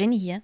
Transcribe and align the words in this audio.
Jenny 0.00 0.18
hier 0.18 0.42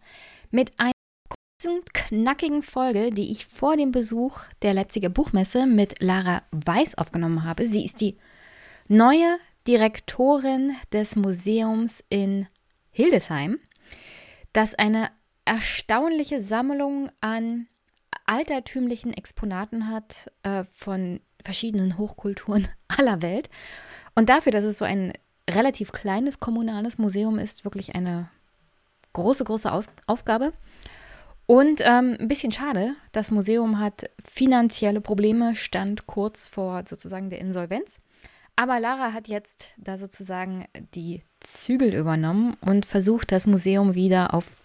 mit 0.50 0.79
einer 0.79 0.93
kurzen, 1.29 1.82
knackigen 1.95 2.62
Folge, 2.62 3.11
die 3.11 3.30
ich 3.30 3.46
vor 3.46 3.77
dem 3.77 3.91
Besuch 3.91 4.41
der 4.61 4.75
Leipziger 4.75 5.09
Buchmesse 5.09 5.66
mit 5.66 6.02
Lara 6.02 6.43
Weiß 6.50 6.98
aufgenommen 6.98 7.45
habe. 7.45 7.66
Sie 7.66 7.84
ist 7.87 8.02
die 8.02 8.19
neue 8.88 9.38
Direktorin 9.66 10.77
des 10.92 11.16
Museums 11.16 12.05
in 12.11 12.46
Hildesheim, 12.91 13.59
das 14.52 14.74
eine 14.74 15.11
erstaunliche 15.45 16.41
Sammlung 16.41 17.11
an 17.20 17.66
altertümlichen 18.27 19.12
Exponaten 19.12 19.88
hat 19.88 20.30
äh, 20.42 20.64
von 20.64 21.20
verschiedenen 21.42 21.97
Hochkulturen 21.97 22.69
aller 22.88 23.23
Welt. 23.23 23.48
Und 24.14 24.28
dafür, 24.28 24.52
dass 24.52 24.64
es 24.64 24.78
so 24.78 24.84
ein 24.84 25.12
relativ 25.48 25.92
kleines 25.92 26.41
kommunales 26.41 26.98
Museum 26.98 27.38
ist, 27.38 27.64
wirklich 27.64 27.95
eine 27.95 28.28
große, 29.16 29.45
große 29.45 29.73
Aus 29.73 29.87
Aufgabe. 30.06 30.52
Und 31.47 31.80
ähm, 31.83 32.16
ein 32.19 32.29
bisschen 32.29 32.52
schade, 32.52 32.95
das 33.12 33.30
Museum 33.30 33.79
hat 33.79 34.11
finanzielle 34.25 35.01
Probleme, 35.01 35.55
stand 35.55 36.06
kurz 36.06 36.47
vor 36.47 36.83
sozusagen 36.87 37.30
der 37.30 37.41
Insolvenz. 37.41 37.98
Aber 38.56 38.80
Lara 38.80 39.12
hat 39.12 39.29
jetzt 39.29 39.70
da 39.77 39.97
sozusagen 39.98 40.65
die 40.95 41.23
Zügel 41.41 41.95
übernommen 41.95 42.56
und 42.61 42.87
versucht, 42.87 43.30
das 43.30 43.47
Museum 43.47 43.95
wieder 43.95 44.34
auf 44.34 44.56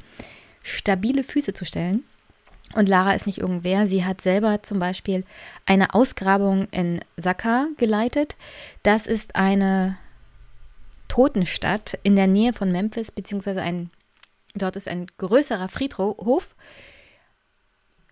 stabile 0.63 1.23
Füße 1.23 1.53
zu 1.53 1.65
stellen. 1.65 2.03
Und 2.73 2.87
Lara 2.87 3.13
ist 3.13 3.27
nicht 3.27 3.39
irgendwer. 3.39 3.85
Sie 3.85 4.05
hat 4.05 4.21
selber 4.21 4.63
zum 4.63 4.79
Beispiel 4.79 5.25
eine 5.65 5.93
Ausgrabung 5.93 6.67
in 6.71 7.01
Saka 7.17 7.67
geleitet. 7.77 8.37
Das 8.81 9.07
ist 9.07 9.35
eine 9.35 9.97
Totenstadt 11.09 11.99
in 12.03 12.15
der 12.15 12.27
Nähe 12.27 12.53
von 12.53 12.71
Memphis, 12.71 13.11
beziehungsweise 13.11 13.61
ein, 13.61 13.89
dort 14.55 14.75
ist 14.75 14.87
ein 14.87 15.07
größerer 15.17 15.69
Friedhof, 15.69 16.55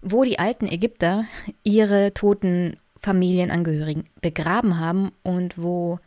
wo 0.02 0.24
die 0.24 0.40
alten 0.40 0.68
Ägypter 0.68 1.26
ihre 1.64 2.14
toten 2.14 2.78
Familienangehörigen 2.98 4.06
begraben 4.22 4.80
haben 4.80 5.12
und 5.24 5.58
wo 5.58 6.00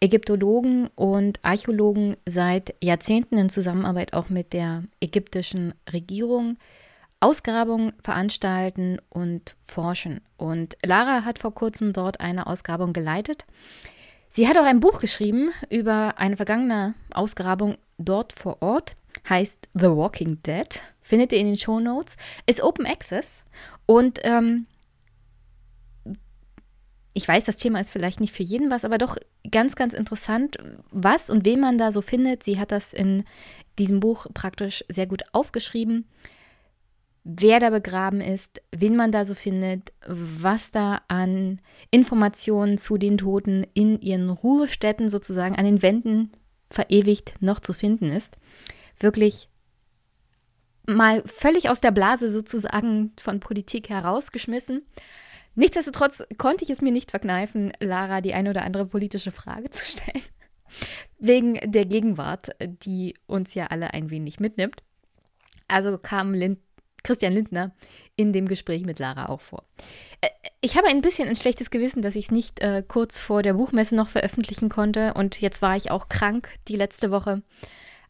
Ägyptologen 0.00 0.88
und 0.94 1.40
Archäologen 1.42 2.16
seit 2.24 2.74
Jahrzehnten 2.82 3.36
in 3.36 3.48
Zusammenarbeit 3.48 4.12
auch 4.12 4.28
mit 4.28 4.52
der 4.52 4.84
ägyptischen 5.00 5.74
Regierung 5.92 6.56
Ausgrabungen 7.20 7.92
veranstalten 8.00 9.00
und 9.08 9.56
forschen. 9.66 10.20
Und 10.36 10.76
Lara 10.84 11.24
hat 11.24 11.40
vor 11.40 11.52
kurzem 11.52 11.92
dort 11.92 12.20
eine 12.20 12.46
Ausgrabung 12.46 12.92
geleitet. 12.92 13.44
Sie 14.30 14.46
hat 14.46 14.56
auch 14.56 14.64
ein 14.64 14.78
Buch 14.78 15.00
geschrieben 15.00 15.50
über 15.68 16.14
eine 16.18 16.36
vergangene 16.36 16.94
Ausgrabung 17.12 17.76
dort 17.98 18.32
vor 18.32 18.62
Ort. 18.62 18.94
Heißt 19.28 19.68
The 19.74 19.88
Walking 19.88 20.42
Dead. 20.42 20.80
Findet 21.00 21.32
ihr 21.32 21.38
in 21.38 21.46
den 21.46 21.58
Show 21.58 21.80
Notes. 21.80 22.16
Ist 22.46 22.62
Open 22.62 22.86
Access. 22.86 23.44
Und 23.86 24.20
ähm, 24.22 24.66
ich 27.14 27.26
weiß, 27.26 27.44
das 27.44 27.56
Thema 27.56 27.80
ist 27.80 27.90
vielleicht 27.90 28.20
nicht 28.20 28.32
für 28.32 28.42
jeden 28.42 28.70
was, 28.70 28.84
aber 28.84 28.98
doch 28.98 29.16
ganz, 29.50 29.74
ganz 29.74 29.92
interessant, 29.92 30.56
was 30.90 31.30
und 31.30 31.44
wen 31.44 31.60
man 31.60 31.78
da 31.78 31.92
so 31.92 32.00
findet. 32.00 32.42
Sie 32.42 32.58
hat 32.58 32.72
das 32.72 32.92
in 32.92 33.24
diesem 33.78 34.00
Buch 34.00 34.26
praktisch 34.34 34.84
sehr 34.88 35.06
gut 35.06 35.22
aufgeschrieben 35.32 36.06
wer 37.30 37.60
da 37.60 37.68
begraben 37.68 38.22
ist, 38.22 38.62
wen 38.72 38.96
man 38.96 39.12
da 39.12 39.26
so 39.26 39.34
findet, 39.34 39.92
was 40.06 40.70
da 40.70 41.02
an 41.08 41.60
Informationen 41.90 42.78
zu 42.78 42.96
den 42.96 43.18
Toten 43.18 43.66
in 43.74 44.00
ihren 44.00 44.30
Ruhestätten 44.30 45.10
sozusagen 45.10 45.54
an 45.54 45.66
den 45.66 45.82
Wänden 45.82 46.32
verewigt 46.70 47.34
noch 47.40 47.60
zu 47.60 47.74
finden 47.74 48.10
ist. 48.10 48.38
Wirklich 48.98 49.48
mal 50.86 51.22
völlig 51.26 51.68
aus 51.68 51.80
der 51.80 51.90
Blase 51.90 52.30
sozusagen 52.30 53.12
von 53.20 53.40
Politik 53.40 53.90
herausgeschmissen. 53.90 54.86
Nichtsdestotrotz 55.54 56.22
konnte 56.38 56.64
ich 56.64 56.70
es 56.70 56.80
mir 56.80 56.92
nicht 56.92 57.10
verkneifen, 57.10 57.72
Lara 57.80 58.20
die 58.20 58.32
eine 58.32 58.50
oder 58.50 58.64
andere 58.64 58.86
politische 58.86 59.32
Frage 59.32 59.70
zu 59.70 59.84
stellen. 59.84 60.22
Wegen 61.18 61.58
der 61.70 61.84
Gegenwart, 61.84 62.50
die 62.60 63.14
uns 63.26 63.54
ja 63.54 63.66
alle 63.66 63.92
ein 63.92 64.10
wenig 64.10 64.40
mitnimmt. 64.40 64.82
Also 65.66 65.98
kam 65.98 66.32
Lind 66.32 66.58
Christian 67.02 67.32
Lindner 67.32 67.72
in 68.16 68.32
dem 68.32 68.48
Gespräch 68.48 68.84
mit 68.84 68.98
Lara 68.98 69.28
auch 69.28 69.40
vor. 69.40 69.64
Äh, 70.20 70.28
ich 70.60 70.76
habe 70.76 70.88
ein 70.88 71.00
bisschen 71.00 71.28
ein 71.28 71.36
schlechtes 71.36 71.70
Gewissen, 71.70 72.02
dass 72.02 72.16
ich 72.16 72.26
es 72.26 72.30
nicht 72.30 72.60
äh, 72.60 72.82
kurz 72.86 73.20
vor 73.20 73.42
der 73.42 73.54
Buchmesse 73.54 73.94
noch 73.94 74.08
veröffentlichen 74.08 74.68
konnte 74.68 75.14
und 75.14 75.40
jetzt 75.40 75.62
war 75.62 75.76
ich 75.76 75.90
auch 75.90 76.08
krank 76.08 76.50
die 76.66 76.76
letzte 76.76 77.10
Woche. 77.10 77.42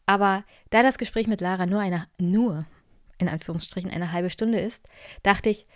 Aber 0.09 0.43
da 0.71 0.81
das 0.81 0.97
Gespräch 0.97 1.27
mit 1.27 1.39
Lara 1.39 1.67
nur 1.67 1.81
eine, 1.81 2.07
nur 2.17 2.65
in 3.19 3.29
Anführungsstrichen 3.29 3.91
eine 3.91 4.11
halbe 4.11 4.31
Stunde 4.31 4.59
ist, 4.59 4.83
dachte 5.21 5.51
ich, 5.51 5.67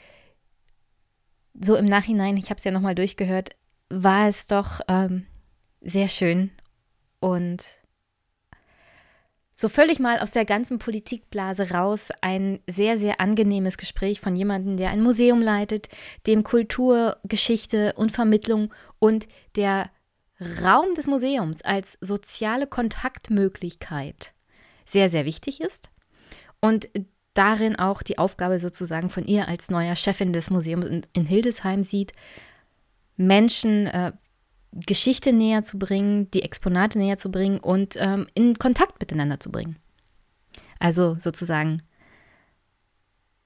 so 1.53 1.75
im 1.75 1.85
Nachhinein, 1.85 2.35
ich 2.37 2.49
habe 2.49 2.57
es 2.57 2.63
ja 2.63 2.71
nochmal 2.71 2.95
durchgehört, 2.95 3.51
war 3.89 4.27
es 4.27 4.47
doch 4.47 4.79
ähm, 4.87 5.27
sehr 5.81 6.07
schön 6.07 6.49
und 7.19 7.63
so 9.53 9.69
völlig 9.69 9.99
mal 9.99 10.17
aus 10.17 10.31
der 10.31 10.45
ganzen 10.45 10.79
Politikblase 10.79 11.69
raus 11.69 12.09
ein 12.21 12.59
sehr, 12.67 12.97
sehr 12.97 13.21
angenehmes 13.21 13.77
Gespräch 13.77 14.19
von 14.19 14.35
jemandem, 14.35 14.77
der 14.77 14.89
ein 14.89 15.03
Museum 15.03 15.43
leitet, 15.43 15.89
dem 16.25 16.41
Kultur, 16.41 17.17
Geschichte 17.23 17.93
und 17.97 18.11
Vermittlung 18.11 18.73
und 18.97 19.27
der 19.55 19.91
Raum 20.39 20.95
des 20.95 21.07
Museums 21.07 21.61
als 21.61 21.97
soziale 22.01 22.67
Kontaktmöglichkeit 22.67 24.33
sehr, 24.85 25.09
sehr 25.09 25.25
wichtig 25.25 25.61
ist 25.61 25.89
und 26.59 26.89
darin 27.33 27.77
auch 27.77 28.03
die 28.03 28.17
Aufgabe 28.17 28.59
sozusagen 28.59 29.09
von 29.09 29.25
ihr 29.25 29.47
als 29.47 29.69
neuer 29.69 29.95
Chefin 29.95 30.33
des 30.33 30.49
Museums 30.49 30.85
in, 31.13 31.25
Hildesheim 31.25 31.83
sieht, 31.83 32.11
Menschen 33.15 33.87
äh, 33.87 34.11
Geschichte 34.71 35.33
näher 35.33 35.61
zu 35.61 35.77
bringen, 35.77 36.31
die 36.31 36.41
Exponate 36.41 36.97
näher 36.97 37.17
zu 37.17 37.29
bringen 37.29 37.59
und 37.59 37.95
ähm, 37.97 38.27
in 38.33 38.57
Kontakt 38.57 38.99
miteinander 38.99 39.39
zu 39.39 39.51
bringen. 39.51 39.77
Also 40.79 41.15
sozusagen 41.19 41.83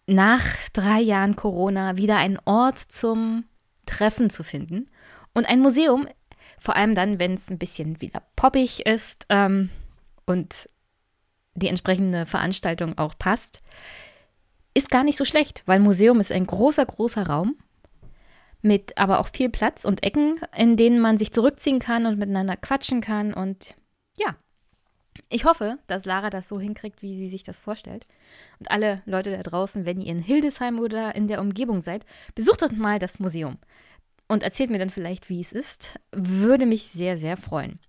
nach 0.07 0.45
drei 0.73 1.01
Jahren 1.01 1.35
Corona 1.35 1.97
wieder 1.97 2.17
einen 2.17 2.39
Ort 2.45 2.79
zum 2.79 3.43
Treffen 3.85 4.29
zu 4.29 4.43
finden 4.43 4.89
und 5.33 5.45
ein 5.45 5.59
Museum, 5.59 6.07
vor 6.57 6.75
allem 6.75 6.95
dann, 6.95 7.19
wenn 7.19 7.33
es 7.33 7.49
ein 7.49 7.59
bisschen 7.59 8.01
wieder 8.01 8.23
poppig 8.35 8.85
ist 8.85 9.25
ähm, 9.29 9.69
und 10.25 10.69
die 11.55 11.67
entsprechende 11.67 12.25
Veranstaltung 12.25 12.97
auch 12.97 13.17
passt, 13.17 13.61
ist 14.73 14.91
gar 14.91 15.03
nicht 15.03 15.17
so 15.17 15.25
schlecht, 15.25 15.63
weil 15.65 15.79
Museum 15.79 16.19
ist 16.19 16.31
ein 16.31 16.45
großer, 16.45 16.85
großer 16.85 17.25
Raum 17.25 17.55
mit 18.61 18.97
aber 18.97 19.19
auch 19.19 19.29
viel 19.29 19.49
Platz 19.49 19.85
und 19.85 20.03
Ecken, 20.03 20.39
in 20.55 20.77
denen 20.77 20.99
man 20.99 21.17
sich 21.17 21.31
zurückziehen 21.31 21.79
kann 21.79 22.05
und 22.05 22.19
miteinander 22.19 22.57
quatschen 22.57 23.01
kann. 23.01 23.33
Und 23.33 23.75
ja, 24.17 24.35
ich 25.29 25.45
hoffe, 25.45 25.77
dass 25.87 26.05
Lara 26.05 26.29
das 26.29 26.47
so 26.47 26.59
hinkriegt, 26.59 27.01
wie 27.01 27.15
sie 27.17 27.29
sich 27.29 27.43
das 27.43 27.57
vorstellt. 27.57 28.05
Und 28.59 28.71
alle 28.71 29.01
Leute 29.05 29.31
da 29.31 29.43
draußen, 29.43 29.85
wenn 29.85 30.01
ihr 30.01 30.11
in 30.11 30.21
Hildesheim 30.21 30.79
oder 30.79 31.15
in 31.15 31.27
der 31.27 31.41
Umgebung 31.41 31.81
seid, 31.81 32.05
besucht 32.35 32.61
doch 32.61 32.71
mal 32.71 32.99
das 32.99 33.19
Museum 33.19 33.57
und 34.27 34.43
erzählt 34.43 34.69
mir 34.69 34.79
dann 34.79 34.89
vielleicht, 34.89 35.29
wie 35.29 35.41
es 35.41 35.51
ist. 35.51 35.99
Würde 36.11 36.65
mich 36.65 36.87
sehr, 36.87 37.17
sehr 37.17 37.37
freuen. 37.37 37.79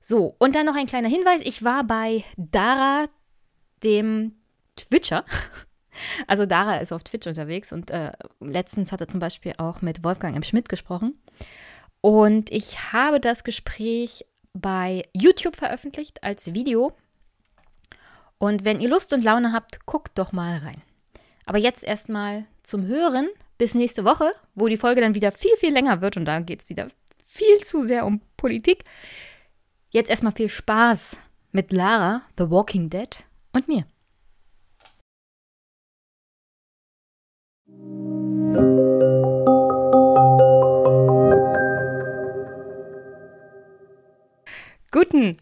So, 0.00 0.36
und 0.38 0.54
dann 0.54 0.66
noch 0.66 0.76
ein 0.76 0.86
kleiner 0.86 1.08
Hinweis. 1.08 1.40
Ich 1.42 1.64
war 1.64 1.84
bei 1.84 2.24
Dara, 2.36 3.06
dem 3.82 4.32
Twitcher. 4.76 5.24
Also 6.26 6.44
Dara 6.44 6.76
ist 6.76 6.92
auf 6.92 7.04
Twitch 7.04 7.26
unterwegs 7.26 7.72
und 7.72 7.90
äh, 7.90 8.12
letztens 8.40 8.92
hat 8.92 9.00
er 9.00 9.08
zum 9.08 9.18
Beispiel 9.18 9.54
auch 9.56 9.80
mit 9.80 10.04
Wolfgang 10.04 10.36
M. 10.36 10.42
Schmidt 10.42 10.68
gesprochen. 10.68 11.18
Und 12.02 12.52
ich 12.52 12.92
habe 12.92 13.18
das 13.18 13.44
Gespräch 13.44 14.26
bei 14.52 15.04
YouTube 15.14 15.56
veröffentlicht 15.56 16.22
als 16.22 16.52
Video. 16.52 16.92
Und 18.36 18.66
wenn 18.66 18.82
ihr 18.82 18.90
Lust 18.90 19.14
und 19.14 19.24
Laune 19.24 19.52
habt, 19.52 19.86
guckt 19.86 20.18
doch 20.18 20.32
mal 20.32 20.58
rein. 20.58 20.82
Aber 21.46 21.56
jetzt 21.56 21.82
erstmal 21.82 22.44
zum 22.62 22.86
Hören 22.86 23.28
bis 23.58 23.74
nächste 23.74 24.04
Woche, 24.04 24.32
wo 24.54 24.68
die 24.68 24.76
Folge 24.76 25.00
dann 25.00 25.14
wieder 25.14 25.32
viel, 25.32 25.56
viel 25.56 25.72
länger 25.72 26.00
wird 26.00 26.16
und 26.16 26.24
da 26.24 26.40
geht 26.40 26.62
es 26.62 26.68
wieder 26.68 26.88
viel 27.26 27.58
zu 27.64 27.82
sehr 27.82 28.06
um 28.06 28.20
Politik. 28.36 28.84
Jetzt 29.90 30.10
erstmal 30.10 30.32
viel 30.32 30.48
Spaß 30.48 31.16
mit 31.52 31.72
Lara, 31.72 32.22
The 32.38 32.50
Walking 32.50 32.90
Dead 32.90 33.24
und 33.52 33.68
mir. 33.68 33.86
Guten. 44.92 45.38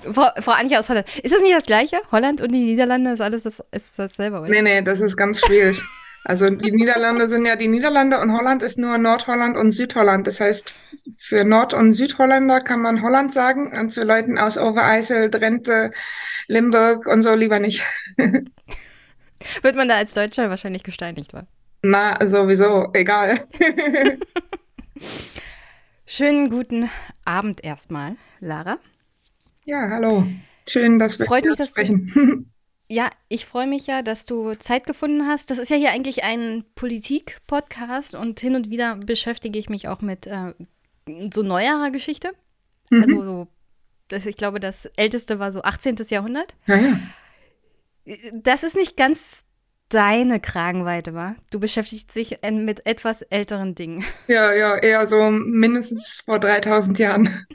Frau, 0.00 0.28
Frau 0.40 0.52
Anja 0.52 0.78
aus 0.78 0.88
Holland. 0.88 1.06
Ist 1.22 1.34
das 1.34 1.42
nicht 1.42 1.54
das 1.54 1.66
Gleiche? 1.66 2.00
Holland 2.10 2.40
und 2.40 2.50
die 2.52 2.64
Niederlande 2.64 3.12
ist 3.12 3.20
alles 3.20 3.42
das, 3.42 3.62
ist 3.72 3.98
dasselbe, 3.98 4.40
oder? 4.40 4.48
Nee, 4.48 4.62
nee, 4.62 4.82
das 4.82 5.00
ist 5.00 5.16
ganz 5.16 5.40
schwierig. 5.40 5.82
Also 6.28 6.50
die 6.50 6.72
Niederlande 6.72 7.26
sind 7.26 7.46
ja 7.46 7.56
die 7.56 7.68
Niederlande 7.68 8.20
und 8.20 8.36
Holland 8.36 8.62
ist 8.62 8.76
nur 8.76 8.98
Nordholland 8.98 9.56
und 9.56 9.72
Südholland. 9.72 10.26
Das 10.26 10.40
heißt, 10.40 10.74
für 11.16 11.42
Nord- 11.42 11.72
und 11.72 11.92
Südholländer 11.92 12.60
kann 12.60 12.82
man 12.82 13.00
Holland 13.00 13.32
sagen 13.32 13.72
und 13.72 13.94
zu 13.94 14.04
Leuten 14.04 14.36
aus 14.36 14.58
Overijssel, 14.58 15.30
Drenthe, 15.30 15.90
Limburg 16.46 17.06
und 17.06 17.22
so 17.22 17.34
lieber 17.34 17.60
nicht. 17.60 17.82
Wird 18.18 19.74
man 19.74 19.88
da 19.88 19.96
als 19.96 20.12
Deutscher 20.12 20.50
wahrscheinlich 20.50 20.82
gesteinigt, 20.82 21.32
wa? 21.32 21.46
Na, 21.82 22.18
sowieso, 22.26 22.90
egal. 22.92 23.48
Schönen 26.04 26.50
guten 26.50 26.90
Abend 27.24 27.64
erstmal, 27.64 28.16
Lara. 28.40 28.76
Ja, 29.64 29.88
hallo. 29.88 30.26
Schön, 30.68 30.98
dass 30.98 31.18
wir 31.18 31.24
Freut 31.24 31.46
mich, 31.46 31.56
dass 31.56 31.70
sprechen. 31.70 32.52
Ja, 32.90 33.10
ich 33.28 33.44
freue 33.44 33.66
mich 33.66 33.86
ja, 33.86 34.02
dass 34.02 34.24
du 34.24 34.54
Zeit 34.54 34.86
gefunden 34.86 35.26
hast. 35.26 35.50
Das 35.50 35.58
ist 35.58 35.68
ja 35.68 35.76
hier 35.76 35.90
eigentlich 35.90 36.24
ein 36.24 36.64
Politik-Podcast 36.74 38.14
und 38.14 38.40
hin 38.40 38.56
und 38.56 38.70
wieder 38.70 38.96
beschäftige 38.96 39.58
ich 39.58 39.68
mich 39.68 39.88
auch 39.88 40.00
mit 40.00 40.26
äh, 40.26 40.54
so 41.32 41.42
neuerer 41.42 41.90
Geschichte. 41.90 42.32
Mhm. 42.90 43.02
Also 43.02 43.24
so, 43.24 43.48
das, 44.08 44.24
ich 44.24 44.36
glaube, 44.36 44.58
das 44.58 44.86
älteste 44.96 45.38
war 45.38 45.52
so 45.52 45.62
18. 45.62 45.96
Jahrhundert. 46.08 46.54
Ja, 46.66 46.76
ja. 46.76 46.98
Das 48.32 48.62
ist 48.62 48.74
nicht 48.74 48.96
ganz 48.96 49.44
deine 49.90 50.40
Kragenweite, 50.40 51.12
war. 51.12 51.36
Du 51.50 51.60
beschäftigst 51.60 52.14
dich 52.14 52.38
mit 52.50 52.86
etwas 52.86 53.20
älteren 53.22 53.74
Dingen. 53.74 54.02
Ja, 54.28 54.52
ja, 54.52 54.76
eher 54.76 55.06
so 55.06 55.30
mindestens 55.30 56.22
vor 56.24 56.38
3000 56.38 56.98
Jahren. 56.98 57.46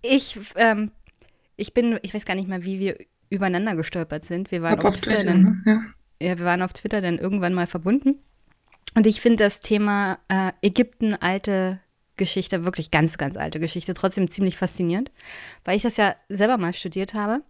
Ich, 0.00 0.38
ähm, 0.56 0.90
ich 1.56 1.74
bin, 1.74 1.98
ich 2.02 2.14
weiß 2.14 2.24
gar 2.24 2.34
nicht 2.34 2.48
mehr, 2.48 2.64
wie 2.64 2.78
wir 2.78 2.96
übereinander 3.30 3.74
gestolpert 3.76 4.24
sind. 4.24 4.50
Wir 4.50 4.62
waren 4.62 4.80
auf 4.80 4.92
Twitter 4.92 5.24
dann, 5.24 5.62
ne? 5.64 5.82
ja. 6.20 6.28
ja. 6.28 6.38
wir 6.38 6.44
waren 6.44 6.62
auf 6.62 6.72
Twitter 6.72 7.00
dann 7.00 7.18
irgendwann 7.18 7.54
mal 7.54 7.66
verbunden. 7.66 8.20
Und 8.94 9.06
ich 9.06 9.20
finde 9.20 9.44
das 9.44 9.60
Thema 9.60 10.18
äh, 10.28 10.52
Ägypten, 10.62 11.14
alte 11.14 11.80
Geschichte, 12.16 12.64
wirklich 12.64 12.90
ganz, 12.92 13.18
ganz 13.18 13.36
alte 13.36 13.58
Geschichte, 13.58 13.92
trotzdem 13.94 14.30
ziemlich 14.30 14.56
faszinierend, 14.56 15.10
weil 15.64 15.76
ich 15.76 15.82
das 15.82 15.96
ja 15.96 16.14
selber 16.28 16.58
mal 16.58 16.72
studiert 16.72 17.14
habe. 17.14 17.42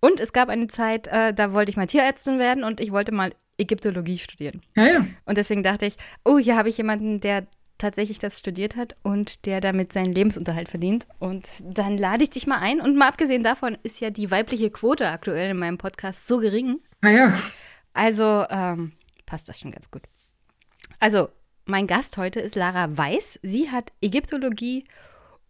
Und 0.00 0.20
es 0.20 0.32
gab 0.32 0.48
eine 0.48 0.68
Zeit, 0.68 1.08
äh, 1.08 1.34
da 1.34 1.52
wollte 1.52 1.70
ich 1.70 1.76
mal 1.76 1.86
Tierärztin 1.86 2.38
werden 2.38 2.64
und 2.64 2.80
ich 2.80 2.90
wollte 2.90 3.12
mal 3.12 3.32
Ägyptologie 3.58 4.18
studieren. 4.18 4.62
Ja, 4.76 4.86
ja. 4.86 5.06
Und 5.26 5.36
deswegen 5.36 5.62
dachte 5.62 5.84
ich, 5.84 5.96
oh, 6.24 6.38
hier 6.38 6.56
habe 6.56 6.68
ich 6.68 6.78
jemanden, 6.78 7.20
der 7.20 7.46
tatsächlich 7.78 8.18
das 8.18 8.38
studiert 8.38 8.76
hat 8.76 8.94
und 9.02 9.46
der 9.46 9.60
damit 9.60 9.92
seinen 9.92 10.12
Lebensunterhalt 10.12 10.68
verdient. 10.68 11.06
Und 11.18 11.46
dann 11.62 11.96
lade 11.96 12.24
ich 12.24 12.30
dich 12.30 12.46
mal 12.46 12.58
ein. 12.58 12.80
Und 12.80 12.96
mal 12.96 13.08
abgesehen 13.08 13.42
davon 13.42 13.78
ist 13.82 14.00
ja 14.00 14.10
die 14.10 14.30
weibliche 14.30 14.70
Quote 14.70 15.08
aktuell 15.08 15.50
in 15.50 15.58
meinem 15.58 15.78
Podcast 15.78 16.26
so 16.26 16.38
gering. 16.38 16.80
Ah 17.00 17.10
ja. 17.10 17.38
Also 17.92 18.44
ähm, 18.50 18.92
passt 19.26 19.48
das 19.48 19.60
schon 19.60 19.70
ganz 19.70 19.90
gut. 19.90 20.02
Also, 21.00 21.28
mein 21.64 21.86
Gast 21.86 22.16
heute 22.16 22.40
ist 22.40 22.56
Lara 22.56 22.96
Weiß. 22.96 23.38
Sie 23.42 23.70
hat 23.70 23.92
Ägyptologie 24.00 24.84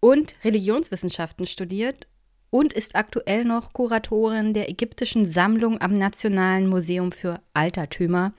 und 0.00 0.34
Religionswissenschaften 0.44 1.46
studiert 1.46 2.06
und 2.50 2.72
ist 2.72 2.96
aktuell 2.96 3.44
noch 3.44 3.72
Kuratorin 3.72 4.54
der 4.54 4.68
ägyptischen 4.68 5.26
Sammlung 5.26 5.80
am 5.80 5.92
Nationalen 5.92 6.66
Museum 6.66 7.12
für 7.12 7.40
Altertümer 7.54 8.32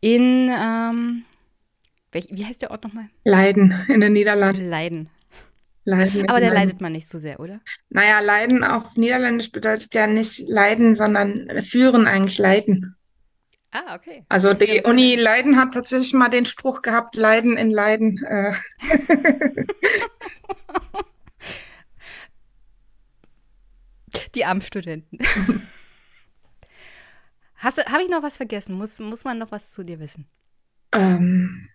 in 0.00 0.50
ähm, 0.50 1.24
Welch, 2.14 2.28
wie 2.30 2.46
heißt 2.46 2.62
der 2.62 2.70
Ort 2.70 2.84
nochmal? 2.84 3.10
Leiden 3.24 3.74
in 3.88 4.00
den 4.00 4.12
Niederlanden. 4.12 4.70
Leiden. 4.70 5.10
Leiden. 5.84 6.28
Aber 6.30 6.40
da 6.40 6.48
leidet 6.48 6.80
man 6.80 6.92
nicht 6.92 7.08
so 7.08 7.18
sehr, 7.18 7.40
oder? 7.40 7.60
Naja, 7.90 8.20
Leiden 8.20 8.62
auf 8.64 8.96
Niederländisch 8.96 9.50
bedeutet 9.50 9.94
ja 9.94 10.06
nicht 10.06 10.48
leiden, 10.48 10.94
sondern 10.94 11.62
führen 11.62 12.06
eigentlich 12.06 12.38
leiden. 12.38 12.96
Ah, 13.72 13.96
okay. 13.96 14.24
Also 14.28 14.54
die 14.54 14.82
Uni 14.84 15.16
Leiden 15.16 15.56
hat 15.58 15.74
tatsächlich 15.74 16.14
mal 16.14 16.28
den 16.28 16.46
Spruch 16.46 16.80
gehabt, 16.82 17.16
Leiden 17.16 17.56
in 17.56 17.72
Leiden. 17.72 18.24
Äh. 18.24 18.54
die 24.34 24.44
armen 24.44 24.62
Studenten. 24.62 25.18
Habe 27.56 28.02
ich 28.02 28.10
noch 28.10 28.22
was 28.22 28.36
vergessen? 28.36 28.76
Muss, 28.76 29.00
muss 29.00 29.24
man 29.24 29.38
noch 29.38 29.50
was 29.50 29.72
zu 29.72 29.82
dir 29.82 29.98
wissen? 29.98 30.28
Ähm, 30.92 31.68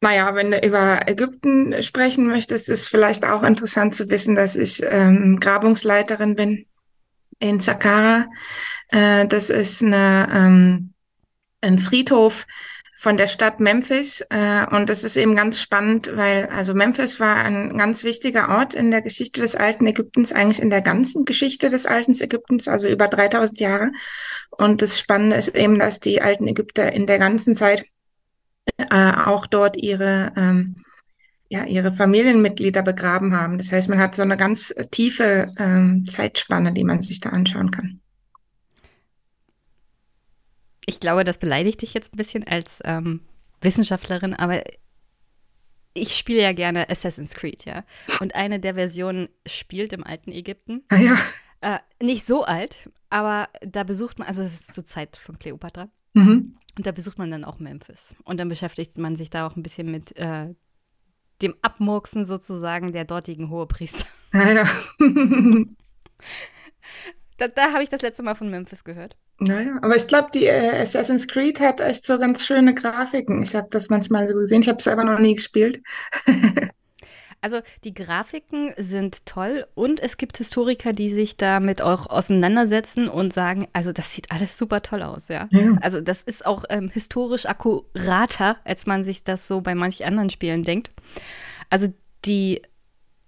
naja, 0.00 0.34
wenn 0.34 0.50
du 0.50 0.58
über 0.58 1.06
Ägypten 1.06 1.82
sprechen 1.82 2.26
möchtest, 2.26 2.68
ist 2.68 2.88
vielleicht 2.88 3.24
auch 3.24 3.42
interessant 3.42 3.94
zu 3.94 4.08
wissen, 4.08 4.34
dass 4.34 4.56
ich 4.56 4.82
ähm, 4.82 5.38
Grabungsleiterin 5.40 6.36
bin 6.36 6.66
in 7.38 7.60
Saqqara. 7.60 8.28
Äh, 8.88 9.26
das 9.26 9.50
ist 9.50 9.82
eine, 9.82 10.28
ähm, 10.32 10.94
ein 11.60 11.78
Friedhof 11.78 12.46
von 13.00 13.16
der 13.16 13.28
Stadt 13.28 13.60
Memphis. 13.60 14.22
Äh, 14.30 14.66
und 14.70 14.88
das 14.88 15.04
ist 15.04 15.16
eben 15.16 15.34
ganz 15.34 15.60
spannend, 15.60 16.10
weil 16.14 16.46
also 16.46 16.74
Memphis 16.74 17.18
war 17.20 17.36
ein 17.36 17.76
ganz 17.76 18.04
wichtiger 18.04 18.50
Ort 18.50 18.74
in 18.74 18.90
der 18.90 19.02
Geschichte 19.02 19.40
des 19.40 19.56
alten 19.56 19.86
Ägyptens, 19.86 20.32
eigentlich 20.32 20.60
in 20.60 20.70
der 20.70 20.82
ganzen 20.82 21.24
Geschichte 21.24 21.70
des 21.70 21.86
alten 21.86 22.12
Ägyptens, 22.12 22.68
also 22.68 22.88
über 22.88 23.08
3000 23.08 23.60
Jahre. 23.60 23.92
Und 24.50 24.82
das 24.82 24.98
Spannende 24.98 25.36
ist 25.36 25.56
eben, 25.56 25.78
dass 25.78 26.00
die 26.00 26.20
alten 26.20 26.46
Ägypter 26.46 26.92
in 26.92 27.06
der 27.06 27.18
ganzen 27.18 27.56
Zeit 27.56 27.84
äh, 28.76 29.12
auch 29.12 29.46
dort 29.46 29.76
ihre, 29.76 30.32
ähm, 30.36 30.76
ja, 31.48 31.64
ihre 31.64 31.92
Familienmitglieder 31.92 32.82
begraben 32.82 33.34
haben. 33.34 33.58
Das 33.58 33.72
heißt, 33.72 33.88
man 33.88 33.98
hat 33.98 34.14
so 34.14 34.22
eine 34.22 34.36
ganz 34.36 34.74
tiefe 34.90 35.52
ähm, 35.58 36.04
Zeitspanne, 36.04 36.72
die 36.72 36.84
man 36.84 37.02
sich 37.02 37.20
da 37.20 37.30
anschauen 37.30 37.70
kann. 37.70 38.00
Ich 40.86 41.00
glaube, 41.00 41.24
das 41.24 41.38
beleidigt 41.38 41.82
dich 41.82 41.94
jetzt 41.94 42.14
ein 42.14 42.16
bisschen 42.16 42.46
als 42.46 42.78
ähm, 42.84 43.20
Wissenschaftlerin, 43.60 44.34
aber 44.34 44.62
ich 45.94 46.16
spiele 46.16 46.40
ja 46.40 46.52
gerne 46.52 46.88
Assassin's 46.88 47.34
Creed, 47.34 47.64
ja. 47.64 47.84
Und 48.20 48.34
eine 48.34 48.60
der 48.60 48.74
Versionen 48.74 49.28
spielt 49.46 49.92
im 49.92 50.04
alten 50.04 50.32
Ägypten. 50.32 50.82
Ah, 50.88 50.96
ja. 50.96 51.16
Äh, 51.60 51.78
nicht 52.02 52.26
so 52.26 52.44
alt, 52.44 52.88
aber 53.10 53.48
da 53.60 53.84
besucht 53.84 54.18
man, 54.18 54.28
also 54.28 54.42
es 54.42 54.54
ist 54.54 54.72
zur 54.72 54.86
Zeit 54.86 55.16
von 55.16 55.38
Cleopatra. 55.38 55.90
Mhm. 56.14 56.56
Und 56.76 56.86
da 56.86 56.92
besucht 56.92 57.18
man 57.18 57.30
dann 57.30 57.44
auch 57.44 57.58
Memphis. 57.58 58.14
Und 58.24 58.38
dann 58.38 58.48
beschäftigt 58.48 58.96
man 58.98 59.16
sich 59.16 59.30
da 59.30 59.46
auch 59.46 59.56
ein 59.56 59.62
bisschen 59.62 59.90
mit 59.90 60.16
äh, 60.16 60.54
dem 61.42 61.54
Abmurksen 61.62 62.26
sozusagen 62.26 62.92
der 62.92 63.04
dortigen 63.04 63.50
Hohepriester. 63.50 64.06
Naja. 64.32 64.64
da, 67.36 67.48
da 67.48 67.72
habe 67.72 67.82
ich 67.82 67.88
das 67.88 68.02
letzte 68.02 68.22
Mal 68.22 68.36
von 68.36 68.48
Memphis 68.48 68.84
gehört. 68.84 69.16
Naja, 69.40 69.76
aber 69.82 69.96
ich 69.96 70.06
glaube, 70.06 70.28
die 70.32 70.44
äh, 70.44 70.80
Assassin's 70.80 71.26
Creed 71.26 71.58
hat 71.58 71.80
echt 71.80 72.06
so 72.06 72.16
ganz 72.16 72.46
schöne 72.46 72.72
Grafiken. 72.72 73.42
Ich 73.42 73.56
habe 73.56 73.66
das 73.70 73.88
manchmal 73.88 74.28
so 74.28 74.36
gesehen. 74.36 74.62
Ich 74.62 74.68
habe 74.68 74.78
es 74.78 74.84
selber 74.84 75.02
noch 75.02 75.18
nie 75.18 75.34
gespielt. 75.34 75.82
Also 77.42 77.60
die 77.84 77.94
Grafiken 77.94 78.74
sind 78.76 79.24
toll 79.24 79.66
und 79.74 80.00
es 80.00 80.18
gibt 80.18 80.36
Historiker, 80.36 80.92
die 80.92 81.08
sich 81.08 81.36
damit 81.36 81.80
auch 81.80 82.06
auseinandersetzen 82.06 83.08
und 83.08 83.32
sagen, 83.32 83.66
also 83.72 83.92
das 83.92 84.14
sieht 84.14 84.30
alles 84.30 84.58
super 84.58 84.82
toll 84.82 85.02
aus, 85.02 85.28
ja. 85.28 85.48
ja. 85.50 85.76
Also 85.80 86.00
das 86.00 86.22
ist 86.22 86.44
auch 86.44 86.64
ähm, 86.68 86.90
historisch 86.90 87.46
akkurater, 87.46 88.58
als 88.64 88.86
man 88.86 89.04
sich 89.04 89.24
das 89.24 89.46
so 89.46 89.62
bei 89.62 89.74
manch 89.74 90.04
anderen 90.04 90.28
Spielen 90.28 90.64
denkt. 90.64 90.90
Also 91.70 91.88
die 92.26 92.60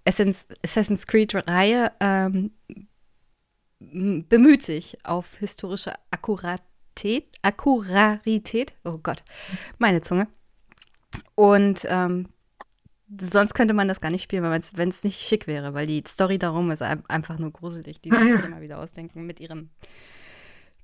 Assassin's 0.05 1.07
Creed-Reihe 1.07 1.93
ähm, 2.01 2.51
bemüht 3.79 4.63
sich 4.63 4.99
auf 5.05 5.37
historische 5.39 5.95
Akkuratät, 6.11 7.27
Akkurarität, 7.41 8.75
oh 8.85 8.99
Gott, 9.03 9.23
meine 9.79 10.03
Zunge. 10.03 10.29
Und 11.35 11.87
ähm, 11.89 12.29
sonst 13.21 13.55
könnte 13.55 13.75
man 13.75 13.89
das 13.89 14.01
gar 14.01 14.11
nicht 14.11 14.23
spielen, 14.23 14.63
wenn 14.75 14.89
es 14.89 15.05
nicht 15.05 15.21
schick 15.21 15.47
wäre, 15.47 15.75
weil 15.75 15.87
die 15.87 16.03
Story 16.07 16.39
darum 16.39 16.71
ist 16.71 16.83
einfach 16.83 17.39
nur 17.39 17.53
gruselig, 17.53 18.01
die 18.01 18.11
sich 18.11 18.45
immer 18.45 18.61
wieder 18.61 18.79
ausdenken 18.79 19.27
mit 19.27 19.41
ihren 19.41 19.71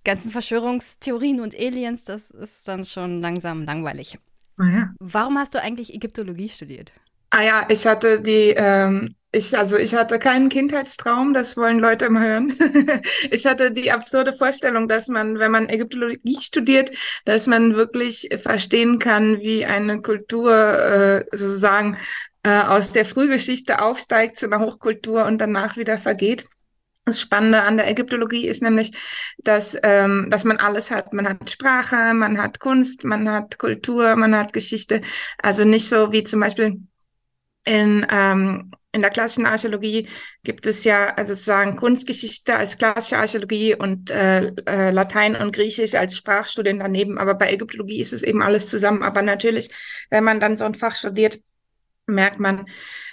ganzen 0.04 0.30
Verschwörungstheorien 0.30 1.40
und 1.40 1.54
Aliens. 1.54 2.04
Das 2.04 2.30
ist 2.30 2.66
dann 2.68 2.84
schon 2.84 3.20
langsam 3.20 3.64
langweilig. 3.64 4.18
Ja. 4.58 4.92
Warum 4.98 5.38
hast 5.38 5.54
du 5.54 5.62
eigentlich 5.62 5.94
Ägyptologie 5.94 6.48
studiert? 6.48 6.92
Ah 7.30 7.42
ja, 7.42 7.66
ich 7.68 7.86
hatte 7.86 8.20
die, 8.20 8.54
ähm, 8.56 9.14
ich, 9.30 9.56
also 9.58 9.76
ich 9.76 9.94
hatte 9.94 10.18
keinen 10.18 10.48
Kindheitstraum, 10.48 11.34
das 11.34 11.56
wollen 11.56 11.78
Leute 11.78 12.06
immer 12.06 12.20
hören. 12.20 12.52
ich 13.30 13.46
hatte 13.46 13.70
die 13.70 13.92
absurde 13.92 14.32
Vorstellung, 14.32 14.88
dass 14.88 15.08
man, 15.08 15.38
wenn 15.38 15.50
man 15.50 15.68
Ägyptologie 15.68 16.38
studiert, 16.40 16.90
dass 17.24 17.46
man 17.46 17.74
wirklich 17.74 18.30
verstehen 18.42 18.98
kann, 18.98 19.40
wie 19.40 19.66
eine 19.66 20.00
Kultur 20.00 20.50
äh, 20.50 21.24
sozusagen 21.32 21.98
äh, 22.42 22.60
aus 22.62 22.92
der 22.92 23.04
Frühgeschichte 23.04 23.82
aufsteigt 23.82 24.38
zu 24.38 24.46
einer 24.46 24.60
Hochkultur 24.60 25.26
und 25.26 25.38
danach 25.38 25.76
wieder 25.76 25.98
vergeht. 25.98 26.46
Das 27.04 27.20
Spannende 27.20 27.62
an 27.62 27.78
der 27.78 27.88
Ägyptologie 27.88 28.46
ist 28.46 28.62
nämlich, 28.62 28.92
dass, 29.38 29.76
ähm, 29.82 30.28
dass 30.30 30.44
man 30.44 30.58
alles 30.58 30.90
hat. 30.90 31.12
Man 31.14 31.28
hat 31.28 31.50
Sprache, 31.50 32.12
man 32.14 32.40
hat 32.40 32.60
Kunst, 32.60 33.04
man 33.04 33.30
hat 33.30 33.58
Kultur, 33.58 34.14
man 34.16 34.36
hat 34.36 34.52
Geschichte. 34.52 35.00
Also 35.38 35.64
nicht 35.64 35.88
so 35.88 36.12
wie 36.12 36.22
zum 36.22 36.40
Beispiel 36.40 36.82
in, 37.68 38.06
ähm, 38.10 38.70
in 38.92 39.02
der 39.02 39.10
klassischen 39.10 39.44
Archäologie 39.44 40.08
gibt 40.42 40.66
es 40.66 40.84
ja 40.84 41.14
also 41.14 41.34
sozusagen 41.34 41.76
Kunstgeschichte 41.76 42.56
als 42.56 42.78
klassische 42.78 43.18
Archäologie 43.18 43.74
und 43.74 44.10
äh, 44.10 44.46
äh, 44.66 44.90
Latein 44.90 45.36
und 45.36 45.54
Griechisch 45.54 45.94
als 45.94 46.16
Sprachstudien 46.16 46.78
daneben. 46.78 47.18
Aber 47.18 47.34
bei 47.34 47.52
Ägyptologie 47.52 48.00
ist 48.00 48.14
es 48.14 48.22
eben 48.22 48.42
alles 48.42 48.68
zusammen. 48.68 49.02
Aber 49.02 49.20
natürlich, 49.20 49.70
wenn 50.08 50.24
man 50.24 50.40
dann 50.40 50.56
so 50.56 50.64
ein 50.64 50.74
Fach 50.74 50.96
studiert, 50.96 51.38
merkt 52.06 52.40
man, 52.40 52.66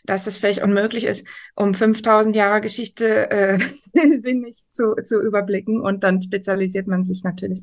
dass 0.06 0.24
das 0.24 0.38
völlig 0.38 0.64
unmöglich 0.64 1.04
ist, 1.04 1.28
um 1.56 1.74
5000 1.74 2.34
Jahre 2.34 2.62
Geschichte 2.62 3.30
äh, 3.30 3.60
sinnig 4.22 4.56
zu, 4.70 4.96
zu 5.04 5.20
überblicken. 5.20 5.82
Und 5.82 6.06
dann 6.06 6.22
spezialisiert 6.22 6.88
man 6.88 7.04
sich 7.04 7.24
natürlich. 7.26 7.62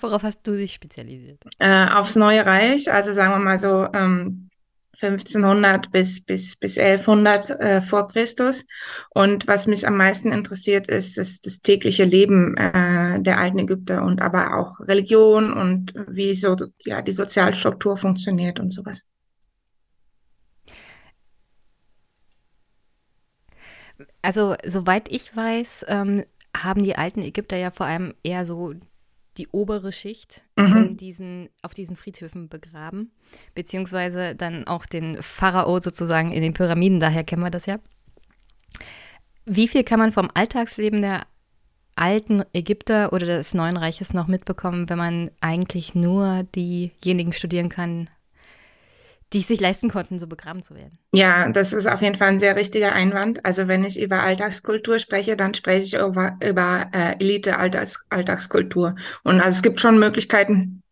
Worauf 0.00 0.24
hast 0.24 0.44
du 0.48 0.56
dich 0.56 0.74
spezialisiert? 0.74 1.40
Äh, 1.60 1.86
aufs 1.86 2.16
Neue 2.16 2.44
Reich, 2.44 2.92
also 2.92 3.12
sagen 3.12 3.32
wir 3.32 3.38
mal 3.38 3.60
so 3.60 3.86
ähm, 3.92 4.49
1500 5.02 5.90
bis, 5.90 6.24
bis, 6.24 6.56
bis 6.56 6.78
1100 6.78 7.50
äh, 7.50 7.82
vor 7.82 8.06
Christus. 8.06 8.66
Und 9.10 9.46
was 9.46 9.66
mich 9.66 9.86
am 9.86 9.96
meisten 9.96 10.32
interessiert, 10.32 10.88
ist 10.88 11.16
das, 11.18 11.40
das 11.40 11.60
tägliche 11.60 12.04
Leben 12.04 12.56
äh, 12.56 13.20
der 13.20 13.38
alten 13.38 13.58
Ägypter 13.58 14.04
und 14.04 14.22
aber 14.22 14.56
auch 14.56 14.80
Religion 14.80 15.52
und 15.52 15.94
wie 16.08 16.34
so 16.34 16.56
ja, 16.84 17.02
die 17.02 17.12
Sozialstruktur 17.12 17.96
funktioniert 17.96 18.60
und 18.60 18.70
sowas. 18.72 19.04
Also, 24.22 24.54
soweit 24.66 25.10
ich 25.10 25.34
weiß, 25.34 25.86
ähm, 25.88 26.24
haben 26.56 26.84
die 26.84 26.96
alten 26.96 27.20
Ägypter 27.20 27.56
ja 27.56 27.70
vor 27.70 27.86
allem 27.86 28.14
eher 28.22 28.44
so 28.44 28.74
die 29.40 29.48
obere 29.52 29.90
Schicht 29.90 30.42
mhm. 30.56 30.98
diesen, 30.98 31.48
auf 31.62 31.72
diesen 31.72 31.96
Friedhöfen 31.96 32.50
begraben, 32.50 33.10
beziehungsweise 33.54 34.34
dann 34.34 34.66
auch 34.66 34.84
den 34.84 35.22
Pharao 35.22 35.80
sozusagen 35.80 36.30
in 36.30 36.42
den 36.42 36.52
Pyramiden, 36.52 37.00
daher 37.00 37.24
kennen 37.24 37.42
wir 37.42 37.50
das 37.50 37.64
ja. 37.64 37.78
Wie 39.46 39.66
viel 39.66 39.82
kann 39.82 39.98
man 39.98 40.12
vom 40.12 40.28
Alltagsleben 40.34 41.00
der 41.00 41.22
alten 41.96 42.42
Ägypter 42.52 43.14
oder 43.14 43.24
des 43.26 43.54
Neuen 43.54 43.78
Reiches 43.78 44.12
noch 44.12 44.26
mitbekommen, 44.26 44.90
wenn 44.90 44.98
man 44.98 45.30
eigentlich 45.40 45.94
nur 45.94 46.44
diejenigen 46.54 47.32
studieren 47.32 47.70
kann, 47.70 48.10
die 49.32 49.40
es 49.40 49.48
sich 49.48 49.60
leisten 49.60 49.88
konnten, 49.88 50.18
so 50.18 50.26
begraben 50.26 50.62
zu 50.62 50.74
werden. 50.74 50.98
Ja, 51.12 51.50
das 51.50 51.72
ist 51.72 51.86
auf 51.86 52.02
jeden 52.02 52.16
Fall 52.16 52.28
ein 52.28 52.38
sehr 52.40 52.56
richtiger 52.56 52.92
Einwand. 52.92 53.44
Also 53.44 53.68
wenn 53.68 53.84
ich 53.84 54.00
über 54.00 54.22
Alltagskultur 54.22 54.98
spreche, 54.98 55.36
dann 55.36 55.54
spreche 55.54 55.84
ich 55.84 55.94
über, 55.94 56.36
über 56.42 56.88
äh, 56.92 57.12
Elite-Alltagskultur. 57.20 58.96
Und 59.22 59.40
also 59.40 59.56
es 59.56 59.62
gibt 59.62 59.80
schon 59.80 59.98
Möglichkeiten, 60.00 60.82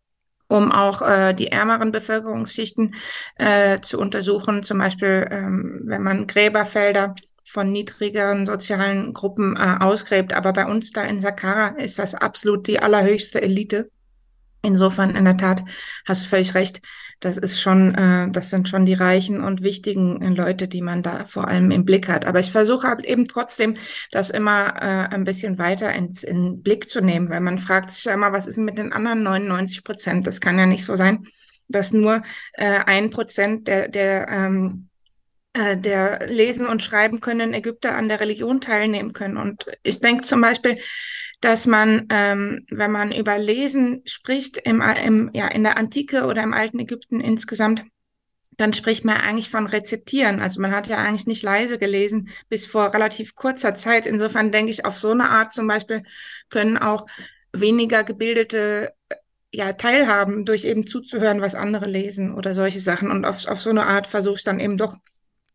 um 0.47 0.71
auch 0.71 1.01
äh, 1.01 1.33
die 1.33 1.47
ärmeren 1.47 1.91
Bevölkerungsschichten 1.91 2.95
äh, 3.35 3.81
zu 3.81 3.99
untersuchen. 3.99 4.63
Zum 4.63 4.77
Beispiel, 4.79 5.27
ähm, 5.29 5.81
wenn 5.85 6.01
man 6.01 6.25
Gräberfelder 6.25 7.15
von 7.45 7.71
niedrigeren 7.71 8.45
sozialen 8.45 9.13
Gruppen 9.13 9.57
äh, 9.57 9.77
ausgräbt. 9.79 10.33
Aber 10.33 10.53
bei 10.53 10.65
uns 10.65 10.91
da 10.91 11.03
in 11.03 11.19
Saqqara 11.19 11.69
ist 11.69 11.99
das 11.99 12.15
absolut 12.15 12.67
die 12.67 12.79
allerhöchste 12.79 13.41
Elite. 13.41 13.89
Insofern, 14.61 15.15
in 15.15 15.25
der 15.25 15.37
Tat, 15.37 15.63
hast 16.05 16.25
du 16.25 16.29
völlig 16.29 16.53
recht 16.53 16.81
das 17.19 17.37
ist 17.37 17.59
schon, 17.61 17.95
äh, 17.95 18.29
das 18.31 18.49
sind 18.49 18.69
schon 18.69 18.85
die 18.85 18.93
reichen 18.93 19.43
und 19.43 19.61
wichtigen 19.61 20.21
äh, 20.21 20.29
Leute, 20.29 20.67
die 20.67 20.81
man 20.81 21.03
da 21.03 21.25
vor 21.25 21.47
allem 21.47 21.71
im 21.71 21.85
Blick 21.85 22.07
hat. 22.07 22.25
Aber 22.25 22.39
ich 22.39 22.51
versuche 22.51 22.87
halt 22.87 23.05
eben 23.05 23.27
trotzdem, 23.27 23.75
das 24.11 24.29
immer 24.29 24.75
äh, 24.77 25.13
ein 25.13 25.25
bisschen 25.25 25.57
weiter 25.57 25.91
ins 25.91 26.23
in 26.23 26.61
Blick 26.61 26.89
zu 26.89 27.01
nehmen, 27.01 27.29
weil 27.29 27.41
man 27.41 27.59
fragt 27.59 27.91
sich 27.91 28.05
ja 28.05 28.13
immer, 28.13 28.31
was 28.31 28.47
ist 28.47 28.55
denn 28.55 28.65
mit 28.65 28.77
den 28.77 28.93
anderen 28.93 29.23
99 29.23 29.83
Prozent? 29.83 30.27
Das 30.27 30.39
kann 30.41 30.57
ja 30.57 30.65
nicht 30.65 30.85
so 30.85 30.95
sein, 30.95 31.27
dass 31.67 31.91
nur 31.91 32.23
äh, 32.53 32.79
ein 32.85 33.09
Prozent 33.09 33.67
der, 33.67 33.89
der 33.89 34.27
ähm, 34.29 34.89
äh, 35.53 35.77
der 35.77 36.27
lesen 36.27 36.67
und 36.67 36.83
schreiben 36.83 37.21
können 37.21 37.53
Ägypter 37.53 37.95
an 37.95 38.07
der 38.07 38.19
Religion 38.19 38.61
teilnehmen 38.61 39.13
können. 39.13 39.37
Und 39.37 39.65
ich 39.83 39.99
denke 39.99 40.23
zum 40.23 40.41
Beispiel, 40.41 40.77
dass 41.41 41.65
man, 41.65 42.07
ähm, 42.09 42.65
wenn 42.69 42.91
man 42.91 43.11
über 43.11 43.37
Lesen 43.37 44.01
spricht, 44.05 44.57
im, 44.57 44.81
im, 44.81 45.29
ja, 45.33 45.47
in 45.47 45.63
der 45.63 45.77
Antike 45.77 46.25
oder 46.25 46.43
im 46.43 46.53
alten 46.53 46.79
Ägypten 46.79 47.21
insgesamt, 47.21 47.85
dann 48.57 48.73
spricht 48.73 49.05
man 49.05 49.15
eigentlich 49.15 49.49
von 49.49 49.67
Rezitieren. 49.67 50.41
Also 50.41 50.59
man 50.59 50.73
hat 50.73 50.87
ja 50.87 50.97
eigentlich 50.97 51.27
nicht 51.27 51.43
leise 51.43 51.79
gelesen 51.79 52.29
bis 52.49 52.67
vor 52.67 52.93
relativ 52.93 53.35
kurzer 53.35 53.73
Zeit. 53.73 54.05
Insofern 54.05 54.51
denke 54.51 54.71
ich, 54.71 54.83
auf 54.83 54.97
so 54.97 55.11
eine 55.11 55.29
Art 55.29 55.53
zum 55.53 55.65
Beispiel 55.65 56.03
können 56.49 56.77
auch 56.77 57.05
weniger 57.53 58.03
gebildete 58.03 58.93
äh, 59.07 59.15
ja, 59.51 59.73
teilhaben, 59.73 60.45
durch 60.45 60.65
eben 60.65 60.85
zuzuhören, 60.85 61.41
was 61.41 61.55
andere 61.55 61.85
lesen 61.89 62.35
oder 62.35 62.53
solche 62.53 62.81
Sachen. 62.81 63.09
Und 63.11 63.23
auf, 63.25 63.47
auf 63.47 63.61
so 63.61 63.69
eine 63.69 63.85
Art 63.85 64.07
versuche 64.07 64.35
ich 64.35 64.43
dann 64.43 64.59
eben 64.59 64.77
doch 64.77 64.97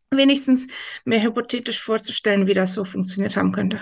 wenigstens 0.09 0.67
mir 1.05 1.21
hypothetisch 1.21 1.81
vorzustellen, 1.81 2.47
wie 2.47 2.55
das 2.55 2.73
so 2.73 2.85
funktioniert 2.85 3.37
haben 3.37 3.51
könnte. 3.51 3.81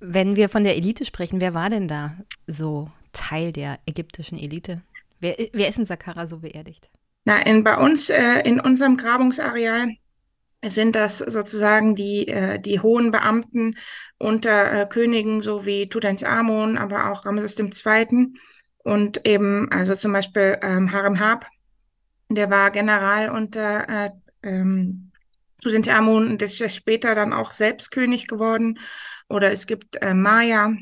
Wenn 0.00 0.34
wir 0.36 0.48
von 0.48 0.64
der 0.64 0.76
Elite 0.76 1.04
sprechen, 1.04 1.40
wer 1.40 1.54
war 1.54 1.70
denn 1.70 1.86
da 1.86 2.16
so 2.46 2.90
Teil 3.12 3.52
der 3.52 3.78
ägyptischen 3.86 4.38
Elite? 4.38 4.82
Wer, 5.20 5.36
wer 5.52 5.68
ist 5.68 5.78
in 5.78 5.86
Saqqara 5.86 6.26
so 6.26 6.38
beerdigt? 6.38 6.90
Na, 7.24 7.40
in, 7.42 7.62
bei 7.62 7.76
uns, 7.76 8.08
äh, 8.08 8.40
in 8.40 8.60
unserem 8.60 8.96
Grabungsareal 8.96 9.90
sind 10.64 10.94
das 10.94 11.18
sozusagen 11.18 11.94
die, 11.94 12.28
äh, 12.28 12.58
die 12.58 12.80
hohen 12.80 13.10
Beamten 13.10 13.76
unter 14.18 14.72
äh, 14.72 14.86
Königen, 14.86 15.42
so 15.42 15.66
wie 15.66 15.88
Tutanchamun, 15.88 16.78
aber 16.78 17.10
auch 17.10 17.26
Ramses 17.26 17.58
II. 17.58 18.28
Und 18.78 19.26
eben, 19.26 19.70
also 19.70 19.94
zum 19.94 20.12
Beispiel 20.12 20.58
ähm, 20.62 20.92
Harem 20.92 21.20
Hab, 21.20 21.46
der 22.30 22.50
war 22.50 22.70
General 22.70 23.30
unter 23.30 23.88
äh, 23.88 24.10
ähm, 24.42 25.10
Tutanchamun 25.62 26.28
und 26.28 26.42
ist 26.42 26.74
später 26.74 27.14
dann 27.14 27.32
auch 27.32 27.50
selbst 27.50 27.90
König 27.90 28.26
geworden. 28.28 28.78
Oder 29.30 29.52
es 29.52 29.66
gibt 29.66 30.02
äh, 30.02 30.12
Maya, 30.12 30.74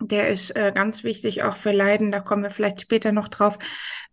der 0.00 0.28
ist 0.28 0.56
äh, 0.56 0.72
ganz 0.74 1.04
wichtig 1.04 1.42
auch 1.42 1.56
für 1.56 1.72
Leiden, 1.72 2.12
da 2.12 2.20
kommen 2.20 2.42
wir 2.42 2.50
vielleicht 2.50 2.80
später 2.80 3.12
noch 3.12 3.28
drauf. 3.28 3.58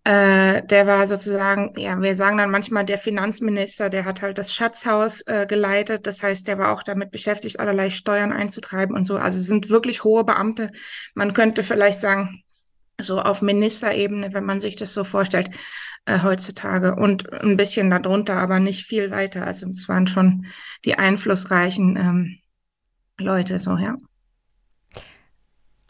Äh, 0.04 0.66
der 0.66 0.88
war 0.88 1.08
sozusagen, 1.08 1.74
ja, 1.78 2.02
wir 2.02 2.16
sagen 2.16 2.38
dann 2.38 2.52
manchmal 2.52 2.86
der 2.86 2.98
Finanzminister, 2.98 3.90
der 3.90 4.06
hat 4.06 4.22
halt 4.22 4.38
das 4.38 4.54
Schatzhaus 4.54 5.22
äh, 5.28 5.46
geleitet. 5.48 6.08
Das 6.08 6.24
heißt, 6.24 6.48
der 6.48 6.58
war 6.58 6.72
auch 6.72 6.84
damit 6.84 7.12
beschäftigt, 7.12 7.60
allerlei 7.60 7.90
Steuern 7.90 8.32
einzutreiben 8.32 8.96
und 8.96 9.06
so. 9.06 9.18
Also 9.18 9.40
sind 9.40 9.70
wirklich 9.70 10.04
hohe 10.04 10.24
Beamte. 10.24 10.72
Man 11.14 11.34
könnte 11.34 11.64
vielleicht 11.64 12.02
sagen, 12.02 12.44
so 13.00 13.22
auf 13.22 13.42
Ministerebene, 13.42 14.34
wenn 14.34 14.46
man 14.46 14.62
sich 14.62 14.76
das 14.76 14.94
so 14.94 15.04
vorstellt, 15.04 15.52
äh, 16.06 16.22
heutzutage. 16.24 16.96
Und 16.96 17.32
ein 17.32 17.58
bisschen 17.58 17.90
darunter, 17.92 18.38
aber 18.38 18.60
nicht 18.60 18.86
viel 18.86 19.12
weiter. 19.12 19.46
Also 19.46 19.68
es 19.70 19.88
waren 19.88 20.08
schon 20.08 20.46
die 20.86 20.96
einflussreichen 20.96 21.98
ähm, 21.98 22.40
Leute, 23.20 23.60
so, 23.60 23.78
ja. 23.78 23.98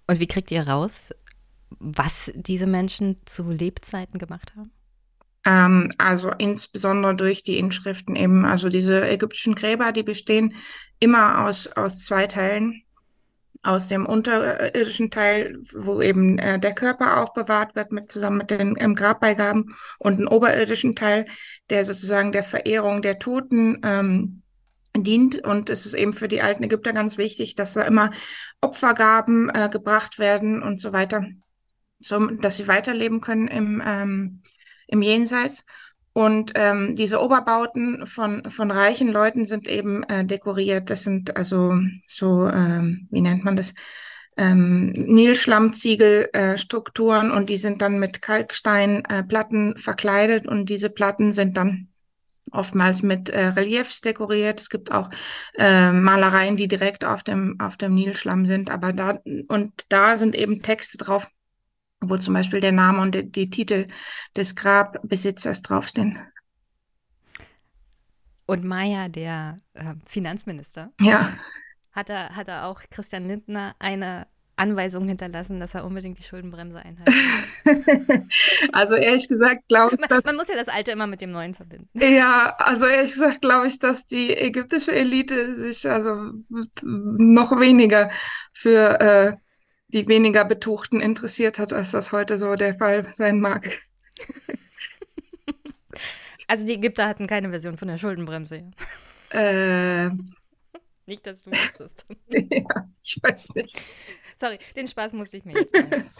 Und 0.07 0.19
wie 0.19 0.27
kriegt 0.27 0.51
ihr 0.51 0.67
raus, 0.67 1.09
was 1.69 2.31
diese 2.33 2.67
Menschen 2.67 3.17
zu 3.25 3.51
Lebzeiten 3.51 4.19
gemacht 4.19 4.53
haben? 4.55 4.71
Ähm, 5.45 5.91
also 5.97 6.31
insbesondere 6.31 7.15
durch 7.15 7.43
die 7.43 7.57
Inschriften 7.57 8.15
eben. 8.15 8.45
Also 8.45 8.69
diese 8.69 9.07
ägyptischen 9.07 9.55
Gräber, 9.55 9.91
die 9.91 10.03
bestehen 10.03 10.55
immer 10.99 11.45
aus, 11.45 11.67
aus 11.67 12.05
zwei 12.05 12.27
Teilen. 12.27 12.83
Aus 13.61 13.89
dem 13.89 14.05
unterirdischen 14.05 15.11
Teil, 15.11 15.59
wo 15.75 16.01
eben 16.01 16.39
äh, 16.39 16.59
der 16.59 16.73
Körper 16.73 17.21
aufbewahrt 17.21 17.75
wird, 17.75 17.91
mit, 17.91 18.09
zusammen 18.09 18.37
mit 18.37 18.51
den 18.51 18.75
ähm, 18.79 18.95
Grabbeigaben, 18.95 19.75
und 19.97 20.13
einen 20.13 20.29
oberirdischen 20.29 20.95
Teil, 20.95 21.25
der 21.69 21.83
sozusagen 21.83 22.31
der 22.31 22.45
Verehrung 22.45 23.01
der 23.01 23.19
Toten 23.19 23.81
ähm, 23.83 24.43
dient. 24.95 25.43
Und 25.43 25.69
es 25.69 25.85
ist 25.85 25.93
eben 25.93 26.13
für 26.13 26.27
die 26.27 26.41
alten 26.41 26.63
Ägypter 26.63 26.93
ganz 26.93 27.17
wichtig, 27.17 27.55
dass 27.55 27.73
da 27.73 27.81
immer 27.83 28.11
Opfergaben 28.61 29.49
äh, 29.49 29.69
gebracht 29.71 30.19
werden 30.19 30.63
und 30.63 30.79
so 30.79 30.93
weiter, 30.93 31.25
so, 31.99 32.27
dass 32.27 32.57
sie 32.57 32.67
weiterleben 32.67 33.21
können 33.21 33.47
im, 33.47 33.81
ähm, 33.85 34.41
im 34.87 35.01
Jenseits. 35.01 35.65
Und 36.13 36.53
ähm, 36.55 36.95
diese 36.95 37.21
Oberbauten 37.21 38.07
von, 38.07 38.49
von 38.49 38.71
reichen 38.71 39.11
Leuten 39.11 39.45
sind 39.45 39.67
eben 39.67 40.01
äh, 40.03 40.25
dekoriert. 40.25 40.89
Das 40.89 41.03
sind 41.03 41.37
also 41.37 41.73
so, 42.07 42.47
ähm, 42.47 43.07
wie 43.11 43.21
nennt 43.21 43.45
man 43.45 43.55
das? 43.55 43.75
Ähm, 44.35 44.91
Nilschlammziegelstrukturen 44.93 47.29
äh, 47.29 47.33
und 47.33 47.49
die 47.49 47.57
sind 47.57 47.81
dann 47.81 47.99
mit 47.99 48.21
Kalksteinplatten 48.21 49.75
äh, 49.75 49.79
verkleidet 49.79 50.47
und 50.47 50.69
diese 50.69 50.89
Platten 50.89 51.33
sind 51.33 51.57
dann 51.57 51.89
oftmals 52.51 53.03
mit 53.03 53.29
äh, 53.29 53.47
Reliefs 53.47 54.01
dekoriert. 54.01 54.59
Es 54.59 54.69
gibt 54.69 54.91
auch 54.91 55.09
äh, 55.57 55.91
Malereien, 55.91 56.57
die 56.57 56.67
direkt 56.67 57.05
auf 57.05 57.23
dem, 57.23 57.59
auf 57.59 57.77
dem 57.77 57.95
Nilschlamm 57.95 58.45
sind. 58.45 58.69
Aber 58.69 58.93
da, 58.93 59.19
und 59.47 59.85
da 59.89 60.17
sind 60.17 60.35
eben 60.35 60.61
Texte 60.61 60.97
drauf, 60.97 61.29
wo 62.01 62.17
zum 62.17 62.33
Beispiel 62.33 62.61
der 62.61 62.71
Name 62.71 63.01
und 63.01 63.15
die, 63.15 63.31
die 63.31 63.49
Titel 63.49 63.87
des 64.35 64.55
Grabbesitzers 64.55 65.61
draufstehen. 65.61 66.19
Und 68.45 68.63
Maya, 68.63 69.09
der 69.09 69.59
äh, 69.73 69.93
Finanzminister, 70.05 70.91
ja. 70.99 71.37
hat, 71.91 72.09
er, 72.09 72.35
hat 72.35 72.47
er 72.47 72.65
auch 72.65 72.81
Christian 72.89 73.27
Lindner 73.27 73.75
eine 73.77 74.25
Anweisungen 74.59 75.07
hinterlassen, 75.07 75.59
dass 75.59 75.73
er 75.73 75.85
unbedingt 75.85 76.19
die 76.19 76.23
Schuldenbremse 76.23 76.79
einhalten 76.79 77.13
muss? 77.63 78.27
also 78.73 78.95
ehrlich 78.95 79.27
gesagt 79.27 79.67
glaube 79.67 79.95
ich, 79.95 80.07
dass... 80.07 80.25
Man 80.25 80.35
muss 80.35 80.47
ja 80.47 80.55
das 80.55 80.67
Alte 80.67 80.91
immer 80.91 81.07
mit 81.07 81.21
dem 81.21 81.31
Neuen 81.31 81.55
verbinden. 81.55 81.89
Ja, 81.99 82.55
also 82.57 82.85
ehrlich 82.85 83.13
gesagt 83.13 83.41
glaube 83.41 83.67
ich, 83.67 83.79
dass 83.79 84.07
die 84.07 84.35
ägyptische 84.35 84.91
Elite 84.91 85.55
sich 85.55 85.89
also 85.89 86.31
noch 86.73 87.59
weniger 87.59 88.11
für 88.51 88.99
äh, 88.99 89.33
die 89.87 90.07
weniger 90.07 90.45
Betuchten 90.45 91.01
interessiert 91.01 91.59
hat, 91.59 91.73
als 91.73 91.91
das 91.91 92.11
heute 92.11 92.37
so 92.37 92.55
der 92.55 92.75
Fall 92.75 93.05
sein 93.13 93.39
mag. 93.39 93.81
Also 96.47 96.65
die 96.65 96.73
Ägypter 96.73 97.07
hatten 97.07 97.27
keine 97.27 97.51
Version 97.51 97.77
von 97.77 97.89
der 97.89 97.99
Schuldenbremse. 97.99 98.71
Äh, 99.29 100.09
nicht, 101.05 101.25
dass 101.25 101.43
du 101.43 101.51
wusstest. 101.51 102.07
ja, 102.27 102.89
ich 103.03 103.19
weiß 103.21 103.53
nicht. 103.53 103.79
Sorry, 104.39 104.57
den 104.75 104.87
Spaß 104.87 105.13
musste 105.13 105.37
ich 105.37 105.45
mir 105.45 105.53
jetzt 105.53 105.73
machen. 105.73 106.09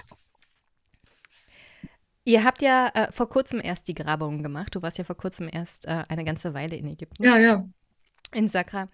Ihr 2.25 2.43
habt 2.43 2.61
ja 2.61 2.89
äh, 2.93 3.11
vor 3.11 3.29
kurzem 3.29 3.61
erst 3.63 3.87
die 3.87 3.93
Grabungen 3.95 4.43
gemacht. 4.43 4.75
Du 4.75 4.81
warst 4.81 4.97
ja 4.97 5.03
vor 5.03 5.15
kurzem 5.15 5.49
erst 5.51 5.85
äh, 5.85 6.03
eine 6.09 6.25
ganze 6.25 6.53
Weile 6.53 6.75
in 6.75 6.87
Ägypten. 6.87 7.23
Ja, 7.23 7.37
ja. 7.37 7.67
In 8.33 8.49
Sakra. 8.49 8.89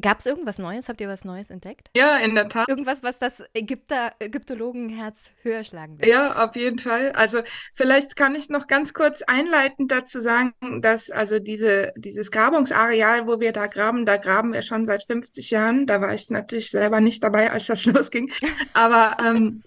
Gab 0.00 0.20
es 0.20 0.26
irgendwas 0.26 0.58
Neues? 0.58 0.88
Habt 0.88 1.00
ihr 1.00 1.08
was 1.08 1.24
Neues 1.24 1.50
entdeckt? 1.50 1.90
Ja, 1.96 2.18
in 2.18 2.34
der 2.34 2.48
Tat. 2.48 2.68
Irgendwas, 2.68 3.02
was 3.02 3.18
das 3.18 3.42
Ägypter, 3.52 4.12
Ägyptologenherz 4.20 5.32
höher 5.42 5.64
schlagen 5.64 5.98
wird? 5.98 6.08
Ja, 6.08 6.44
auf 6.44 6.54
jeden 6.54 6.78
Fall. 6.78 7.12
Also 7.12 7.40
vielleicht 7.74 8.14
kann 8.14 8.36
ich 8.36 8.48
noch 8.48 8.68
ganz 8.68 8.94
kurz 8.94 9.22
einleitend 9.22 9.90
dazu 9.90 10.20
sagen, 10.20 10.52
dass 10.82 11.10
also 11.10 11.40
diese, 11.40 11.92
dieses 11.96 12.30
Grabungsareal, 12.30 13.26
wo 13.26 13.40
wir 13.40 13.52
da 13.52 13.66
graben, 13.66 14.06
da 14.06 14.18
graben 14.18 14.52
wir 14.52 14.62
schon 14.62 14.84
seit 14.84 15.04
50 15.04 15.50
Jahren. 15.50 15.86
Da 15.86 16.00
war 16.00 16.14
ich 16.14 16.30
natürlich 16.30 16.70
selber 16.70 17.00
nicht 17.00 17.22
dabei, 17.24 17.50
als 17.50 17.66
das 17.66 17.84
losging. 17.86 18.30
Aber 18.74 19.16
ähm, 19.24 19.64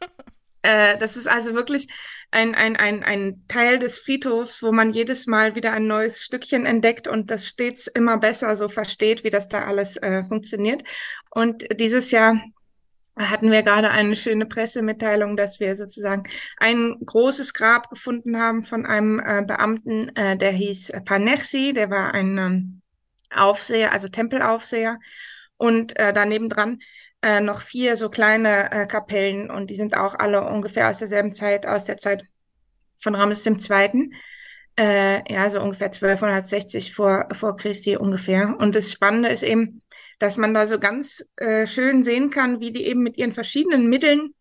äh, 0.61 0.97
das 0.97 1.17
ist 1.17 1.27
also 1.27 1.53
wirklich 1.53 1.87
ein, 2.31 2.55
ein, 2.55 2.75
ein, 2.75 3.03
ein 3.03 3.43
Teil 3.47 3.79
des 3.79 3.99
Friedhofs, 3.99 4.63
wo 4.63 4.71
man 4.71 4.93
jedes 4.93 5.27
Mal 5.27 5.55
wieder 5.55 5.73
ein 5.73 5.87
neues 5.87 6.23
Stückchen 6.23 6.65
entdeckt 6.65 7.07
und 7.07 7.29
das 7.29 7.47
stets 7.47 7.87
immer 7.87 8.17
besser 8.17 8.55
so 8.55 8.69
versteht, 8.69 9.23
wie 9.23 9.29
das 9.29 9.49
da 9.49 9.65
alles 9.65 9.97
äh, 9.97 10.23
funktioniert. 10.25 10.83
Und 11.29 11.65
dieses 11.79 12.11
Jahr 12.11 12.41
hatten 13.17 13.51
wir 13.51 13.63
gerade 13.63 13.89
eine 13.89 14.15
schöne 14.15 14.45
Pressemitteilung, 14.45 15.35
dass 15.35 15.59
wir 15.59 15.75
sozusagen 15.75 16.23
ein 16.57 16.95
großes 17.05 17.53
Grab 17.53 17.89
gefunden 17.89 18.37
haben 18.37 18.63
von 18.63 18.85
einem 18.85 19.19
äh, 19.19 19.43
Beamten, 19.45 20.15
äh, 20.15 20.37
der 20.37 20.51
hieß 20.51 20.93
Panersi, 21.05 21.73
der 21.73 21.89
war 21.89 22.13
ein 22.13 22.37
ähm, 22.37 22.81
Aufseher, 23.29 23.91
also 23.91 24.07
Tempelaufseher. 24.07 24.99
Und 25.57 25.97
äh, 25.99 26.11
daneben 26.11 26.49
dran 26.49 26.79
äh, 27.21 27.41
noch 27.41 27.61
vier 27.61 27.97
so 27.97 28.09
kleine 28.09 28.71
äh, 28.71 28.87
Kapellen 28.87 29.49
und 29.49 29.69
die 29.69 29.75
sind 29.75 29.95
auch 29.95 30.15
alle 30.15 30.43
ungefähr 30.43 30.89
aus 30.89 30.97
derselben 30.97 31.33
Zeit, 31.33 31.65
aus 31.65 31.85
der 31.85 31.97
Zeit 31.97 32.25
von 32.97 33.15
Ramses 33.15 33.45
II. 33.45 34.11
Äh, 34.77 35.31
ja, 35.31 35.49
so 35.49 35.61
ungefähr 35.61 35.87
1260 35.87 36.93
vor, 36.93 37.27
vor 37.33 37.55
Christi 37.55 37.97
ungefähr. 37.97 38.55
Und 38.57 38.73
das 38.73 38.91
Spannende 38.91 39.29
ist 39.29 39.43
eben, 39.43 39.81
dass 40.17 40.37
man 40.37 40.53
da 40.53 40.65
so 40.65 40.79
ganz 40.79 41.25
äh, 41.35 41.67
schön 41.67 42.03
sehen 42.03 42.29
kann, 42.29 42.59
wie 42.59 42.71
die 42.71 42.85
eben 42.85 43.03
mit 43.03 43.17
ihren 43.17 43.33
verschiedenen 43.33 43.89
Mitteln 43.89 44.33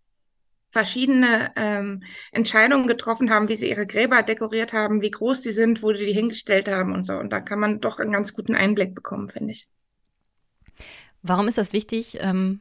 verschiedene 0.70 1.50
ähm, 1.56 2.04
Entscheidungen 2.30 2.86
getroffen 2.86 3.30
haben, 3.30 3.48
wie 3.48 3.56
sie 3.56 3.68
ihre 3.68 3.86
Gräber 3.86 4.22
dekoriert 4.22 4.72
haben, 4.72 5.02
wie 5.02 5.10
groß 5.10 5.40
die 5.40 5.50
sind, 5.50 5.82
wo 5.82 5.92
die 5.92 6.06
die 6.06 6.12
hingestellt 6.12 6.68
haben 6.68 6.94
und 6.94 7.04
so. 7.04 7.14
Und 7.14 7.30
da 7.30 7.40
kann 7.40 7.58
man 7.58 7.80
doch 7.80 7.98
einen 7.98 8.12
ganz 8.12 8.32
guten 8.32 8.54
Einblick 8.54 8.94
bekommen, 8.94 9.30
finde 9.30 9.52
ich. 9.52 9.66
Warum 11.22 11.48
ist 11.48 11.58
das 11.58 11.72
wichtig, 11.72 12.18
ähm, 12.20 12.60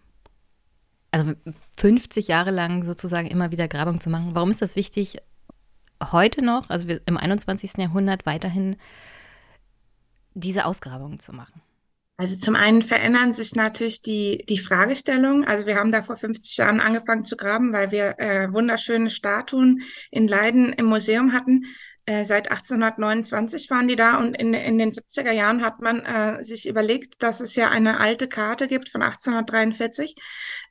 also 1.11 1.33
50 1.77 2.27
Jahre 2.27 2.51
lang 2.51 2.83
sozusagen 2.83 3.27
immer 3.27 3.51
wieder 3.51 3.67
Grabung 3.67 3.99
zu 3.99 4.09
machen. 4.09 4.31
Warum 4.33 4.51
ist 4.51 4.61
das 4.61 4.75
wichtig, 4.75 5.17
heute 6.11 6.43
noch, 6.43 6.69
also 6.69 6.87
im 7.05 7.17
21. 7.17 7.77
Jahrhundert 7.77 8.25
weiterhin 8.25 8.77
diese 10.33 10.65
Ausgrabungen 10.65 11.19
zu 11.19 11.33
machen? 11.33 11.61
Also 12.19 12.35
zum 12.35 12.55
einen 12.55 12.81
verändern 12.81 13.31
sich 13.31 13.55
natürlich 13.55 14.01
die, 14.01 14.43
die 14.49 14.57
Fragestellungen. 14.57 15.45
Also 15.45 15.65
wir 15.65 15.75
haben 15.75 15.93
da 15.93 16.03
vor 16.03 16.17
50 16.17 16.57
Jahren 16.57 16.81
angefangen 16.81 17.23
zu 17.23 17.37
graben, 17.37 17.71
weil 17.71 17.91
wir 17.91 18.19
äh, 18.19 18.51
wunderschöne 18.51 19.09
Statuen 19.09 19.83
in 20.11 20.27
Leiden 20.27 20.73
im 20.73 20.87
Museum 20.87 21.31
hatten. 21.31 21.63
Äh, 22.09 22.25
seit 22.25 22.49
1829 22.49 23.69
waren 23.69 23.87
die 23.87 23.95
da 23.95 24.17
und 24.17 24.33
in, 24.33 24.55
in 24.55 24.79
den 24.79 24.91
70er 24.91 25.31
Jahren 25.31 25.61
hat 25.61 25.79
man 25.79 26.03
äh, 26.03 26.43
sich 26.43 26.67
überlegt, 26.67 27.21
dass 27.21 27.39
es 27.39 27.55
ja 27.55 27.69
eine 27.69 27.99
alte 27.99 28.27
Karte 28.27 28.67
gibt 28.67 28.89
von 28.89 29.03
1843, 29.03 30.15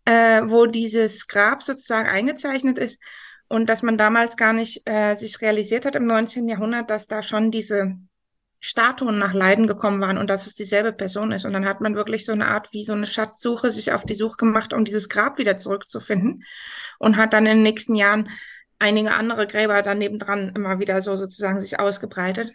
äh, 0.05 0.42
wo 0.46 0.66
dieses 0.66 1.29
Grab 1.29 1.62
sozusagen 1.62 2.09
eingezeichnet 2.09 2.77
ist 2.77 3.01
und 3.46 3.68
dass 3.68 3.83
man 3.83 3.96
damals 3.96 4.37
gar 4.37 4.53
nicht 4.53 4.83
äh, 4.88 5.14
sich 5.14 5.40
realisiert 5.40 5.87
hat 5.87 5.94
im 5.94 6.07
19. 6.07 6.48
Jahrhundert, 6.48 6.90
dass 6.90 7.07
da 7.07 7.22
schon 7.22 7.53
diese 7.53 7.94
Statuen 8.59 9.20
nach 9.20 9.33
Leiden 9.33 9.68
gekommen 9.68 10.01
waren 10.01 10.18
und 10.18 10.29
dass 10.29 10.48
es 10.48 10.57
dieselbe 10.57 10.92
Person 10.92 11.31
ist. 11.31 11.44
Und 11.44 11.53
dann 11.53 11.68
hat 11.68 11.81
man 11.81 11.94
wirklich 11.94 12.24
so 12.24 12.33
eine 12.33 12.48
Art 12.48 12.72
wie 12.72 12.85
so 12.85 12.94
eine 12.94 13.07
Schatzsuche 13.07 13.70
sich 13.70 13.92
auf 13.92 14.03
die 14.03 14.16
Suche 14.16 14.38
gemacht, 14.38 14.72
um 14.72 14.85
dieses 14.85 15.09
Grab 15.09 15.38
wieder 15.38 15.57
zurückzufinden 15.57 16.42
und 16.98 17.16
hat 17.16 17.33
dann 17.33 17.46
in 17.46 17.59
den 17.59 17.62
nächsten 17.62 17.94
Jahren 17.94 18.29
einige 18.78 19.12
andere 19.12 19.46
Gräber 19.46 19.82
daneben 19.82 20.18
dran 20.18 20.52
immer 20.54 20.78
wieder 20.78 21.00
so 21.00 21.16
sozusagen 21.16 21.60
sich 21.60 21.80
ausgebreitet. 21.80 22.52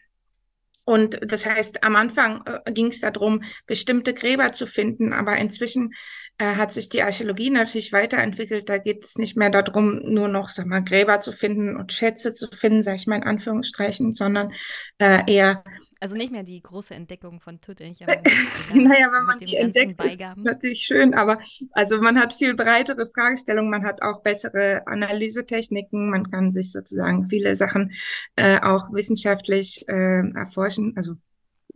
Und 0.86 1.20
das 1.26 1.46
heißt, 1.46 1.84
am 1.84 1.96
Anfang 1.96 2.44
äh, 2.46 2.72
ging 2.72 2.88
es 2.88 3.00
darum, 3.00 3.44
bestimmte 3.68 4.14
Gräber 4.14 4.52
zu 4.52 4.68
finden, 4.68 5.14
aber 5.14 5.38
inzwischen 5.38 5.94
äh, 6.38 6.56
hat 6.56 6.74
sich 6.74 6.90
die 6.90 7.04
Archäologie 7.04 7.50
natürlich 7.50 7.94
weiterentwickelt. 7.94 8.68
Da 8.70 8.78
geht 8.78 9.06
es 9.06 9.18
nicht 9.18 9.38
mehr 9.38 9.50
darum, 9.50 10.00
nur 10.04 10.28
noch, 10.28 10.50
sag 10.50 10.66
mal, 10.66 10.84
Gräber 10.84 11.20
zu 11.20 11.32
finden 11.32 11.76
und 11.76 11.94
Schätze 11.94 12.34
zu 12.34 12.48
finden, 12.48 12.82
sage 12.82 12.98
ich 12.98 13.08
mal 13.08 13.18
in 13.18 13.24
Anführungsstrichen, 13.24 14.14
sondern 14.14 14.52
äh, 14.98 15.32
eher 15.32 15.64
also 16.04 16.18
nicht 16.18 16.34
mehr 16.34 16.44
die 16.44 16.62
große 16.62 16.94
Entdeckung 16.94 17.40
von 17.40 17.62
Tutanchamun. 17.62 18.18
naja, 18.74 19.10
wenn 19.10 19.24
man 19.24 19.40
die 19.40 19.56
entdeckt, 19.56 19.96
Beigaben. 19.96 20.34
ist 20.34 20.44
natürlich 20.44 20.82
schön, 20.82 21.14
aber 21.14 21.40
also 21.72 22.02
man 22.02 22.20
hat 22.20 22.34
viel 22.34 22.56
breitere 22.56 23.08
Fragestellungen, 23.08 23.72
man 23.72 23.86
hat 23.86 24.02
auch 24.02 24.22
bessere 24.22 24.86
Analysetechniken, 24.86 26.10
man 26.10 26.30
kann 26.30 26.52
sich 26.52 26.74
sozusagen 26.74 27.30
viele 27.30 27.56
Sachen 27.56 27.94
äh, 28.36 28.60
auch 28.60 28.92
wissenschaftlich 28.92 29.86
äh, 29.88 30.30
erforschen, 30.36 30.92
also 30.98 31.14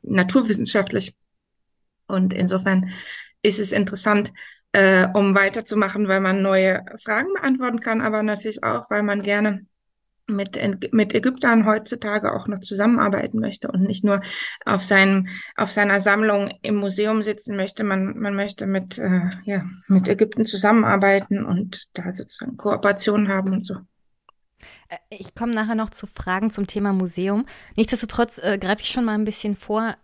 naturwissenschaftlich. 0.01 1.15
Und 2.07 2.33
insofern 2.33 2.89
ist 3.47 3.59
es 3.59 3.71
interessant, 3.71 4.31
äh, 4.73 5.07
um 5.13 5.33
weiterzumachen, 5.35 6.07
weil 6.07 6.19
man 6.19 6.41
neue 6.41 6.83
Fragen 7.03 7.33
beantworten 7.33 7.79
kann, 7.79 8.01
aber 8.01 8.23
natürlich 8.23 8.63
auch, 8.63 8.89
weil 8.89 9.03
man 9.03 9.23
gerne 9.23 9.65
mit, 10.27 10.59
mit 10.93 11.15
Ägyptern 11.15 11.65
heutzutage 11.65 12.33
auch 12.33 12.47
noch 12.47 12.59
zusammenarbeiten 12.59 13.39
möchte 13.39 13.69
und 13.69 13.83
nicht 13.83 14.03
nur 14.03 14.21
auf, 14.65 14.83
seinem, 14.83 15.29
auf 15.55 15.71
seiner 15.71 16.01
Sammlung 16.01 16.51
im 16.61 16.75
Museum 16.75 17.23
sitzen 17.23 17.55
möchte. 17.55 17.83
Man, 17.83 18.17
man 18.19 18.35
möchte 18.35 18.67
mit, 18.67 18.97
äh, 18.97 19.21
ja, 19.45 19.63
mit 19.87 20.09
Ägypten 20.09 20.45
zusammenarbeiten 20.45 21.45
und 21.45 21.87
da 21.93 22.13
sozusagen 22.13 22.57
Kooperationen 22.57 23.29
haben 23.29 23.53
und 23.53 23.65
so. 23.65 23.75
Äh, 24.89 24.97
ich 25.09 25.33
komme 25.33 25.53
nachher 25.53 25.75
noch 25.75 25.91
zu 25.91 26.07
Fragen 26.07 26.51
zum 26.51 26.67
Thema 26.67 26.91
Museum. 26.91 27.45
Nichtsdestotrotz 27.77 28.37
äh, 28.37 28.57
greife 28.57 28.81
ich 28.81 28.89
schon 28.89 29.05
mal 29.05 29.15
ein 29.15 29.25
bisschen 29.25 29.55
vor. 29.55 29.95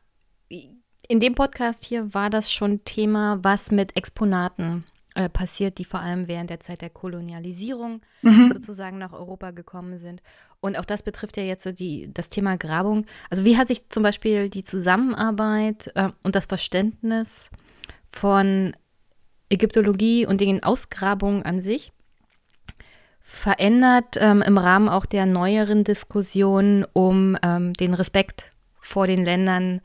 In 1.08 1.20
dem 1.20 1.36
Podcast 1.36 1.84
hier 1.84 2.14
war 2.14 2.30
das 2.30 2.52
schon 2.52 2.86
Thema, 2.86 3.40
was 3.42 3.72
mit 3.72 3.98
Exponaten 3.98 4.86
äh, 5.16 5.28
passiert, 5.28 5.78
die 5.78 5.86
vor 5.86 6.00
allem 6.00 6.28
während 6.28 6.50
der 6.50 6.62
Zeit 6.62 6.82
der 6.82 6.90
Kolonialisierung 6.90 8.02
mhm. 8.22 8.52
sozusagen 8.54 8.98
nach 8.98 9.12
Europa 9.12 9.52
gekommen 9.52 10.00
sind. 10.00 10.24
Und 10.62 10.78
auch 10.78 10.86
das 10.86 11.04
betrifft 11.04 11.36
ja 11.36 11.44
jetzt 11.44 11.68
die, 11.78 12.10
das 12.14 12.30
Thema 12.30 12.58
Grabung. 12.58 13.06
Also 13.30 13.44
wie 13.44 13.58
hat 13.58 13.68
sich 13.68 13.90
zum 13.90 14.02
Beispiel 14.02 14.50
die 14.50 14.64
Zusammenarbeit 14.64 15.92
äh, 15.96 16.10
und 16.24 16.36
das 16.36 16.46
Verständnis 16.46 17.50
von 18.10 18.74
Ägyptologie 19.50 20.26
und 20.26 20.40
den 20.40 20.64
Ausgrabungen 20.64 21.44
an 21.44 21.62
sich 21.62 21.92
verändert 23.22 24.18
ähm, 24.20 24.42
im 24.42 24.58
Rahmen 24.58 24.90
auch 24.90 25.06
der 25.06 25.26
neueren 25.26 25.84
Diskussion 25.84 26.86
um 26.94 27.38
ähm, 27.42 27.74
den 27.74 27.94
Respekt 27.94 28.52
vor 28.82 29.08
den 29.08 29.24
Ländern, 29.24 29.82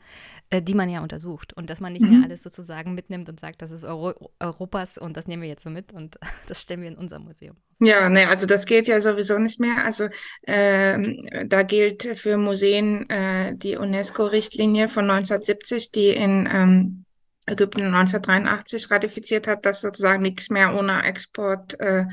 die 0.51 0.73
man 0.73 0.89
ja 0.89 1.01
untersucht 1.01 1.53
und 1.53 1.69
dass 1.69 1.79
man 1.79 1.93
nicht 1.93 2.01
mhm. 2.01 2.11
mehr 2.11 2.23
alles 2.23 2.41
sozusagen 2.41 2.95
mitnimmt 2.95 3.29
und 3.29 3.39
sagt, 3.39 3.61
das 3.61 3.69
ist 3.69 3.83
Euro 3.83 4.31
Europas 4.39 4.97
und 4.97 5.15
das 5.15 5.27
nehmen 5.27 5.43
wir 5.43 5.49
jetzt 5.49 5.63
so 5.63 5.69
mit 5.69 5.93
und 5.93 6.17
das 6.47 6.61
stellen 6.61 6.81
wir 6.81 6.87
in 6.87 6.97
unser 6.97 7.19
Museum. 7.19 7.55
Ja, 7.79 8.09
ne, 8.09 8.27
also 8.27 8.45
das 8.45 8.65
geht 8.65 8.87
ja 8.87 8.99
sowieso 8.99 9.37
nicht 9.37 9.59
mehr. 9.59 9.85
Also 9.85 10.09
ähm, 10.47 11.29
da 11.45 11.63
gilt 11.63 12.03
für 12.17 12.37
Museen 12.37 13.09
äh, 13.09 13.55
die 13.55 13.77
UNESCO-Richtlinie 13.77 14.89
von 14.89 15.09
1970, 15.09 15.91
die 15.91 16.09
in 16.09 16.49
ähm, 16.51 17.05
Ägypten 17.45 17.81
1983 17.93 18.91
ratifiziert 18.91 19.47
hat, 19.47 19.65
dass 19.65 19.81
sozusagen 19.81 20.21
nichts 20.21 20.49
mehr 20.49 20.75
ohne 20.75 21.03
Exportpapiere 21.03 22.09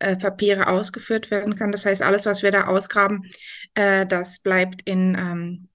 äh, 0.00 0.62
äh, 0.62 0.64
ausgeführt 0.64 1.30
werden 1.30 1.56
kann. 1.56 1.72
Das 1.72 1.86
heißt, 1.86 2.02
alles, 2.02 2.26
was 2.26 2.42
wir 2.42 2.52
da 2.52 2.66
ausgraben, 2.66 3.30
äh, 3.74 4.06
das 4.06 4.38
bleibt 4.38 4.82
in 4.84 5.16
ähm, 5.18 5.69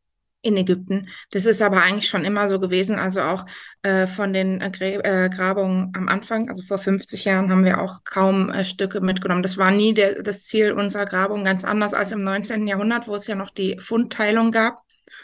in 0.45 0.57
Ägypten. 0.57 1.09
Das 1.31 1.47
ist 1.47 1.61
aber 1.63 1.81
eigentlich 1.81 2.07
schon 2.07 2.23
immer 2.23 2.47
so 2.49 2.59
gewesen. 2.59 2.99
Also 2.99 3.21
auch 3.21 3.45
äh, 3.81 4.05
von 4.05 4.31
den 4.31 4.61
äh, 4.61 5.25
äh, 5.25 5.29
Grabungen 5.29 5.91
am 5.95 6.07
Anfang, 6.07 6.49
also 6.49 6.61
vor 6.61 6.77
50 6.77 7.25
Jahren, 7.25 7.49
haben 7.49 7.65
wir 7.65 7.81
auch 7.81 8.03
kaum 8.03 8.51
äh, 8.51 8.63
Stücke 8.63 9.01
mitgenommen. 9.01 9.41
Das 9.41 9.57
war 9.57 9.71
nie 9.71 9.95
der, 9.95 10.21
das 10.21 10.43
Ziel 10.43 10.71
unserer 10.71 11.05
Grabung, 11.05 11.43
ganz 11.43 11.63
anders 11.63 11.95
als 11.95 12.11
im 12.11 12.23
19. 12.23 12.67
Jahrhundert, 12.67 13.07
wo 13.07 13.15
es 13.15 13.25
ja 13.25 13.33
noch 13.33 13.49
die 13.49 13.77
Fundteilung 13.79 14.51
gab. 14.51 14.83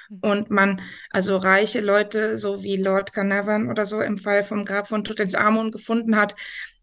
Mhm. 0.09 0.19
Und 0.21 0.49
man, 0.49 0.81
also 1.11 1.37
reiche 1.37 1.81
Leute, 1.81 2.37
so 2.37 2.63
wie 2.63 2.77
Lord 2.77 3.13
Carnarvon 3.13 3.69
oder 3.69 3.85
so 3.85 4.01
im 4.01 4.17
Fall 4.17 4.43
vom 4.43 4.65
Grab 4.65 4.87
von 4.87 5.03
Tutanchamun 5.03 5.69
gefunden 5.69 6.15
hat, 6.15 6.35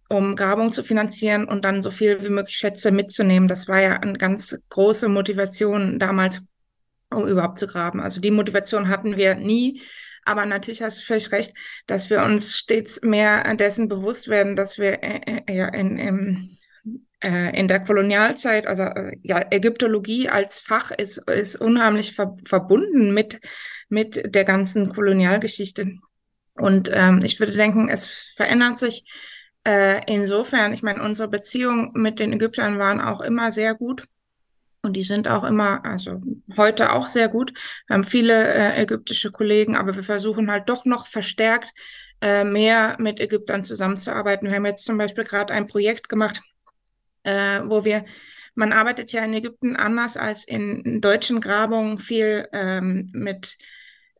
um 0.08 0.36
Grabung 0.36 0.72
zu 0.72 0.84
finanzieren 0.84 1.44
und 1.48 1.64
dann 1.64 1.82
so 1.82 1.90
viel 1.90 2.22
wie 2.22 2.28
möglich 2.28 2.56
Schätze 2.56 2.92
mitzunehmen. 2.92 3.48
Das 3.48 3.66
war 3.66 3.80
ja 3.80 3.96
eine 3.96 4.16
ganz 4.16 4.56
große 4.68 5.08
Motivation 5.08 5.98
damals 5.98 6.40
um 7.10 7.26
überhaupt 7.26 7.58
zu 7.58 7.66
graben. 7.66 8.00
Also 8.00 8.20
die 8.20 8.30
Motivation 8.30 8.88
hatten 8.88 9.16
wir 9.16 9.34
nie. 9.34 9.82
Aber 10.24 10.44
natürlich 10.44 10.82
hast 10.82 11.00
du 11.00 11.04
völlig 11.04 11.32
recht, 11.32 11.54
dass 11.86 12.10
wir 12.10 12.22
uns 12.22 12.56
stets 12.56 13.00
mehr 13.02 13.54
dessen 13.54 13.88
bewusst 13.88 14.28
werden, 14.28 14.56
dass 14.56 14.78
wir 14.78 15.02
äh, 15.02 15.42
äh, 15.46 15.80
in, 15.80 15.98
in, 15.98 16.50
äh, 17.20 17.58
in 17.58 17.66
der 17.66 17.80
Kolonialzeit, 17.80 18.66
also 18.66 18.82
äh, 18.82 19.16
ja, 19.22 19.42
Ägyptologie 19.50 20.28
als 20.28 20.60
Fach 20.60 20.90
ist, 20.90 21.18
ist 21.30 21.56
unheimlich 21.56 22.14
ver 22.14 22.36
verbunden 22.44 23.14
mit, 23.14 23.40
mit 23.88 24.34
der 24.34 24.44
ganzen 24.44 24.90
Kolonialgeschichte. 24.90 25.94
Und 26.54 26.90
ähm, 26.92 27.20
ich 27.24 27.40
würde 27.40 27.52
denken, 27.52 27.88
es 27.88 28.34
verändert 28.36 28.78
sich 28.78 29.04
äh, 29.64 30.00
insofern, 30.12 30.74
ich 30.74 30.82
meine, 30.82 31.02
unsere 31.02 31.28
Beziehungen 31.28 31.92
mit 31.94 32.18
den 32.18 32.32
Ägyptern 32.32 32.78
waren 32.78 33.00
auch 33.00 33.20
immer 33.20 33.52
sehr 33.52 33.74
gut. 33.74 34.04
Und 34.88 34.94
die 34.94 35.02
sind 35.02 35.28
auch 35.28 35.44
immer, 35.44 35.84
also 35.84 36.22
heute 36.56 36.94
auch 36.94 37.08
sehr 37.08 37.28
gut. 37.28 37.52
Wir 37.86 37.94
haben 37.94 38.04
viele 38.04 38.54
äh, 38.54 38.80
ägyptische 38.80 39.30
Kollegen, 39.30 39.76
aber 39.76 39.94
wir 39.94 40.02
versuchen 40.02 40.50
halt 40.50 40.70
doch 40.70 40.86
noch 40.86 41.06
verstärkt 41.06 41.74
äh, 42.22 42.42
mehr 42.42 42.96
mit 42.98 43.20
Ägyptern 43.20 43.64
zusammenzuarbeiten. 43.64 44.48
Wir 44.48 44.56
haben 44.56 44.64
jetzt 44.64 44.86
zum 44.86 44.96
Beispiel 44.96 45.24
gerade 45.24 45.52
ein 45.52 45.66
Projekt 45.66 46.08
gemacht, 46.08 46.40
äh, 47.24 47.60
wo 47.66 47.84
wir, 47.84 48.06
man 48.54 48.72
arbeitet 48.72 49.12
ja 49.12 49.22
in 49.22 49.34
Ägypten 49.34 49.76
anders 49.76 50.16
als 50.16 50.44
in 50.44 51.02
deutschen 51.02 51.42
Grabungen 51.42 51.98
viel 51.98 52.48
ähm, 52.54 53.10
mit 53.12 53.58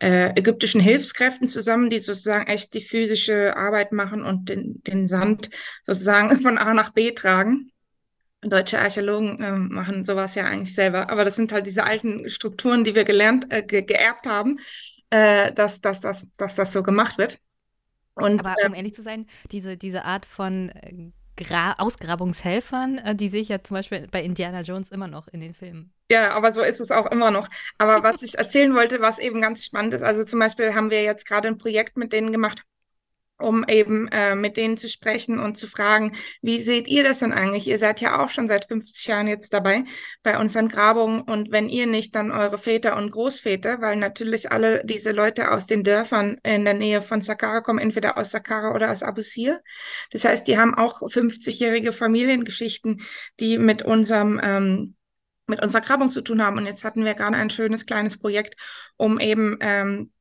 äh, 0.02 0.38
ägyptischen 0.38 0.82
Hilfskräften 0.82 1.48
zusammen, 1.48 1.88
die 1.88 2.00
sozusagen 2.00 2.46
echt 2.46 2.74
die 2.74 2.82
physische 2.82 3.56
Arbeit 3.56 3.92
machen 3.92 4.22
und 4.22 4.50
den, 4.50 4.82
den 4.84 5.08
Sand 5.08 5.48
sozusagen 5.82 6.38
von 6.42 6.58
A 6.58 6.74
nach 6.74 6.90
B 6.90 7.12
tragen. 7.12 7.72
Deutsche 8.42 8.78
Archäologen 8.78 9.40
äh, 9.40 9.52
machen 9.52 10.04
sowas 10.04 10.34
ja 10.34 10.44
eigentlich 10.44 10.74
selber, 10.74 11.10
aber 11.10 11.24
das 11.24 11.36
sind 11.36 11.52
halt 11.52 11.66
diese 11.66 11.84
alten 11.84 12.30
Strukturen, 12.30 12.84
die 12.84 12.94
wir 12.94 13.04
gelernt, 13.04 13.52
äh, 13.52 13.62
ge 13.62 13.82
geerbt 13.82 14.26
haben, 14.26 14.60
äh, 15.10 15.52
dass, 15.54 15.80
dass, 15.80 16.00
dass, 16.00 16.30
dass 16.32 16.54
das 16.54 16.72
so 16.72 16.82
gemacht 16.82 17.18
wird. 17.18 17.40
Und, 18.14 18.40
aber 18.40 18.54
um 18.66 18.74
äh, 18.74 18.76
ehrlich 18.78 18.94
zu 18.94 19.02
sein, 19.02 19.26
diese, 19.50 19.76
diese 19.76 20.04
Art 20.04 20.26
von 20.26 20.70
äh, 20.70 21.10
Gra 21.36 21.74
Ausgrabungshelfern, 21.74 22.98
äh, 22.98 23.14
die 23.14 23.28
sehe 23.28 23.40
ich 23.40 23.48
ja 23.48 23.62
zum 23.62 23.74
Beispiel 23.74 24.08
bei 24.10 24.22
Indiana 24.22 24.60
Jones 24.62 24.88
immer 24.88 25.08
noch 25.08 25.28
in 25.28 25.40
den 25.40 25.54
Filmen. 25.54 25.92
Ja, 26.10 26.32
aber 26.32 26.52
so 26.52 26.62
ist 26.62 26.80
es 26.80 26.90
auch 26.90 27.06
immer 27.06 27.30
noch. 27.30 27.48
Aber 27.78 28.02
was 28.02 28.22
ich 28.22 28.38
erzählen 28.38 28.74
wollte, 28.74 29.00
was 29.00 29.18
eben 29.18 29.40
ganz 29.40 29.64
spannend 29.64 29.94
ist, 29.94 30.02
also 30.02 30.24
zum 30.24 30.40
Beispiel 30.40 30.74
haben 30.74 30.90
wir 30.90 31.02
jetzt 31.02 31.26
gerade 31.26 31.48
ein 31.48 31.58
Projekt 31.58 31.96
mit 31.96 32.12
denen 32.12 32.32
gemacht, 32.32 32.62
um 33.38 33.64
eben 33.68 34.08
äh, 34.08 34.34
mit 34.34 34.56
denen 34.56 34.76
zu 34.76 34.88
sprechen 34.88 35.38
und 35.38 35.56
zu 35.56 35.66
fragen, 35.66 36.16
wie 36.42 36.60
seht 36.62 36.88
ihr 36.88 37.04
das 37.04 37.20
denn 37.20 37.32
eigentlich? 37.32 37.66
Ihr 37.68 37.78
seid 37.78 38.00
ja 38.00 38.22
auch 38.22 38.28
schon 38.30 38.48
seit 38.48 38.66
50 38.66 39.06
Jahren 39.06 39.28
jetzt 39.28 39.52
dabei 39.52 39.84
bei 40.22 40.38
unseren 40.38 40.68
Grabungen 40.68 41.22
und 41.22 41.52
wenn 41.52 41.68
ihr 41.68 41.86
nicht, 41.86 42.14
dann 42.14 42.30
eure 42.30 42.58
Väter 42.58 42.96
und 42.96 43.10
Großväter, 43.10 43.80
weil 43.80 43.96
natürlich 43.96 44.50
alle 44.50 44.84
diese 44.84 45.12
Leute 45.12 45.50
aus 45.52 45.66
den 45.66 45.84
Dörfern 45.84 46.38
in 46.42 46.64
der 46.64 46.74
Nähe 46.74 47.00
von 47.00 47.20
Saqqara 47.20 47.60
kommen, 47.60 47.78
entweder 47.78 48.18
aus 48.18 48.30
Saqqara 48.30 48.74
oder 48.74 48.90
aus 48.90 49.02
Abu 49.02 49.22
Sir. 49.22 49.60
Das 50.10 50.24
heißt, 50.24 50.48
die 50.48 50.58
haben 50.58 50.74
auch 50.74 51.02
50-jährige 51.02 51.92
Familiengeschichten, 51.92 53.02
die 53.40 53.58
mit 53.58 53.82
unserem 53.82 54.40
ähm, 54.42 54.94
mit 55.48 55.62
unserer 55.62 55.80
Grabung 55.80 56.10
zu 56.10 56.20
tun 56.20 56.42
haben. 56.44 56.58
Und 56.58 56.66
jetzt 56.66 56.84
hatten 56.84 57.04
wir 57.04 57.14
gerade 57.14 57.36
ein 57.36 57.50
schönes 57.50 57.86
kleines 57.86 58.18
Projekt, 58.18 58.54
um 58.96 59.18
eben 59.18 59.56
ähm, 59.60 60.12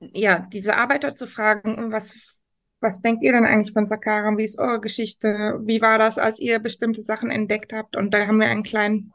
ja 0.00 0.40
diese 0.52 0.76
Arbeiter 0.76 1.14
zu 1.14 1.26
fragen, 1.26 1.92
was 1.92 2.37
was 2.80 3.00
denkt 3.02 3.22
ihr 3.22 3.32
denn 3.32 3.44
eigentlich 3.44 3.72
von 3.72 3.86
Sakara? 3.86 4.36
Wie 4.36 4.44
ist 4.44 4.58
eure 4.58 4.80
Geschichte? 4.80 5.58
Wie 5.62 5.80
war 5.80 5.98
das, 5.98 6.18
als 6.18 6.38
ihr 6.38 6.58
bestimmte 6.58 7.02
Sachen 7.02 7.30
entdeckt 7.30 7.72
habt? 7.72 7.96
Und 7.96 8.14
da 8.14 8.26
haben 8.26 8.38
wir 8.38 8.48
einen 8.48 8.62
kleinen 8.62 9.12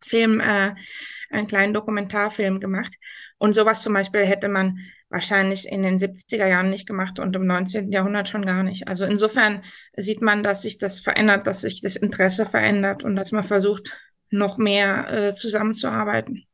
Film, 0.00 0.40
äh, 0.40 0.74
einen 1.30 1.46
kleinen 1.46 1.74
Dokumentarfilm 1.74 2.60
gemacht. 2.60 2.94
Und 3.38 3.54
sowas 3.54 3.82
zum 3.82 3.94
Beispiel 3.94 4.24
hätte 4.24 4.48
man 4.48 4.78
wahrscheinlich 5.08 5.68
in 5.68 5.82
den 5.82 5.98
70er 5.98 6.46
Jahren 6.48 6.70
nicht 6.70 6.86
gemacht 6.86 7.18
und 7.20 7.36
im 7.36 7.46
19. 7.46 7.92
Jahrhundert 7.92 8.28
schon 8.28 8.44
gar 8.44 8.62
nicht. 8.62 8.88
Also 8.88 9.04
insofern 9.04 9.62
sieht 9.96 10.20
man, 10.22 10.42
dass 10.42 10.62
sich 10.62 10.78
das 10.78 11.00
verändert, 11.00 11.46
dass 11.46 11.60
sich 11.60 11.80
das 11.82 11.96
Interesse 11.96 12.46
verändert 12.46 13.04
und 13.04 13.14
dass 13.14 13.30
man 13.30 13.44
versucht, 13.44 13.96
noch 14.30 14.58
mehr 14.58 15.12
äh, 15.12 15.34
zusammenzuarbeiten. 15.34 16.44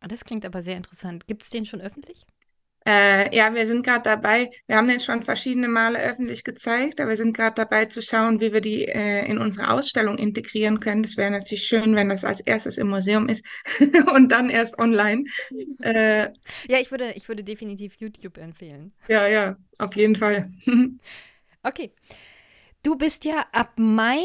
Ah, 0.00 0.08
das 0.08 0.24
klingt 0.24 0.46
aber 0.46 0.62
sehr 0.62 0.76
interessant. 0.76 1.26
Gibt 1.26 1.42
es 1.42 1.50
den 1.50 1.66
schon 1.66 1.80
öffentlich? 1.80 2.24
Äh, 2.86 3.34
ja, 3.34 3.54
wir 3.54 3.66
sind 3.66 3.84
gerade 3.84 4.02
dabei, 4.02 4.50
wir 4.66 4.76
haben 4.76 4.88
den 4.88 5.00
schon 5.00 5.22
verschiedene 5.22 5.68
Male 5.68 5.98
öffentlich 5.98 6.44
gezeigt, 6.44 7.00
aber 7.00 7.10
wir 7.10 7.16
sind 7.16 7.34
gerade 7.34 7.54
dabei 7.54 7.86
zu 7.86 8.02
schauen, 8.02 8.40
wie 8.40 8.52
wir 8.52 8.60
die 8.60 8.84
äh, 8.84 9.24
in 9.26 9.38
unsere 9.38 9.70
Ausstellung 9.70 10.18
integrieren 10.18 10.80
können. 10.80 11.02
Das 11.02 11.16
wäre 11.16 11.30
natürlich 11.30 11.64
schön, 11.64 11.96
wenn 11.96 12.10
das 12.10 12.24
als 12.24 12.40
erstes 12.40 12.76
im 12.76 12.88
Museum 12.88 13.28
ist 13.28 13.44
und 14.14 14.30
dann 14.30 14.50
erst 14.50 14.78
online. 14.78 15.24
Äh, 15.80 16.30
ja, 16.66 16.78
ich 16.80 16.90
würde, 16.90 17.12
ich 17.14 17.28
würde 17.28 17.44
definitiv 17.44 17.96
YouTube 17.98 18.38
empfehlen. 18.38 18.92
Ja, 19.06 19.26
ja, 19.26 19.56
auf 19.78 19.94
jeden 19.96 20.16
Fall. 20.16 20.50
okay. 21.62 21.92
Du 22.82 22.96
bist 22.96 23.24
ja 23.24 23.46
ab 23.52 23.72
Mai 23.76 24.18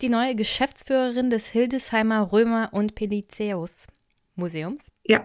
die 0.00 0.08
neue 0.08 0.34
Geschäftsführerin 0.34 1.30
des 1.30 1.46
Hildesheimer 1.48 2.32
Römer- 2.32 2.70
und 2.72 2.94
Pelizeus 2.94 3.86
Museums. 4.34 4.90
Ja, 5.04 5.24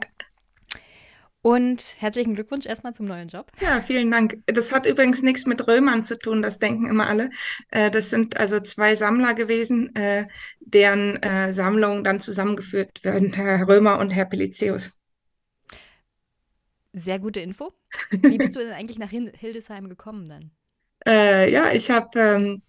und 1.42 1.96
herzlichen 2.00 2.36
Glückwunsch 2.36 2.66
erstmal 2.66 2.94
zum 2.94 3.08
neuen 3.08 3.28
Job. 3.28 3.52
Ja, 3.60 3.82
vielen 3.82 4.12
Dank. 4.12 4.38
Das 4.46 4.72
hat 4.72 4.86
übrigens 4.86 5.22
nichts 5.22 5.46
mit 5.46 5.68
Römern 5.68 6.04
zu 6.04 6.18
tun, 6.18 6.42
das 6.42 6.60
denken 6.60 6.88
immer 6.88 7.08
alle. 7.08 7.30
Äh, 7.70 7.90
das 7.90 8.10
sind 8.10 8.38
also 8.38 8.60
zwei 8.60 8.96
Sammler 8.96 9.34
gewesen, 9.34 9.96
äh, 9.96 10.28
deren 10.60 11.22
äh, 11.24 11.54
Sammlungen 11.54 12.04
dann 12.04 12.20
zusammengeführt 12.20 13.04
werden, 13.04 13.34
Herr 13.34 13.68
Römer 13.68 14.00
und 14.00 14.12
Herr 14.12 14.26
Pelizeus. 14.26 14.92
Sehr 16.94 17.20
gute 17.20 17.40
Info. 17.40 17.74
Wie 18.12 18.38
bist 18.38 18.56
du 18.56 18.60
denn 18.60 18.74
eigentlich 18.74 19.00
nach 19.00 19.10
Hildesheim 19.10 19.90
gekommen 19.90 20.28
dann? 20.28 20.52
Äh, 21.06 21.52
ja, 21.52 21.72
ich 21.72 21.90
habe 21.90 22.20
ähm, 22.20 22.62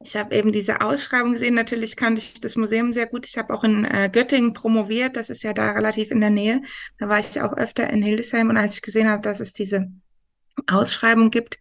ich 0.00 0.16
habe 0.16 0.34
eben 0.34 0.52
diese 0.52 0.80
Ausschreibung 0.80 1.32
gesehen. 1.32 1.54
Natürlich 1.54 1.96
kannte 1.96 2.20
ich 2.20 2.40
das 2.40 2.56
Museum 2.56 2.92
sehr 2.92 3.06
gut. 3.06 3.26
Ich 3.26 3.36
habe 3.36 3.52
auch 3.52 3.64
in 3.64 3.84
äh, 3.84 4.08
Göttingen 4.12 4.54
promoviert. 4.54 5.16
Das 5.16 5.28
ist 5.28 5.42
ja 5.42 5.52
da 5.52 5.72
relativ 5.72 6.10
in 6.10 6.20
der 6.20 6.30
Nähe. 6.30 6.62
Da 6.98 7.08
war 7.08 7.18
ich 7.18 7.40
auch 7.40 7.56
öfter 7.56 7.90
in 7.90 8.02
Hildesheim. 8.02 8.48
Und 8.48 8.56
als 8.56 8.74
ich 8.74 8.82
gesehen 8.82 9.08
habe, 9.08 9.22
dass 9.22 9.40
es 9.40 9.52
diese 9.52 9.88
Ausschreibung 10.68 11.30
gibt, 11.30 11.58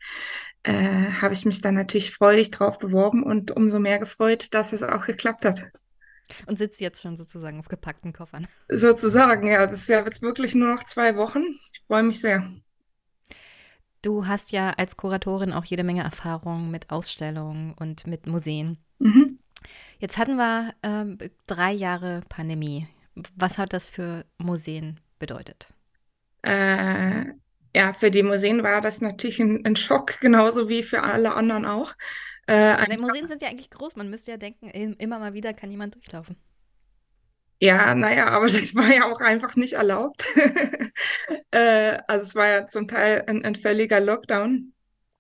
äh, 0.63 0.73
habe 0.73 1.34
ich 1.34 1.45
mich 1.45 1.62
dann 1.62 1.76
natürlich 1.76 2.12
freudig 2.12 2.52
drauf 2.52 2.78
beworben 2.78 3.23
und 3.23 3.52
umso 3.52 3.80
mehr 3.80 3.97
gefreut, 3.97 4.54
dass 4.54 4.71
es 4.71 4.84
auch 4.84 5.08
geklappt 5.08 5.45
hat. 5.45 5.63
Und 6.45 6.58
sitzt 6.58 6.82
jetzt 6.82 7.02
schon 7.02 7.17
sozusagen 7.17 7.60
auf 7.60 7.69
gepackten 7.69 8.13
Koffern. 8.13 8.47
Sozusagen, 8.67 9.47
ja. 9.47 9.65
Das 9.65 9.82
ist 9.82 9.89
ja 9.89 10.04
jetzt 10.04 10.21
wirklich 10.21 10.54
nur 10.54 10.73
noch 10.76 10.84
zwei 10.84 11.15
Wochen. 11.15 11.43
Ich 11.73 11.82
freue 11.88 12.04
mich 12.04 12.21
sehr. 12.21 12.47
Du 14.02 14.28
hast 14.28 14.52
ja 14.52 14.72
als 14.72 14.96
Kuratorin 14.96 15.54
auch 15.54 15.66
jede 15.66 15.84
Menge 15.84 16.04
Erfahrung 16.04 16.72
mit 16.72 16.90
Ausstellungen 16.90 17.74
und 17.74 18.08
mit 18.08 18.28
Museen. 18.28 18.78
Mhm. 19.00 19.40
Jetzt 20.00 20.18
hatten 20.18 20.36
wir 20.36 20.74
äh, 20.82 21.30
drei 21.48 21.72
Jahre 21.72 22.22
Pandemie. 22.30 22.88
Was 23.36 23.58
hat 23.58 23.74
das 23.74 23.88
für 23.88 24.26
Museen 24.38 25.00
bedeutet? 25.18 25.74
Äh, 26.44 27.26
ja, 27.76 27.94
für 27.94 28.12
die 28.12 28.24
Museen 28.24 28.64
war 28.64 28.82
das 28.82 29.02
natürlich 29.02 29.40
ein, 29.40 29.66
ein 29.66 29.76
Schock, 29.76 30.20
genauso 30.20 30.70
wie 30.70 30.84
für 30.84 31.04
alle 31.04 31.34
anderen 31.34 31.66
auch. 31.66 31.94
Äh, 32.46 32.90
die 32.90 32.98
Museen 32.98 33.28
sind 33.28 33.42
ja 33.42 33.50
eigentlich 33.50 33.70
groß. 33.70 33.96
Man 33.98 34.10
müsste 34.10 34.32
ja 34.32 34.38
denken, 34.38 34.70
immer 34.70 35.20
mal 35.20 35.34
wieder 35.34 35.54
kann 35.54 35.72
jemand 35.72 35.96
durchlaufen. 35.96 36.38
Ja, 37.60 37.96
naja, 37.96 38.28
aber 38.28 38.46
das 38.48 38.76
war 38.76 38.93
ja 38.93 39.06
auch 39.12 39.20
einfach 39.22 39.56
nicht 39.56 39.74
erlaubt. 39.74 40.26
äh, 41.52 41.98
also 42.08 42.24
es 42.24 42.36
war 42.36 42.48
ja 42.48 42.67
zum 42.67 42.88
Teil 42.88 43.24
ein, 43.28 43.43
ein 43.46 43.56
völliger 43.56 44.00
Lockdown. 44.00 44.74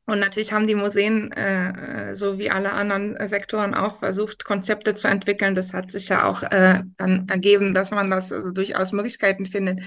Und 0.05 0.19
natürlich 0.19 0.53
haben 0.53 0.67
die 0.67 0.75
Museen, 0.75 1.33
äh, 1.33 2.15
so 2.15 2.37
wie 2.39 2.49
alle 2.49 2.71
anderen 2.71 3.17
Sektoren 3.27 3.73
auch, 3.73 3.99
versucht, 3.99 4.45
Konzepte 4.45 4.95
zu 4.95 5.09
entwickeln. 5.09 5.53
Das 5.53 5.73
hat 5.73 5.91
sich 5.91 6.07
ja 6.07 6.25
auch 6.25 6.43
äh, 6.43 6.83
dann 6.95 7.27
ergeben, 7.27 7.73
dass 7.73 7.91
man 7.91 8.09
das 8.09 8.31
also 8.31 8.51
durchaus 8.51 8.93
Möglichkeiten 8.93 9.45
findet. 9.45 9.81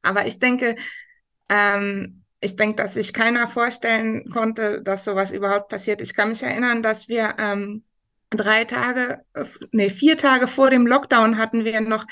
Aber 0.00 0.26
ich 0.26 0.38
denke, 0.38 0.76
ähm, 1.50 2.24
ich 2.40 2.56
denke, 2.56 2.76
dass 2.76 2.94
sich 2.94 3.12
keiner 3.12 3.48
vorstellen 3.48 4.30
konnte, 4.30 4.82
dass 4.82 5.04
sowas 5.04 5.30
überhaupt 5.30 5.68
passiert. 5.68 6.00
Ich 6.00 6.14
kann 6.14 6.30
mich 6.30 6.42
erinnern, 6.42 6.82
dass 6.82 7.08
wir 7.08 7.34
ähm, 7.38 7.84
drei 8.30 8.64
Tage, 8.64 9.22
nee, 9.72 9.90
vier 9.90 10.18
Tage 10.18 10.48
vor 10.48 10.70
dem 10.70 10.86
Lockdown 10.86 11.38
hatten 11.38 11.64
wir 11.64 11.80
noch 11.80 12.06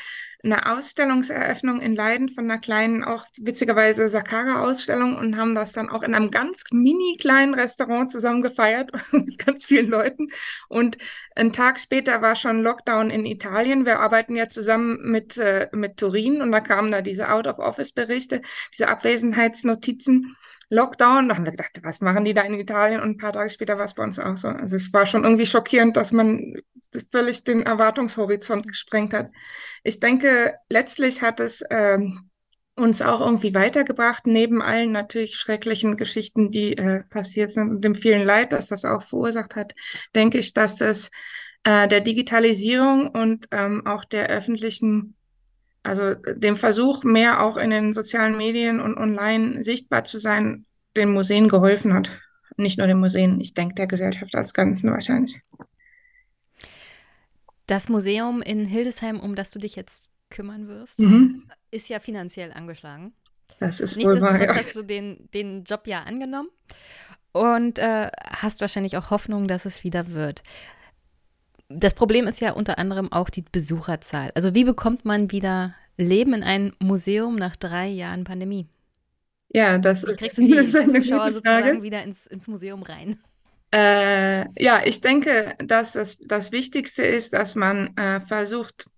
eine 0.44 0.70
Ausstellungseröffnung 0.70 1.80
in 1.80 1.94
Leiden 1.94 2.28
von 2.28 2.44
einer 2.44 2.58
kleinen, 2.58 3.02
auch 3.02 3.24
witzigerweise 3.40 4.08
Sakara-Ausstellung 4.08 5.16
und 5.16 5.38
haben 5.38 5.54
das 5.54 5.72
dann 5.72 5.88
auch 5.88 6.02
in 6.02 6.14
einem 6.14 6.30
ganz 6.30 6.64
mini 6.70 7.16
kleinen 7.18 7.54
Restaurant 7.54 8.10
zusammen 8.10 8.42
gefeiert 8.42 8.90
mit 9.12 9.38
ganz 9.38 9.64
vielen 9.64 9.88
Leuten. 9.88 10.28
Und 10.68 10.98
einen 11.34 11.52
Tag 11.52 11.80
später 11.80 12.20
war 12.20 12.36
schon 12.36 12.62
Lockdown 12.62 13.10
in 13.10 13.24
Italien. 13.24 13.86
Wir 13.86 14.00
arbeiten 14.00 14.36
ja 14.36 14.48
zusammen 14.48 14.98
mit, 15.10 15.38
äh, 15.38 15.68
mit 15.72 15.96
Turin 15.96 16.42
und 16.42 16.52
da 16.52 16.60
kamen 16.60 16.92
da 16.92 17.00
diese 17.00 17.30
Out-of-Office-Berichte, 17.30 18.42
diese 18.72 18.88
Abwesenheitsnotizen. 18.88 20.36
Lockdown, 20.70 21.28
da 21.28 21.36
haben 21.36 21.44
wir 21.44 21.52
gedacht, 21.52 21.80
was 21.82 22.00
machen 22.00 22.24
die 22.24 22.34
da 22.34 22.42
in 22.42 22.54
Italien? 22.54 23.00
Und 23.00 23.10
ein 23.10 23.16
paar 23.16 23.32
Tage 23.32 23.50
später 23.50 23.78
war 23.78 23.84
es 23.84 23.94
bei 23.94 24.02
uns 24.02 24.18
auch 24.18 24.36
so. 24.36 24.48
Also 24.48 24.76
es 24.76 24.92
war 24.92 25.06
schon 25.06 25.24
irgendwie 25.24 25.46
schockierend, 25.46 25.96
dass 25.96 26.12
man 26.12 26.54
völlig 27.10 27.44
den 27.44 27.62
Erwartungshorizont 27.62 28.66
gesprengt 28.66 29.12
hat. 29.12 29.30
Ich 29.82 30.00
denke, 30.00 30.54
letztlich 30.68 31.22
hat 31.22 31.40
es 31.40 31.60
äh, 31.62 31.98
uns 32.76 33.02
auch 33.02 33.20
irgendwie 33.20 33.54
weitergebracht, 33.54 34.26
neben 34.26 34.60
allen 34.60 34.92
natürlich 34.92 35.36
schrecklichen 35.36 35.96
Geschichten, 35.96 36.50
die 36.50 36.76
äh, 36.76 37.04
passiert 37.04 37.52
sind 37.52 37.70
und 37.70 37.84
dem 37.84 37.94
vielen 37.94 38.24
Leid, 38.24 38.52
das 38.52 38.68
das 38.68 38.84
auch 38.84 39.02
verursacht 39.02 39.54
hat, 39.54 39.74
denke 40.14 40.38
ich, 40.38 40.54
dass 40.54 40.76
das 40.76 41.10
äh, 41.62 41.86
der 41.88 42.00
Digitalisierung 42.00 43.08
und 43.08 43.46
ähm, 43.52 43.86
auch 43.86 44.04
der 44.04 44.28
öffentlichen 44.28 45.16
also 45.84 46.14
dem 46.14 46.56
Versuch, 46.56 47.04
mehr 47.04 47.44
auch 47.44 47.56
in 47.56 47.70
den 47.70 47.92
sozialen 47.92 48.36
Medien 48.36 48.80
und 48.80 48.96
online 48.96 49.62
sichtbar 49.62 50.04
zu 50.04 50.18
sein, 50.18 50.64
den 50.96 51.12
Museen 51.12 51.48
geholfen 51.48 51.94
hat. 51.94 52.10
Nicht 52.56 52.78
nur 52.78 52.86
den 52.86 52.98
Museen, 52.98 53.40
ich 53.40 53.54
denke 53.54 53.74
der 53.74 53.86
Gesellschaft 53.86 54.34
als 54.34 54.54
Ganzen 54.54 54.90
wahrscheinlich. 54.90 55.40
Das 57.66 57.88
Museum 57.88 58.42
in 58.42 58.64
Hildesheim, 58.66 59.20
um 59.20 59.34
das 59.34 59.50
du 59.50 59.58
dich 59.58 59.76
jetzt 59.76 60.10
kümmern 60.30 60.68
wirst, 60.68 60.98
mhm. 60.98 61.40
ist 61.70 61.88
ja 61.88 62.00
finanziell 62.00 62.52
angeschlagen. 62.52 63.12
Das 63.60 63.80
ist 63.80 63.96
wohl 63.96 64.20
wahr, 64.20 64.42
ja. 64.42 64.54
hast 64.54 64.74
du 64.74 64.82
den, 64.82 65.28
den 65.32 65.64
Job 65.64 65.86
ja 65.86 66.02
angenommen 66.02 66.48
und 67.32 67.78
äh, 67.78 68.10
hast 68.30 68.60
wahrscheinlich 68.60 68.96
auch 68.96 69.10
Hoffnung, 69.10 69.48
dass 69.48 69.64
es 69.64 69.84
wieder 69.84 70.08
wird. 70.08 70.42
Das 71.68 71.94
Problem 71.94 72.26
ist 72.26 72.40
ja 72.40 72.52
unter 72.52 72.78
anderem 72.78 73.12
auch 73.12 73.30
die 73.30 73.42
Besucherzahl. 73.42 74.30
Also 74.34 74.54
wie 74.54 74.64
bekommt 74.64 75.04
man 75.04 75.30
wieder 75.32 75.74
Leben 75.96 76.34
in 76.34 76.42
ein 76.42 76.72
Museum 76.78 77.36
nach 77.36 77.56
drei 77.56 77.88
Jahren 77.88 78.24
Pandemie? 78.24 78.66
Ja, 79.48 79.78
das 79.78 80.06
wie 80.06 80.12
kriegst 80.14 80.38
du 80.38 80.42
die 80.42 80.62
Zuschauer 80.62 81.32
sozusagen 81.32 81.82
wieder 81.82 82.02
ins, 82.02 82.26
ins 82.26 82.48
Museum 82.48 82.82
rein? 82.82 83.18
Äh, 83.72 84.46
ja, 84.62 84.82
ich 84.84 85.00
denke, 85.00 85.56
dass 85.58 85.92
das, 85.92 86.18
das 86.18 86.52
Wichtigste 86.52 87.02
ist, 87.02 87.32
dass 87.34 87.54
man 87.54 87.96
äh, 87.96 88.20
versucht, 88.20 88.88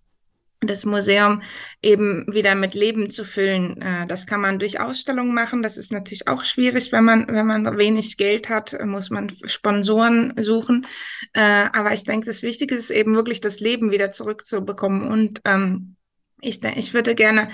das 0.66 0.84
Museum 0.84 1.42
eben 1.82 2.26
wieder 2.32 2.54
mit 2.54 2.74
Leben 2.74 3.10
zu 3.10 3.24
füllen. 3.24 3.80
Äh, 3.80 4.06
das 4.06 4.26
kann 4.26 4.40
man 4.40 4.58
durch 4.58 4.80
Ausstellungen 4.80 5.34
machen. 5.34 5.62
Das 5.62 5.76
ist 5.76 5.92
natürlich 5.92 6.28
auch 6.28 6.42
schwierig, 6.42 6.92
wenn 6.92 7.04
man, 7.04 7.26
wenn 7.28 7.46
man 7.46 7.78
wenig 7.78 8.16
Geld 8.16 8.48
hat, 8.48 8.76
muss 8.84 9.10
man 9.10 9.30
Sponsoren 9.44 10.34
suchen. 10.38 10.86
Äh, 11.32 11.68
aber 11.72 11.92
ich 11.92 12.04
denke, 12.04 12.26
das 12.26 12.42
Wichtige 12.42 12.74
ist 12.74 12.90
eben 12.90 13.14
wirklich 13.14 13.40
das 13.40 13.60
Leben 13.60 13.90
wieder 13.90 14.10
zurückzubekommen. 14.10 15.08
Und 15.08 15.40
ähm, 15.44 15.96
ich, 16.40 16.62
ich 16.62 16.94
würde 16.94 17.14
gerne 17.14 17.48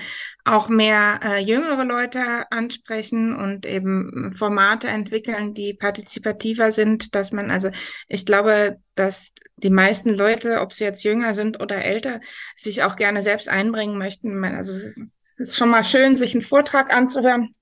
auch 0.45 0.67
mehr 0.67 1.19
äh, 1.23 1.39
jüngere 1.39 1.85
Leute 1.85 2.51
ansprechen 2.51 3.35
und 3.35 3.65
eben 3.65 4.33
Formate 4.35 4.87
entwickeln, 4.87 5.53
die 5.53 5.73
partizipativer 5.73 6.71
sind, 6.71 7.15
dass 7.15 7.31
man, 7.31 7.49
also 7.49 7.69
ich 8.07 8.25
glaube, 8.25 8.77
dass 8.95 9.29
die 9.57 9.69
meisten 9.69 10.09
Leute, 10.09 10.59
ob 10.59 10.73
sie 10.73 10.83
jetzt 10.83 11.03
jünger 11.03 11.33
sind 11.33 11.61
oder 11.61 11.83
älter, 11.83 12.19
sich 12.57 12.83
auch 12.83 12.97
gerne 12.97 13.21
selbst 13.21 13.47
einbringen 13.47 13.97
möchten. 13.97 14.43
Also 14.43 14.73
es 14.73 14.95
ist 15.37 15.57
schon 15.57 15.69
mal 15.69 15.85
schön, 15.85 16.17
sich 16.17 16.33
einen 16.33 16.41
Vortrag 16.41 16.91
anzuhören 16.91 17.55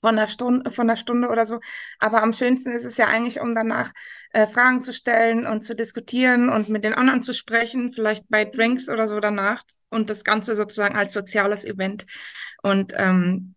von 0.00 0.16
einer 0.16 0.26
Stunde, 0.26 0.70
von 0.70 0.88
einer 0.88 0.96
Stunde 0.96 1.28
oder 1.28 1.46
so. 1.46 1.60
Aber 1.98 2.22
am 2.22 2.32
schönsten 2.32 2.70
ist 2.70 2.84
es 2.84 2.96
ja 2.96 3.06
eigentlich, 3.06 3.40
um 3.40 3.54
danach 3.54 3.92
äh, 4.32 4.46
Fragen 4.46 4.82
zu 4.82 4.92
stellen 4.92 5.46
und 5.46 5.64
zu 5.64 5.74
diskutieren 5.74 6.48
und 6.48 6.68
mit 6.68 6.84
den 6.84 6.94
anderen 6.94 7.22
zu 7.22 7.34
sprechen, 7.34 7.92
vielleicht 7.92 8.28
bei 8.28 8.44
Drinks 8.44 8.88
oder 8.88 9.08
so 9.08 9.20
danach 9.20 9.62
und 9.90 10.10
das 10.10 10.24
Ganze 10.24 10.54
sozusagen 10.54 10.96
als 10.96 11.12
soziales 11.12 11.64
Event. 11.64 12.04
Und 12.62 12.92
ähm, 12.96 13.54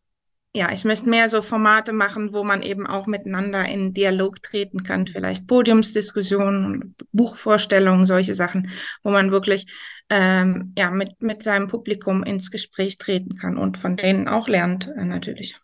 ja, 0.53 0.71
ich 0.71 0.83
möchte 0.83 1.09
mehr 1.09 1.29
so 1.29 1.41
Formate 1.41 1.93
machen, 1.93 2.33
wo 2.33 2.43
man 2.43 2.61
eben 2.61 2.85
auch 2.85 3.07
miteinander 3.07 3.65
in 3.65 3.93
Dialog 3.93 4.43
treten 4.43 4.83
kann, 4.83 5.07
vielleicht 5.07 5.47
Podiumsdiskussionen, 5.47 6.95
Buchvorstellungen, 7.13 8.05
solche 8.05 8.35
Sachen, 8.35 8.69
wo 9.01 9.11
man 9.11 9.31
wirklich 9.31 9.65
ähm, 10.09 10.73
ja 10.77 10.91
mit 10.91 11.21
mit 11.21 11.41
seinem 11.41 11.67
Publikum 11.67 12.23
ins 12.23 12.51
Gespräch 12.51 12.97
treten 12.97 13.37
kann 13.37 13.57
und 13.57 13.77
von 13.77 13.95
denen 13.95 14.27
auch 14.27 14.49
lernt 14.49 14.89
äh, 14.89 15.05
natürlich. 15.05 15.57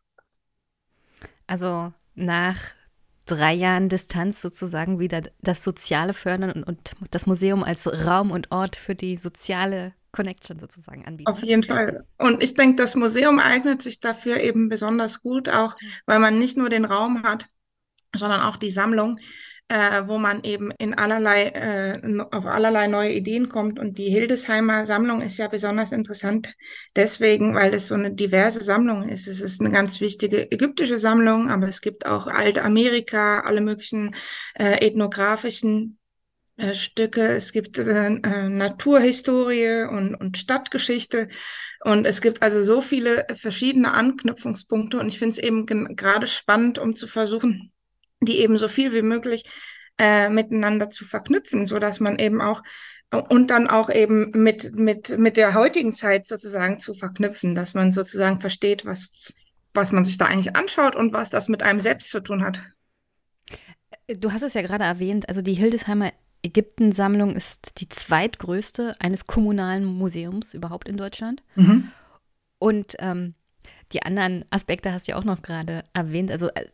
Also 1.47 1.93
nach 2.15 2.57
drei 3.25 3.53
Jahren 3.53 3.89
Distanz 3.89 4.41
sozusagen 4.41 4.99
wieder 4.99 5.23
das 5.41 5.63
Soziale 5.63 6.13
fördern 6.13 6.51
und, 6.51 6.63
und 6.63 6.93
das 7.11 7.25
Museum 7.25 7.63
als 7.63 7.87
Raum 7.87 8.31
und 8.31 8.51
Ort 8.51 8.75
für 8.75 8.95
die 8.95 9.17
soziale 9.17 9.93
Connection 10.11 10.59
sozusagen 10.59 11.05
anbieten. 11.05 11.29
Auf 11.29 11.43
jeden 11.43 11.63
Fall. 11.63 12.05
Und 12.17 12.41
ich 12.41 12.53
denke, 12.53 12.77
das 12.77 12.95
Museum 12.95 13.39
eignet 13.39 13.81
sich 13.81 13.99
dafür 13.99 14.39
eben 14.39 14.69
besonders 14.69 15.21
gut, 15.21 15.49
auch 15.49 15.75
weil 16.05 16.19
man 16.19 16.39
nicht 16.39 16.57
nur 16.57 16.69
den 16.69 16.85
Raum 16.85 17.23
hat, 17.23 17.47
sondern 18.15 18.41
auch 18.41 18.57
die 18.57 18.71
Sammlung 18.71 19.19
äh, 19.69 20.03
wo 20.07 20.17
man 20.17 20.43
eben 20.43 20.71
in 20.77 20.93
allerlei, 20.93 21.47
äh, 21.47 22.19
auf 22.31 22.45
allerlei 22.45 22.87
neue 22.87 23.11
Ideen 23.11 23.49
kommt. 23.49 23.79
Und 23.79 23.97
die 23.97 24.09
Hildesheimer 24.09 24.85
Sammlung 24.85 25.21
ist 25.21 25.37
ja 25.37 25.47
besonders 25.47 25.91
interessant 25.91 26.49
deswegen, 26.95 27.53
weil 27.53 27.73
es 27.73 27.89
so 27.89 27.95
eine 27.95 28.13
diverse 28.13 28.63
Sammlung 28.63 29.09
ist. 29.09 29.27
Es 29.27 29.41
ist 29.41 29.59
eine 29.59 29.71
ganz 29.71 29.99
wichtige 29.99 30.49
ägyptische 30.51 30.99
Sammlung, 30.99 31.49
aber 31.49 31.67
es 31.67 31.81
gibt 31.81 32.05
auch 32.05 32.27
Altamerika, 32.27 33.41
alle 33.41 33.61
möglichen 33.61 34.15
äh, 34.57 34.85
ethnografischen 34.85 35.97
äh, 36.55 36.73
Stücke. 36.73 37.21
Es 37.21 37.51
gibt 37.51 37.77
äh, 37.77 38.07
äh, 38.07 38.49
Naturhistorie 38.49 39.83
und, 39.89 40.15
und 40.15 40.37
Stadtgeschichte. 40.37 41.27
Und 41.83 42.07
es 42.07 42.21
gibt 42.21 42.41
also 42.41 42.63
so 42.63 42.81
viele 42.81 43.27
verschiedene 43.35 43.93
Anknüpfungspunkte. 43.93 44.97
Und 44.97 45.09
ich 45.09 45.19
finde 45.19 45.33
es 45.33 45.39
eben 45.39 45.65
gerade 45.65 46.25
spannend, 46.25 46.79
um 46.79 46.95
zu 46.95 47.05
versuchen, 47.05 47.71
die 48.21 48.39
eben 48.39 48.57
so 48.57 48.67
viel 48.67 48.93
wie 48.93 49.01
möglich 49.01 49.45
äh, 49.97 50.29
miteinander 50.29 50.89
zu 50.89 51.05
verknüpfen, 51.05 51.65
so 51.65 51.79
dass 51.79 51.99
man 51.99 52.19
eben 52.19 52.41
auch 52.41 52.61
und 53.09 53.49
dann 53.51 53.69
auch 53.69 53.89
eben 53.89 54.31
mit, 54.31 54.75
mit, 54.75 55.17
mit 55.17 55.37
der 55.37 55.53
heutigen 55.53 55.93
Zeit 55.93 56.27
sozusagen 56.27 56.79
zu 56.79 56.93
verknüpfen, 56.93 57.55
dass 57.55 57.73
man 57.73 57.93
sozusagen 57.93 58.41
versteht, 58.41 58.85
was, 58.85 59.11
was 59.73 59.93
man 59.93 60.03
sich 60.03 60.17
da 60.17 60.25
eigentlich 60.25 60.57
anschaut 60.57 60.95
und 60.95 61.13
was 61.13 61.29
das 61.29 61.47
mit 61.47 61.63
einem 61.63 61.79
selbst 61.79 62.11
zu 62.11 62.19
tun 62.19 62.43
hat. 62.43 62.61
Du 64.07 64.33
hast 64.33 64.41
es 64.41 64.53
ja 64.53 64.61
gerade 64.61 64.83
erwähnt, 64.83 65.29
also 65.29 65.41
die 65.41 65.53
Hildesheimer 65.53 66.11
Ägypten-Sammlung 66.43 67.35
ist 67.35 67.79
die 67.79 67.89
zweitgrößte 67.89 68.95
eines 68.99 69.25
kommunalen 69.25 69.85
Museums 69.85 70.53
überhaupt 70.53 70.87
in 70.87 70.97
Deutschland. 70.97 71.43
Mhm. 71.55 71.91
Und 72.59 72.95
ähm, 72.99 73.35
die 73.93 74.03
anderen 74.03 74.45
Aspekte 74.49 74.91
hast 74.91 75.07
du 75.07 75.11
ja 75.13 75.17
auch 75.17 75.23
noch 75.23 75.41
gerade 75.41 75.83
erwähnt. 75.93 76.31
Also 76.31 76.49
äh, 76.49 76.65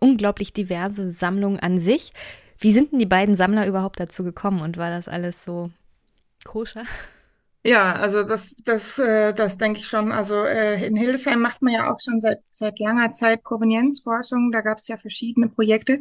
unglaublich 0.00 0.52
diverse 0.52 1.10
Sammlungen 1.10 1.60
an 1.60 1.78
sich. 1.78 2.12
Wie 2.58 2.72
sind 2.72 2.92
denn 2.92 2.98
die 2.98 3.06
beiden 3.06 3.34
Sammler 3.34 3.66
überhaupt 3.66 3.98
dazu 4.00 4.24
gekommen 4.24 4.60
und 4.60 4.76
war 4.76 4.90
das 4.90 5.08
alles 5.08 5.44
so 5.44 5.70
koscher? 6.44 6.84
Ja, 7.66 7.94
also 7.94 8.24
das, 8.24 8.54
das, 8.56 8.98
äh, 8.98 9.32
das 9.32 9.56
denke 9.56 9.80
ich 9.80 9.86
schon. 9.86 10.12
Also 10.12 10.44
äh, 10.44 10.86
in 10.86 10.96
Hildesheim 10.96 11.40
macht 11.40 11.62
man 11.62 11.72
ja 11.72 11.92
auch 11.92 11.98
schon 11.98 12.20
seit, 12.20 12.40
seit 12.50 12.78
langer 12.78 13.12
Zeit 13.12 13.42
Provenienzforschung. 13.42 14.52
Da 14.52 14.60
gab 14.60 14.78
es 14.78 14.88
ja 14.88 14.98
verschiedene 14.98 15.48
Projekte. 15.48 15.98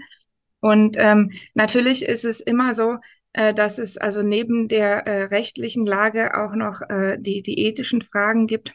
Und 0.60 0.98
ähm, 1.00 1.32
natürlich 1.54 2.06
ist 2.06 2.26
es 2.26 2.42
immer 2.42 2.74
so, 2.74 2.98
äh, 3.32 3.54
dass 3.54 3.80
es 3.80 3.98
also 3.98 4.22
neben 4.22 4.68
der 4.68 5.08
äh, 5.08 5.24
rechtlichen 5.24 5.86
Lage 5.86 6.38
auch 6.38 6.54
noch 6.54 6.82
äh, 6.82 7.18
die, 7.20 7.42
die 7.42 7.60
ethischen 7.66 8.02
Fragen 8.02 8.46
gibt. 8.46 8.74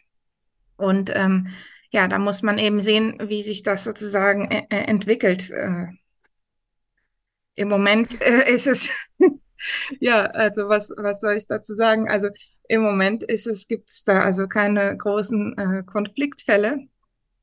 Und 0.79 1.13
ähm, 1.15 1.49
ja, 1.91 2.09
da 2.09 2.19
muss 2.19 2.43
man 2.43 2.59
eben 2.59 2.81
sehen, 2.81 3.19
wie 3.21 3.43
sich 3.43 3.63
das 3.63 3.85
sozusagen 3.85 4.51
äh, 4.51 4.67
äh 4.71 4.85
entwickelt. 4.85 5.51
Äh, 5.51 5.89
Im 7.57 7.69
Moment 7.69 8.21
äh, 8.23 8.51
ist 8.55 8.67
es, 8.67 8.91
ja, 10.01 10.27
also 10.27 10.69
was, 10.69 10.91
was 10.97 11.21
soll 11.21 11.35
ich 11.35 11.47
dazu 11.47 11.75
sagen? 11.75 12.09
Also 12.09 12.29
im 12.69 12.83
Moment 12.83 13.23
ist 13.23 13.47
es, 13.47 13.67
gibt 13.67 13.91
es 13.91 14.05
da 14.05 14.21
also 14.21 14.47
keine 14.47 14.97
großen 14.97 15.59
äh, 15.59 15.83
Konfliktfälle. 15.85 16.87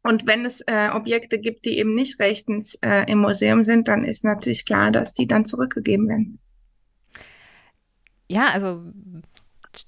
Und 0.04 0.28
wenn 0.28 0.45
es 0.45 0.62
äh, 0.62 0.89
Objekte 0.93 1.39
gibt, 1.39 1.65
die 1.65 1.80
eben 1.80 1.95
nicht 1.95 2.19
rechtens 2.19 2.78
im 3.08 3.17
Museum 3.17 3.63
sind, 3.63 3.88
dann 3.88 4.04
ist 4.04 4.24
natürlich 4.24 4.63
klar, 4.63 4.91
dass 4.91 5.15
die 5.15 5.26
dann 5.26 5.45
zurückgegeben 5.45 6.08
werden. 6.08 6.39
Ja, 8.28 8.50
also 8.50 8.93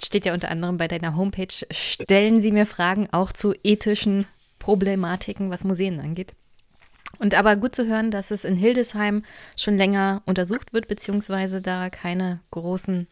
steht 0.01 0.25
ja 0.25 0.33
unter 0.33 0.49
anderem 0.49 0.77
bei 0.77 0.87
deiner 0.87 1.15
Homepage, 1.15 1.65
stellen 1.71 2.39
Sie 2.39 2.51
mir 2.51 2.65
Fragen 2.65 3.07
auch 3.11 3.31
zu 3.31 3.53
ethischen 3.63 4.25
Problematiken, 4.59 5.49
was 5.49 5.63
Museen 5.63 5.99
angeht. 5.99 6.33
Und 7.19 7.33
aber 7.33 7.55
gut 7.55 7.73
zu 7.73 7.87
hören, 7.87 8.11
dass 8.11 8.31
es 8.31 8.43
in 8.43 8.55
Hildesheim 8.55 9.23
schon 9.55 9.77
länger 9.77 10.21
untersucht 10.25 10.73
wird, 10.73 10.87
beziehungsweise 10.87 11.61
da 11.61 11.89
keine 11.89 12.41
großen 12.51 13.07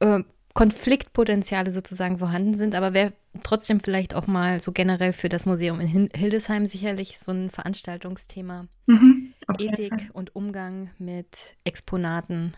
äh, 0.00 0.20
Konfliktpotenziale 0.54 1.72
sozusagen 1.72 2.18
vorhanden 2.18 2.54
sind, 2.54 2.74
aber 2.74 2.92
wäre 2.92 3.14
trotzdem 3.42 3.80
vielleicht 3.80 4.14
auch 4.14 4.26
mal 4.26 4.60
so 4.60 4.70
generell 4.72 5.12
für 5.12 5.30
das 5.30 5.46
Museum 5.46 5.80
in 5.80 6.10
Hildesheim 6.14 6.66
sicherlich 6.66 7.18
so 7.18 7.32
ein 7.32 7.50
Veranstaltungsthema. 7.50 8.66
Mhm, 8.86 9.32
okay. 9.48 9.68
Ethik 9.68 10.10
und 10.12 10.36
Umgang 10.36 10.90
mit 10.98 11.56
Exponaten 11.64 12.52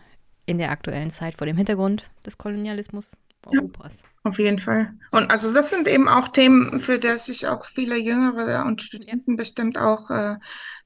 in 0.45 0.57
der 0.57 0.71
aktuellen 0.71 1.11
Zeit 1.11 1.35
vor 1.35 1.47
dem 1.47 1.57
Hintergrund 1.57 2.09
des 2.25 2.37
Kolonialismus 2.37 3.11
Europas. 3.45 4.01
Ja, 4.01 4.29
auf 4.29 4.39
jeden 4.39 4.59
Fall. 4.59 4.93
Und 5.11 5.29
also 5.29 5.53
das 5.53 5.69
sind 5.69 5.87
eben 5.87 6.07
auch 6.07 6.29
Themen, 6.29 6.79
für 6.79 6.99
die 6.99 7.17
sich 7.17 7.47
auch 7.47 7.65
viele 7.65 7.97
Jüngere 7.97 8.65
und 8.65 8.81
Studenten 8.81 9.31
ja. 9.31 9.37
bestimmt 9.37 9.77
auch, 9.77 10.09
äh, 10.09 10.37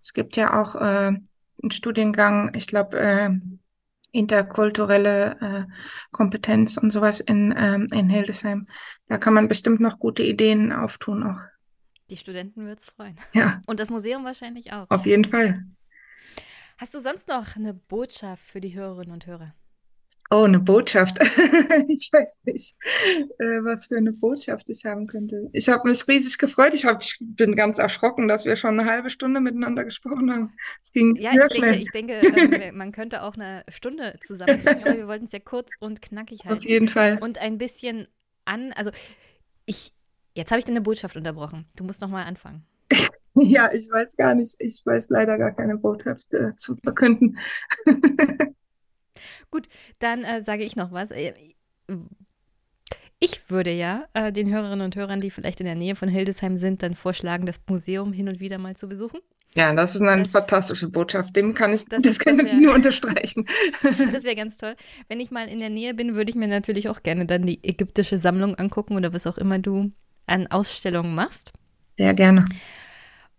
es 0.01 0.13
gibt 0.13 0.35
ja 0.35 0.59
auch 0.61 0.75
äh, 0.75 1.11
einen 1.61 1.71
Studiengang, 1.71 2.53
ich 2.55 2.67
glaube, 2.67 2.99
äh, 2.99 3.29
interkulturelle 4.11 5.37
äh, 5.39 5.71
Kompetenz 6.11 6.77
und 6.77 6.91
sowas 6.91 7.19
in, 7.19 7.53
ähm, 7.57 7.87
in 7.91 8.09
Hildesheim. 8.09 8.67
Da 9.07 9.17
kann 9.17 9.33
man 9.33 9.47
bestimmt 9.47 9.79
noch 9.79 9.99
gute 9.99 10.23
Ideen 10.23 10.71
auftun 10.73 11.23
auch. 11.23 11.39
Die 12.09 12.17
Studenten 12.17 12.65
wird 12.65 12.79
es 12.79 12.87
freuen. 12.87 13.17
Ja. 13.33 13.61
Und 13.67 13.79
das 13.79 13.91
Museum 13.91 14.23
wahrscheinlich 14.23 14.73
auch. 14.73 14.87
Auf 14.89 15.05
jeden 15.05 15.25
Fall. 15.25 15.63
Hast 16.79 16.95
du 16.95 17.01
sonst 17.01 17.27
noch 17.27 17.57
eine 17.57 17.73
Botschaft 17.73 18.41
für 18.41 18.61
die 18.61 18.73
Hörerinnen 18.73 19.11
und 19.11 19.27
Hörer? 19.27 19.53
Oh, 20.31 20.43
eine 20.43 20.61
Botschaft. 20.61 21.17
ich 21.89 22.09
weiß 22.09 22.39
nicht, 22.45 22.77
äh, 23.37 23.61
was 23.65 23.87
für 23.87 23.97
eine 23.97 24.13
Botschaft 24.13 24.69
ich 24.69 24.85
haben 24.85 25.05
könnte. 25.05 25.49
Ich 25.51 25.67
habe 25.67 25.89
mich 25.89 26.07
riesig 26.07 26.37
gefreut. 26.37 26.73
Ich, 26.73 26.85
hab, 26.85 27.03
ich 27.03 27.17
bin 27.19 27.57
ganz 27.57 27.79
erschrocken, 27.79 28.29
dass 28.29 28.45
wir 28.45 28.55
schon 28.55 28.79
eine 28.79 28.89
halbe 28.89 29.09
Stunde 29.09 29.41
miteinander 29.41 29.83
gesprochen 29.83 30.31
haben. 30.31 30.53
Es 30.81 30.93
ging 30.93 31.17
ja, 31.17 31.33
ich 31.33 31.49
denke, 31.49 31.75
ich 31.75 31.91
denke 31.91 32.13
äh, 32.13 32.71
man 32.71 32.93
könnte 32.93 33.23
auch 33.23 33.33
eine 33.33 33.65
Stunde 33.67 34.15
zusammen, 34.25 34.65
aber 34.65 34.95
wir 34.95 35.07
wollten 35.09 35.25
es 35.25 35.33
ja 35.33 35.39
kurz 35.39 35.73
und 35.81 36.01
knackig 36.01 36.39
halten. 36.45 36.59
Auf 36.59 36.63
jeden 36.63 36.87
Fall. 36.87 37.17
Und 37.19 37.39
ein 37.39 37.57
bisschen 37.57 38.07
an, 38.45 38.71
also 38.71 38.91
ich, 39.65 39.91
jetzt 40.33 40.51
habe 40.51 40.59
ich 40.59 40.65
deine 40.65 40.79
Botschaft 40.79 41.17
unterbrochen. 41.17 41.65
Du 41.75 41.83
musst 41.83 41.99
noch 41.99 42.09
mal 42.09 42.23
anfangen. 42.23 42.63
ja, 43.35 43.71
ich 43.71 43.89
weiß 43.89 44.17
gar 44.17 44.35
nicht. 44.35 44.55
Ich 44.59 44.81
weiß 44.85 45.09
leider 45.09 45.37
gar 45.37 45.51
keine 45.51 45.77
Botschaft 45.77 46.33
äh, 46.33 46.55
zu 46.55 46.75
verkünden. 46.77 47.37
Gut, 49.51 49.67
dann 49.99 50.23
äh, 50.23 50.43
sage 50.43 50.63
ich 50.63 50.75
noch 50.75 50.91
was. 50.91 51.11
Äh, 51.11 51.33
ich 53.19 53.49
würde 53.49 53.71
ja 53.71 54.05
äh, 54.13 54.31
den 54.31 54.51
Hörerinnen 54.51 54.85
und 54.85 54.95
Hörern, 54.95 55.21
die 55.21 55.31
vielleicht 55.31 55.59
in 55.59 55.65
der 55.65 55.75
Nähe 55.75 55.95
von 55.95 56.07
Hildesheim 56.07 56.55
sind, 56.57 56.83
dann 56.83 56.95
vorschlagen, 56.95 57.45
das 57.45 57.59
Museum 57.67 58.13
hin 58.13 58.29
und 58.29 58.39
wieder 58.39 58.57
mal 58.57 58.77
zu 58.77 58.87
besuchen. 58.87 59.19
Ja, 59.55 59.73
das 59.73 59.95
ist 59.95 60.01
eine 60.01 60.23
das, 60.23 60.31
fantastische 60.31 60.89
Botschaft. 60.89 61.35
Dem 61.35 61.53
kann 61.53 61.73
ich, 61.73 61.85
das, 61.85 62.01
das 62.01 62.19
kann 62.19 62.37
das 62.37 62.45
wär, 62.45 62.53
ich 62.53 62.59
nur 62.59 62.73
unterstreichen. 62.73 63.45
das 64.11 64.23
wäre 64.23 64.35
ganz 64.35 64.57
toll. 64.57 64.75
Wenn 65.07 65.19
ich 65.19 65.31
mal 65.31 65.47
in 65.47 65.59
der 65.59 65.69
Nähe 65.69 65.93
bin, 65.93 66.15
würde 66.15 66.29
ich 66.29 66.35
mir 66.35 66.47
natürlich 66.47 66.87
auch 66.87 67.01
gerne 67.01 67.25
dann 67.25 67.45
die 67.45 67.63
ägyptische 67.63 68.19
Sammlung 68.19 68.55
angucken 68.55 68.95
oder 68.95 69.11
was 69.11 69.25
auch 69.25 69.37
immer 69.37 69.57
du 69.59 69.91
an 70.27 70.47
Ausstellungen 70.47 71.15
machst. 71.15 71.51
Sehr 71.97 72.13
gerne. 72.13 72.45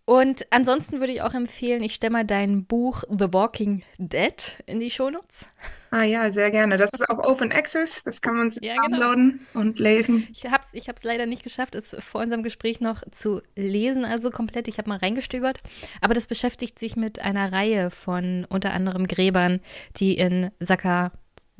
Und 0.05 0.47
ansonsten 0.51 0.99
würde 1.01 1.13
ich 1.13 1.23
auch 1.23 1.35
empfehlen, 1.35 1.83
ich 1.83 1.95
stelle 1.95 2.13
mal 2.13 2.25
dein 2.25 2.65
Buch 2.65 3.05
The 3.09 3.33
Walking 3.33 3.83
Dead 3.99 4.59
in 4.67 4.81
die 4.81 4.91
Shownotes. 4.91 5.49
Ah 5.93 6.03
ja, 6.03 6.31
sehr 6.31 6.51
gerne. 6.51 6.79
Das 6.79 6.93
ist 6.93 7.09
auch 7.09 7.19
Open 7.19 7.53
Access, 7.53 8.03
das 8.03 8.21
kann 8.21 8.37
man 8.37 8.51
sich 8.51 8.63
ja, 8.63 8.75
genau. 8.75 8.89
downloaden 8.89 9.41
genau. 9.53 9.65
und 9.65 9.79
lesen. 9.79 10.29
Ich 10.33 10.45
habe 10.45 10.63
es 10.65 10.75
ich 10.75 10.87
leider 11.03 11.27
nicht 11.27 11.43
geschafft, 11.43 11.75
es 11.75 11.97
vor 12.01 12.21
unserem 12.21 12.43
Gespräch 12.43 12.81
noch 12.81 13.03
zu 13.11 13.43
lesen, 13.57 14.05
also 14.05 14.31
komplett. 14.31 14.69
Ich 14.69 14.79
habe 14.79 14.89
mal 14.89 14.99
reingestöbert. 14.99 15.61
Aber 16.01 16.15
das 16.15 16.27
beschäftigt 16.27 16.79
sich 16.79 16.97
mit 16.97 17.21
einer 17.21 17.53
Reihe 17.53 17.91
von 17.91 18.47
unter 18.49 18.73
anderem 18.73 19.07
Gräbern, 19.07 19.61
die 19.97 20.17
in 20.17 20.51
Saka 20.61 21.13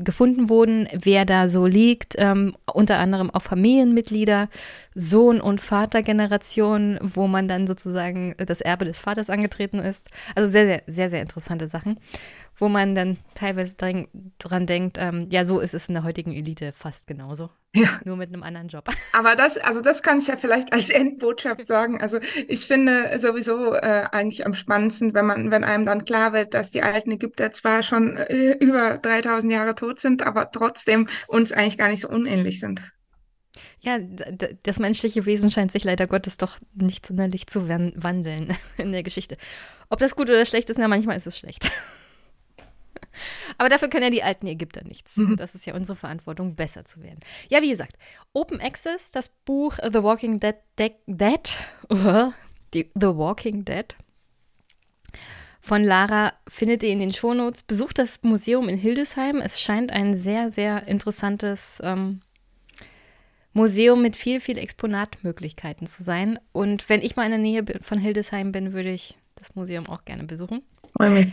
gefunden 0.05 0.49
wurden, 0.49 0.89
wer 0.93 1.25
da 1.25 1.49
so 1.49 1.67
liegt, 1.67 2.15
ähm, 2.19 2.57
unter 2.73 2.99
anderem 2.99 3.31
auch 3.31 3.43
Familienmitglieder, 3.43 4.49
Sohn- 4.95 5.41
und 5.41 5.61
Vatergeneration, 5.61 6.99
wo 7.01 7.27
man 7.27 7.49
dann 7.49 7.67
sozusagen 7.67 8.35
das 8.39 8.61
Erbe 8.61 8.85
des 8.85 9.01
Vaters 9.01 9.31
angetreten 9.31 9.79
ist. 9.79 10.09
Also 10.35 10.51
sehr, 10.51 10.67
sehr, 10.67 10.83
sehr, 10.87 11.11
sehr 11.11 11.23
interessante 11.23 11.69
Sachen 11.69 11.99
wo 12.61 12.69
man 12.69 12.95
dann 12.95 13.17
teilweise 13.35 13.75
dran, 13.75 14.07
dran 14.39 14.67
denkt, 14.67 14.99
ähm, 15.01 15.27
ja, 15.31 15.45
so 15.45 15.61
ist 15.61 15.75
es 15.75 15.89
in 15.89 15.95
der 15.95 16.05
heutigen 16.05 16.33
Elite 16.33 16.73
fast 16.73 17.07
genauso. 17.07 17.51
Ja. 17.75 18.01
Nur 18.05 18.17
mit 18.17 18.29
einem 18.29 18.43
anderen 18.43 18.69
Job. 18.69 18.89
Aber 19.13 19.35
das, 19.35 19.57
also 19.57 19.81
das 19.81 20.03
kann 20.03 20.19
ich 20.19 20.27
ja 20.27 20.37
vielleicht 20.37 20.73
als 20.73 20.91
Endbotschaft 20.91 21.67
sagen. 21.67 22.01
Also 22.01 22.19
ich 22.49 22.67
finde 22.67 23.19
sowieso 23.19 23.75
äh, 23.75 24.05
eigentlich 24.13 24.45
am 24.45 24.55
spannendsten, 24.55 25.15
wenn 25.15 25.27
man, 25.27 25.51
wenn 25.51 25.65
einem 25.65 25.87
dann 25.87 26.05
klar 26.05 26.33
wird, 26.33 26.53
dass 26.53 26.71
die 26.71 26.83
alten 26.83 27.13
Ägypter 27.13 27.51
zwar 27.53 27.83
schon 27.83 28.17
äh, 28.17 28.53
über 28.61 28.99
3000 28.99 29.53
Jahre 29.53 29.75
tot 29.75 29.99
sind, 29.99 30.23
aber 30.23 30.51
trotzdem 30.51 31.09
uns 31.29 31.53
eigentlich 31.53 31.79
gar 31.79 31.89
nicht 31.89 32.03
so 32.03 32.09
unähnlich 32.09 32.61
sind. 32.61 32.83
Ja, 33.81 33.99
das 34.63 34.79
menschliche 34.79 35.25
Wesen 35.25 35.51
scheint 35.51 35.73
sich 35.73 35.85
leider 35.85 36.07
Gottes 36.07 36.37
doch 36.37 36.59
nicht 36.75 37.07
sonderlich 37.07 37.47
zu 37.47 37.67
wandeln 37.69 38.55
in 38.77 38.93
der 38.93 39.03
Geschichte. 39.03 39.39
Ob 39.89 39.99
das 39.99 40.15
gut 40.15 40.29
oder 40.29 40.45
schlecht 40.45 40.69
ist, 40.69 40.79
na, 40.79 40.89
manchmal 40.89 41.17
ist 41.17 41.27
es 41.27 41.39
schlecht. 41.39 41.71
Aber 43.59 43.69
dafür 43.69 43.89
können 43.89 44.05
ja 44.05 44.11
die 44.11 44.23
alten 44.23 44.47
Ägypter 44.47 44.83
nichts. 44.85 45.17
Mhm. 45.17 45.37
Das 45.37 45.55
ist 45.55 45.67
ja 45.67 45.75
unsere 45.75 45.97
Verantwortung, 45.97 46.55
besser 46.55 46.85
zu 46.85 47.03
werden. 47.03 47.21
Ja, 47.49 47.63
wie 47.63 47.71
gesagt, 47.71 47.97
Open 48.33 48.61
Access, 48.61 49.11
das 49.11 49.29
Buch 49.45 49.77
The 49.83 50.03
Walking 50.03 50.41
Dead, 50.41 50.57
Dead, 50.79 50.95
Dead 51.07 51.53
uh, 51.91 52.33
The 52.73 52.87
Walking 52.95 53.65
Dead 53.65 53.95
von 55.61 55.85
Lara 55.85 56.33
findet 56.49 56.83
ihr 56.83 56.91
in 56.91 57.01
den 57.01 57.13
Shownotes. 57.13 57.63
Besucht 57.63 57.99
das 57.99 58.23
Museum 58.23 58.69
in 58.69 58.79
Hildesheim. 58.79 59.37
Es 59.37 59.61
scheint 59.61 59.93
ein 59.93 60.17
sehr, 60.17 60.51
sehr 60.51 60.89
interessantes 60.89 61.79
ähm, 61.83 62.21
Museum 63.53 64.01
mit 64.01 64.17
viel, 64.17 64.41
viel 64.41 64.59
Exponatmöglichkeiten 64.59 65.87
zu 65.87 66.03
sein. 66.03 66.39
Und 66.53 66.89
wenn 66.89 67.03
ich 67.03 67.17
mal 67.17 67.25
in 67.25 67.31
der 67.31 67.39
Nähe 67.39 67.65
von 67.83 67.99
Hildesheim 67.99 68.53
bin, 68.53 68.73
würde 68.73 68.91
ich 68.91 69.17
das 69.35 69.55
Museum 69.55 69.87
auch 69.87 70.05
gerne 70.05 70.25
besuchen. 70.25 70.63
Freue 70.97 71.11
mich. 71.11 71.29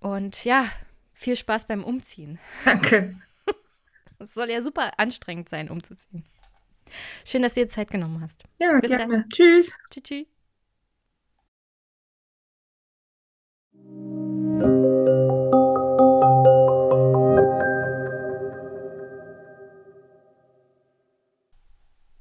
Und 0.00 0.44
ja, 0.44 0.66
viel 1.12 1.36
Spaß 1.36 1.66
beim 1.66 1.84
Umziehen. 1.84 2.38
Danke. 2.64 3.20
Es 4.20 4.34
soll 4.34 4.50
ja 4.50 4.62
super 4.62 4.98
anstrengend 4.98 5.48
sein, 5.48 5.70
umzuziehen. 5.70 6.24
Schön, 7.24 7.42
dass 7.42 7.54
du 7.54 7.60
dir 7.60 7.68
Zeit 7.68 7.90
genommen 7.90 8.20
hast. 8.20 8.44
Ja, 8.58 8.78
Bis 8.80 8.90
gerne. 8.90 9.20
Dann. 9.20 9.28
Tschüss. 9.28 9.76
Tschüss. 9.90 10.02
tschüss. 10.02 10.26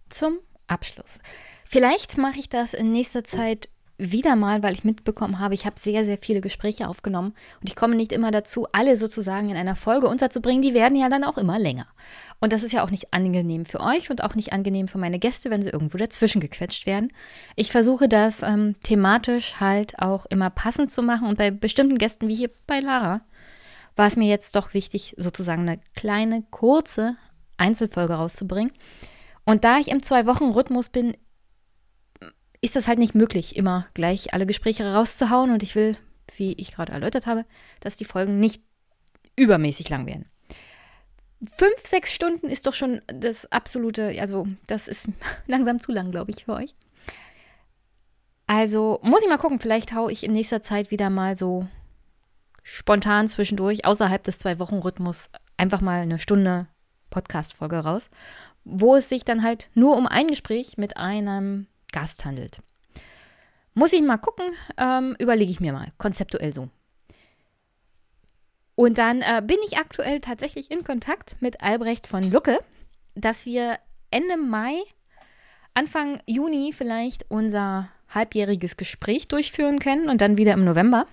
Zum 0.10 0.40
Abschluss. 0.68 1.20
Vielleicht 1.66 2.18
mache 2.18 2.40
ich 2.40 2.50
das 2.50 2.74
in 2.74 2.92
nächster 2.92 3.24
Zeit 3.24 3.70
wieder 3.98 4.36
mal, 4.36 4.62
weil 4.62 4.76
ich 4.76 4.84
mitbekommen 4.84 5.40
habe, 5.40 5.54
ich 5.54 5.66
habe 5.66 5.80
sehr, 5.80 6.06
sehr 6.06 6.18
viele 6.18 6.42
Gespräche 6.42 6.88
aufgenommen 6.88 7.34
und 7.60 7.70
ich 7.70 7.76
komme 7.76 7.96
nicht 7.96 8.12
immer 8.12 8.32
dazu, 8.32 8.68
alle 8.72 8.96
sozusagen 8.96 9.50
in 9.50 9.58
einer 9.58 9.76
Folge 9.76 10.08
unterzubringen. 10.08 10.62
Die 10.62 10.74
werden 10.74 10.98
ja 10.98 11.10
dann 11.10 11.24
auch 11.24 11.38
immer 11.38 11.58
länger. 11.58 11.88
Und 12.40 12.54
das 12.54 12.64
ist 12.64 12.74
ja 12.74 12.84
auch 12.84 12.92
nicht 12.92 13.14
angenehm 13.14 13.66
für 13.66 13.80
euch 13.80 14.12
und 14.12 14.24
auch 14.24 14.36
nicht 14.36 14.54
angenehm 14.54 14.88
für 14.88 15.00
meine 15.00 15.18
Gäste, 15.18 15.50
wenn 15.50 15.64
sie 15.64 15.70
irgendwo 15.70 15.98
dazwischen 15.98 16.40
gequetscht 16.40 16.86
werden. 16.86 17.12
Ich 17.56 17.72
versuche 17.72 18.08
das 18.08 18.44
ähm, 18.44 18.76
thematisch 18.84 19.60
halt 19.60 19.98
auch 19.98 20.28
immer 20.28 20.52
passend 20.52 20.92
zu 20.92 21.02
machen 21.02 21.28
und 21.28 21.38
bei 21.38 21.50
bestimmten 21.50 21.98
Gästen, 21.98 22.28
wie 22.28 22.36
hier 22.36 22.52
bei 22.68 22.80
Lara, 22.80 23.22
war 23.96 24.06
es 24.06 24.16
mir 24.16 24.30
jetzt 24.30 24.56
doch 24.56 24.76
wichtig, 24.76 25.16
sozusagen 25.18 25.64
eine 25.64 25.80
kleine, 25.96 26.44
kurze 26.52 27.18
Einzelfolge 27.58 28.14
rauszubringen. 28.14 28.72
Und 29.44 29.64
da 29.64 29.80
ich 29.80 29.88
im 29.88 30.04
Zwei-Wochen-Rhythmus 30.04 30.90
bin, 30.90 31.18
ist 32.68 32.76
das 32.76 32.88
halt 32.88 33.00
nicht 33.00 33.16
möglich, 33.16 33.56
immer 33.56 33.88
gleich 33.94 34.34
alle 34.34 34.46
Gespräche 34.46 34.94
rauszuhauen. 34.94 35.52
Und 35.52 35.64
ich 35.64 35.74
will, 35.76 35.98
wie 36.36 36.54
ich 36.54 36.72
gerade 36.72 36.92
erläutert 36.92 37.26
habe, 37.26 37.46
dass 37.80 37.96
die 37.96 38.06
Folgen 38.06 38.40
nicht 38.40 38.62
übermäßig 39.38 39.90
lang 39.90 40.06
werden. 40.06 40.26
Fünf, 41.56 41.86
sechs 41.86 42.14
Stunden 42.14 42.48
ist 42.48 42.68
doch 42.68 42.74
schon 42.74 43.02
das 43.08 43.50
absolute, 43.52 44.20
also 44.20 44.48
das 44.66 44.88
ist 44.88 45.08
langsam 45.48 45.80
zu 45.80 45.94
lang, 45.94 46.12
glaube 46.12 46.32
ich, 46.32 46.44
für 46.46 46.56
euch. 46.56 46.76
Also 48.48 49.00
muss 49.02 49.22
ich 49.22 49.30
mal 49.30 49.38
gucken, 49.38 49.60
vielleicht 49.60 49.94
haue 49.94 50.12
ich 50.12 50.24
in 50.24 50.34
nächster 50.34 50.62
Zeit 50.62 50.92
wieder 50.92 51.10
mal 51.10 51.38
so 51.38 51.68
spontan 52.64 53.30
zwischendurch, 53.30 53.86
außerhalb 53.86 54.24
des 54.24 54.40
Zwei-Wochen-Rhythmus, 54.40 55.30
einfach 55.56 55.80
mal 55.80 56.02
eine 56.02 56.20
Stunde 56.20 56.68
Podcast-Folge 57.12 57.78
raus, 57.80 58.10
wo 58.66 58.96
es 58.96 59.08
sich 59.08 59.24
dann 59.24 59.42
halt 59.42 59.70
nur 59.74 59.96
um 59.96 60.06
ein 60.06 60.28
Gespräch 60.28 60.78
mit 60.78 60.98
einem 60.98 61.68
Gast 61.92 62.26
handelt. 62.26 62.62
Muss 63.78 63.94
ich 63.94 64.02
mal 64.02 64.18
gucken, 64.18 64.48
ähm, 64.78 65.16
überlege 65.20 65.52
ich 65.52 65.60
mir 65.60 65.72
mal, 65.72 65.92
konzeptuell 66.00 66.52
so. 66.52 66.68
Und 68.74 68.98
dann 68.98 69.22
äh, 69.22 69.44
bin 69.46 69.60
ich 69.68 69.78
aktuell 69.78 70.20
tatsächlich 70.20 70.72
in 70.72 70.84
Kontakt 70.84 71.40
mit 71.42 71.62
Albrecht 71.62 72.08
von 72.08 72.32
Lucke, 72.32 72.58
dass 73.14 73.46
wir 73.46 73.78
Ende 74.10 74.36
Mai, 74.36 74.82
Anfang 75.76 76.20
Juni 76.26 76.74
vielleicht 76.74 77.30
unser 77.30 77.90
halbjähriges 78.10 78.78
Gespräch 78.78 79.28
durchführen 79.28 79.78
können 79.78 80.10
und 80.10 80.22
dann 80.22 80.40
wieder 80.40 80.54
im 80.54 80.66
November. 80.66 81.06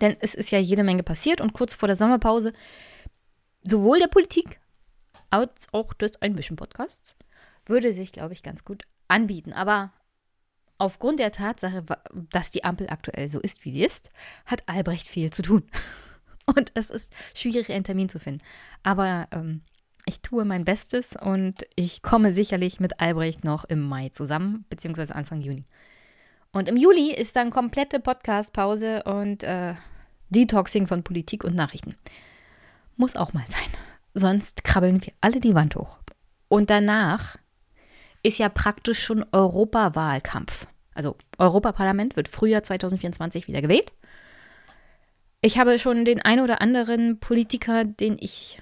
Denn 0.00 0.16
es 0.18 0.34
ist 0.34 0.50
ja 0.50 0.58
jede 0.58 0.82
Menge 0.82 1.04
passiert 1.04 1.40
und 1.40 1.52
kurz 1.52 1.76
vor 1.76 1.86
der 1.86 1.94
Sommerpause 1.94 2.52
sowohl 3.62 4.00
der 4.00 4.08
Politik 4.08 4.58
als 5.30 5.68
auch 5.70 5.94
des 5.94 6.20
Ein 6.20 6.34
bisschen 6.34 6.56
Podcasts 6.56 7.14
würde 7.64 7.92
sich, 7.92 8.10
glaube 8.10 8.32
ich, 8.32 8.42
ganz 8.42 8.64
gut 8.64 8.82
anbieten. 9.06 9.52
Aber 9.52 9.92
aufgrund 10.78 11.18
der 11.18 11.32
Tatsache, 11.32 11.84
dass 12.30 12.50
die 12.50 12.64
Ampel 12.64 12.88
aktuell 12.88 13.28
so 13.28 13.40
ist, 13.40 13.64
wie 13.64 13.72
sie 13.72 13.84
ist, 13.84 14.10
hat 14.44 14.62
Albrecht 14.66 15.06
viel 15.06 15.32
zu 15.32 15.42
tun. 15.42 15.62
Und 16.54 16.70
es 16.74 16.90
ist 16.90 17.12
schwierig, 17.34 17.72
einen 17.72 17.84
Termin 17.84 18.08
zu 18.08 18.20
finden. 18.20 18.42
Aber 18.82 19.28
ähm, 19.32 19.62
ich 20.04 20.20
tue 20.20 20.44
mein 20.44 20.64
Bestes 20.64 21.16
und 21.20 21.66
ich 21.74 22.00
komme 22.00 22.32
sicherlich 22.32 22.78
mit 22.78 23.00
Albrecht 23.00 23.42
noch 23.42 23.64
im 23.64 23.82
Mai 23.82 24.10
zusammen, 24.10 24.64
beziehungsweise 24.70 25.16
Anfang 25.16 25.40
Juni. 25.40 25.64
Und 26.52 26.68
im 26.68 26.76
Juli 26.76 27.12
ist 27.12 27.34
dann 27.34 27.50
komplette 27.50 27.98
Podcast-Pause 27.98 29.02
und 29.02 29.42
äh, 29.42 29.74
Detoxing 30.30 30.86
von 30.86 31.02
Politik 31.02 31.42
und 31.42 31.56
Nachrichten. 31.56 31.96
Muss 32.96 33.16
auch 33.16 33.32
mal 33.32 33.44
sein. 33.48 33.68
Sonst 34.14 34.62
krabbeln 34.62 35.04
wir 35.04 35.12
alle 35.20 35.40
die 35.40 35.56
Wand 35.56 35.74
hoch. 35.74 35.98
Und 36.48 36.70
danach 36.70 37.36
ist 38.26 38.38
ja 38.38 38.48
praktisch 38.48 39.02
schon 39.02 39.24
Europawahlkampf. 39.30 40.66
Also 40.94 41.16
Europaparlament 41.38 42.16
wird 42.16 42.26
Frühjahr 42.26 42.62
2024 42.62 43.46
wieder 43.46 43.62
gewählt. 43.62 43.92
Ich 45.40 45.58
habe 45.58 45.78
schon 45.78 46.04
den 46.04 46.20
ein 46.20 46.40
oder 46.40 46.60
anderen 46.60 47.20
Politiker, 47.20 47.84
den 47.84 48.16
ich 48.18 48.60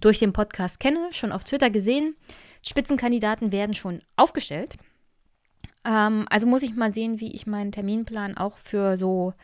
durch 0.00 0.20
den 0.20 0.32
Podcast 0.32 0.78
kenne, 0.78 1.08
schon 1.10 1.32
auf 1.32 1.42
Twitter 1.42 1.70
gesehen. 1.70 2.14
Spitzenkandidaten 2.62 3.50
werden 3.50 3.74
schon 3.74 4.00
aufgestellt. 4.14 4.76
Ähm, 5.84 6.26
also 6.30 6.46
muss 6.46 6.62
ich 6.62 6.76
mal 6.76 6.92
sehen, 6.92 7.18
wie 7.18 7.34
ich 7.34 7.46
meinen 7.46 7.72
Terminplan 7.72 8.36
auch 8.36 8.58
für 8.58 8.96
so 8.96 9.34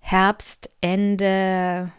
Herbst, 0.00 0.68
Ende 0.82 1.90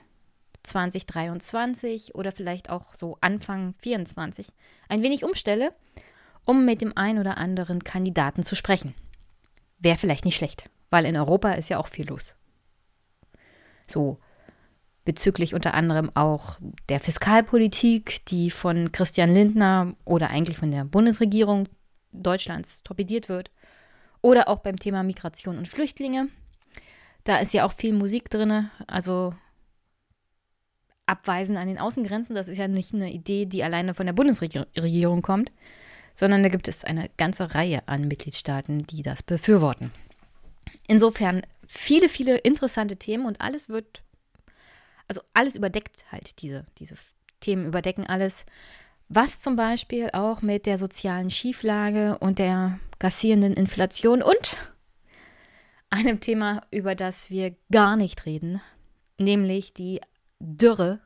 2023 0.61 2.13
oder 2.13 2.31
vielleicht 2.31 2.69
auch 2.69 2.93
so 2.93 3.17
Anfang 3.21 3.73
2024 3.81 4.49
ein 4.89 5.01
wenig 5.01 5.23
umstelle 5.23 5.73
um 6.47 6.65
mit 6.65 6.81
dem 6.81 6.95
einen 6.97 7.19
oder 7.19 7.37
anderen 7.37 7.83
Kandidaten 7.83 8.41
zu 8.41 8.55
sprechen. 8.55 8.95
Wäre 9.79 9.97
vielleicht 9.97 10.25
nicht 10.25 10.37
schlecht, 10.37 10.69
weil 10.89 11.05
in 11.05 11.17
Europa 11.17 11.51
ist 11.51 11.69
ja 11.69 11.77
auch 11.77 11.89
viel 11.89 12.07
los. 12.07 12.35
So 13.85 14.17
bezüglich 15.03 15.53
unter 15.53 15.73
anderem 15.73 16.09
auch 16.15 16.57
der 16.89 16.99
Fiskalpolitik, 16.99 18.25
die 18.25 18.49
von 18.49 18.91
Christian 18.91 19.33
Lindner 19.33 19.93
oder 20.05 20.29
eigentlich 20.29 20.57
von 20.57 20.71
der 20.71 20.85
Bundesregierung 20.85 21.67
Deutschlands 22.11 22.81
torpediert 22.83 23.29
wird. 23.29 23.51
Oder 24.21 24.47
auch 24.47 24.59
beim 24.59 24.79
Thema 24.79 25.03
Migration 25.03 25.57
und 25.57 25.67
Flüchtlinge. 25.67 26.29
Da 27.23 27.37
ist 27.37 27.53
ja 27.53 27.65
auch 27.65 27.73
viel 27.73 27.93
Musik 27.93 28.29
drin. 28.29 28.69
Also 28.87 29.33
Abweisen 31.05 31.57
an 31.57 31.67
den 31.67 31.77
Außengrenzen, 31.77 32.35
das 32.35 32.47
ist 32.47 32.57
ja 32.57 32.67
nicht 32.67 32.93
eine 32.93 33.11
Idee, 33.11 33.45
die 33.45 33.63
alleine 33.63 33.93
von 33.93 34.05
der 34.05 34.13
Bundesregierung 34.13 35.21
kommt, 35.21 35.51
sondern 36.17 36.41
da 36.41 36.49
gibt 36.49 36.67
es 36.67 36.83
eine 36.83 37.09
ganze 37.17 37.53
Reihe 37.53 37.87
an 37.87 38.07
Mitgliedstaaten, 38.07 38.87
die 38.87 39.03
das 39.03 39.21
befürworten. 39.21 39.91
Insofern 40.87 41.43
viele, 41.67 42.09
viele 42.09 42.37
interessante 42.37 42.97
Themen 42.97 43.27
und 43.27 43.39
alles 43.39 43.69
wird, 43.69 44.01
also 45.07 45.21
alles 45.35 45.53
überdeckt 45.53 46.03
halt, 46.11 46.41
diese, 46.41 46.65
diese 46.79 46.95
Themen 47.39 47.67
überdecken 47.67 48.07
alles, 48.07 48.45
was 49.09 49.41
zum 49.41 49.55
Beispiel 49.55 50.09
auch 50.11 50.41
mit 50.41 50.65
der 50.65 50.79
sozialen 50.79 51.29
Schieflage 51.29 52.17
und 52.17 52.39
der 52.39 52.79
gassierenden 52.97 53.53
Inflation 53.53 54.23
und 54.23 54.57
einem 55.91 56.19
Thema, 56.19 56.61
über 56.71 56.95
das 56.95 57.29
wir 57.29 57.55
gar 57.71 57.95
nicht 57.95 58.25
reden, 58.25 58.59
nämlich 59.19 59.73
die 59.75 60.01
Dürre 60.39 60.99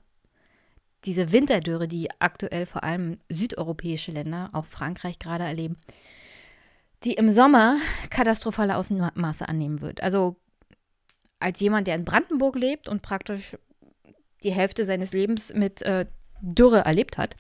diese 1.05 1.31
Winterdürre, 1.31 1.87
die 1.87 2.09
aktuell 2.19 2.65
vor 2.65 2.83
allem 2.83 3.19
südeuropäische 3.29 4.11
Länder, 4.11 4.49
auch 4.53 4.65
Frankreich 4.65 5.19
gerade 5.19 5.43
erleben, 5.43 5.77
die 7.03 7.13
im 7.13 7.31
Sommer 7.31 7.77
katastrophale 8.09 8.75
Ausmaße 8.75 9.47
annehmen 9.49 9.81
wird. 9.81 10.03
Also 10.03 10.35
als 11.39 11.59
jemand, 11.59 11.87
der 11.87 11.95
in 11.95 12.05
Brandenburg 12.05 12.55
lebt 12.55 12.87
und 12.87 13.01
praktisch 13.01 13.57
die 14.43 14.51
Hälfte 14.51 14.85
seines 14.85 15.11
Lebens 15.13 15.53
mit 15.53 15.81
äh, 15.81 16.05
Dürre 16.41 16.79
erlebt 16.79 17.17
hat, 17.17 17.35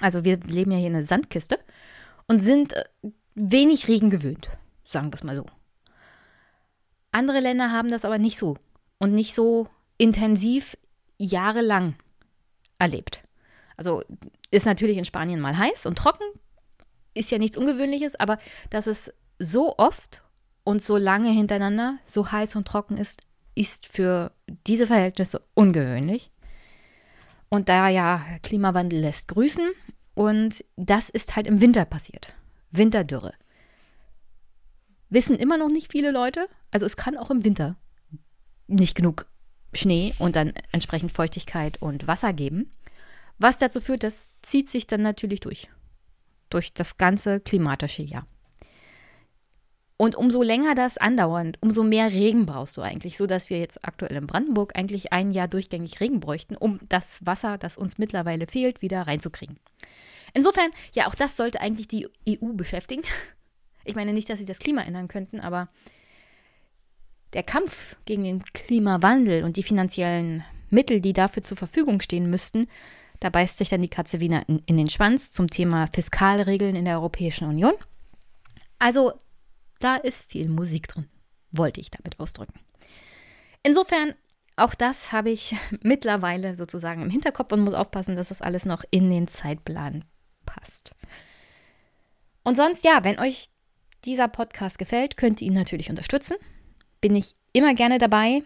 also 0.00 0.24
wir 0.24 0.38
leben 0.38 0.70
ja 0.70 0.78
hier 0.78 0.88
in 0.88 0.94
einer 0.94 1.04
Sandkiste 1.04 1.58
und 2.26 2.38
sind 2.38 2.74
äh, 2.74 2.84
wenig 3.34 3.88
Regen 3.88 4.10
gewöhnt, 4.10 4.48
sagen 4.86 5.10
wir 5.10 5.14
es 5.14 5.24
mal 5.24 5.36
so. 5.36 5.46
Andere 7.10 7.40
Länder 7.40 7.72
haben 7.72 7.90
das 7.90 8.04
aber 8.04 8.18
nicht 8.18 8.38
so 8.38 8.56
und 8.98 9.14
nicht 9.14 9.34
so 9.34 9.68
intensiv 9.96 10.76
jahrelang 11.16 11.96
erlebt. 12.78 13.22
Also 13.76 14.02
ist 14.50 14.66
natürlich 14.66 14.96
in 14.96 15.04
Spanien 15.04 15.40
mal 15.40 15.56
heiß 15.56 15.86
und 15.86 15.96
trocken, 15.96 16.24
ist 17.14 17.30
ja 17.30 17.38
nichts 17.38 17.56
Ungewöhnliches, 17.56 18.16
aber 18.16 18.38
dass 18.70 18.86
es 18.86 19.12
so 19.38 19.76
oft 19.78 20.22
und 20.64 20.82
so 20.82 20.96
lange 20.96 21.30
hintereinander 21.30 21.98
so 22.04 22.30
heiß 22.30 22.56
und 22.56 22.66
trocken 22.66 22.96
ist, 22.96 23.22
ist 23.54 23.86
für 23.86 24.32
diese 24.66 24.86
Verhältnisse 24.86 25.42
ungewöhnlich. 25.54 26.30
Und 27.48 27.68
da 27.68 27.88
ja 27.88 28.22
Klimawandel 28.42 29.00
lässt 29.00 29.28
grüßen 29.28 29.70
und 30.14 30.64
das 30.76 31.08
ist 31.08 31.36
halt 31.36 31.46
im 31.46 31.60
Winter 31.60 31.84
passiert. 31.84 32.34
Winterdürre. 32.70 33.32
Wissen 35.08 35.36
immer 35.36 35.56
noch 35.56 35.68
nicht 35.68 35.92
viele 35.92 36.10
Leute. 36.10 36.48
Also 36.70 36.84
es 36.84 36.96
kann 36.96 37.16
auch 37.16 37.30
im 37.30 37.44
Winter 37.44 37.76
nicht 38.66 38.94
genug 38.94 39.26
Schnee 39.72 40.14
und 40.18 40.36
dann 40.36 40.52
entsprechend 40.72 41.12
Feuchtigkeit 41.12 41.80
und 41.80 42.06
Wasser 42.06 42.32
geben. 42.32 42.72
Was 43.38 43.58
dazu 43.58 43.80
führt, 43.80 44.02
das 44.02 44.32
zieht 44.42 44.68
sich 44.68 44.86
dann 44.86 45.02
natürlich 45.02 45.40
durch. 45.40 45.68
Durch 46.50 46.72
das 46.72 46.96
ganze 46.96 47.40
klimatische 47.40 48.02
Jahr. 48.02 48.26
Und 50.00 50.14
umso 50.14 50.42
länger 50.42 50.76
das 50.76 50.96
andauert, 50.96 51.56
umso 51.60 51.82
mehr 51.82 52.12
Regen 52.12 52.46
brauchst 52.46 52.76
du 52.76 52.82
eigentlich, 52.82 53.16
so 53.16 53.26
dass 53.26 53.50
wir 53.50 53.58
jetzt 53.58 53.84
aktuell 53.84 54.16
in 54.16 54.28
Brandenburg 54.28 54.78
eigentlich 54.78 55.12
ein 55.12 55.32
Jahr 55.32 55.48
durchgängig 55.48 56.00
Regen 56.00 56.20
bräuchten, 56.20 56.56
um 56.56 56.78
das 56.88 57.26
Wasser, 57.26 57.58
das 57.58 57.76
uns 57.76 57.98
mittlerweile 57.98 58.46
fehlt, 58.46 58.80
wieder 58.80 59.02
reinzukriegen. 59.02 59.58
Insofern, 60.34 60.70
ja, 60.94 61.08
auch 61.08 61.16
das 61.16 61.36
sollte 61.36 61.60
eigentlich 61.60 61.88
die 61.88 62.06
EU 62.28 62.52
beschäftigen. 62.52 63.02
Ich 63.84 63.96
meine 63.96 64.12
nicht, 64.12 64.30
dass 64.30 64.38
sie 64.38 64.44
das 64.44 64.60
Klima 64.60 64.82
ändern 64.82 65.08
könnten, 65.08 65.40
aber 65.40 65.68
der 67.32 67.42
Kampf 67.42 67.96
gegen 68.04 68.24
den 68.24 68.42
Klimawandel 68.42 69.44
und 69.44 69.56
die 69.56 69.62
finanziellen 69.62 70.44
Mittel, 70.70 71.00
die 71.00 71.12
dafür 71.12 71.44
zur 71.44 71.56
Verfügung 71.56 72.00
stehen 72.00 72.30
müssten, 72.30 72.66
da 73.20 73.30
beißt 73.30 73.58
sich 73.58 73.68
dann 73.68 73.82
die 73.82 73.88
Katze 73.88 74.20
wieder 74.20 74.48
in, 74.48 74.62
in 74.66 74.76
den 74.76 74.88
Schwanz 74.88 75.32
zum 75.32 75.48
Thema 75.48 75.88
Fiskalregeln 75.88 76.76
in 76.76 76.84
der 76.84 76.98
Europäischen 76.98 77.48
Union. 77.48 77.74
Also 78.78 79.12
da 79.80 79.96
ist 79.96 80.30
viel 80.30 80.48
Musik 80.48 80.88
drin, 80.88 81.08
wollte 81.50 81.80
ich 81.80 81.90
damit 81.90 82.20
ausdrücken. 82.20 82.60
Insofern, 83.62 84.14
auch 84.56 84.74
das 84.74 85.12
habe 85.12 85.30
ich 85.30 85.56
mittlerweile 85.82 86.54
sozusagen 86.54 87.02
im 87.02 87.10
Hinterkopf 87.10 87.52
und 87.52 87.60
muss 87.60 87.74
aufpassen, 87.74 88.16
dass 88.16 88.28
das 88.28 88.42
alles 88.42 88.64
noch 88.64 88.84
in 88.90 89.10
den 89.10 89.26
Zeitplan 89.26 90.04
passt. 90.46 90.94
Und 92.44 92.56
sonst, 92.56 92.84
ja, 92.84 93.02
wenn 93.02 93.18
euch 93.18 93.50
dieser 94.04 94.28
Podcast 94.28 94.78
gefällt, 94.78 95.16
könnt 95.16 95.42
ihr 95.42 95.48
ihn 95.48 95.54
natürlich 95.54 95.90
unterstützen 95.90 96.36
bin 97.00 97.16
ich 97.16 97.34
immer 97.52 97.74
gerne 97.74 97.98
dabei. 97.98 98.42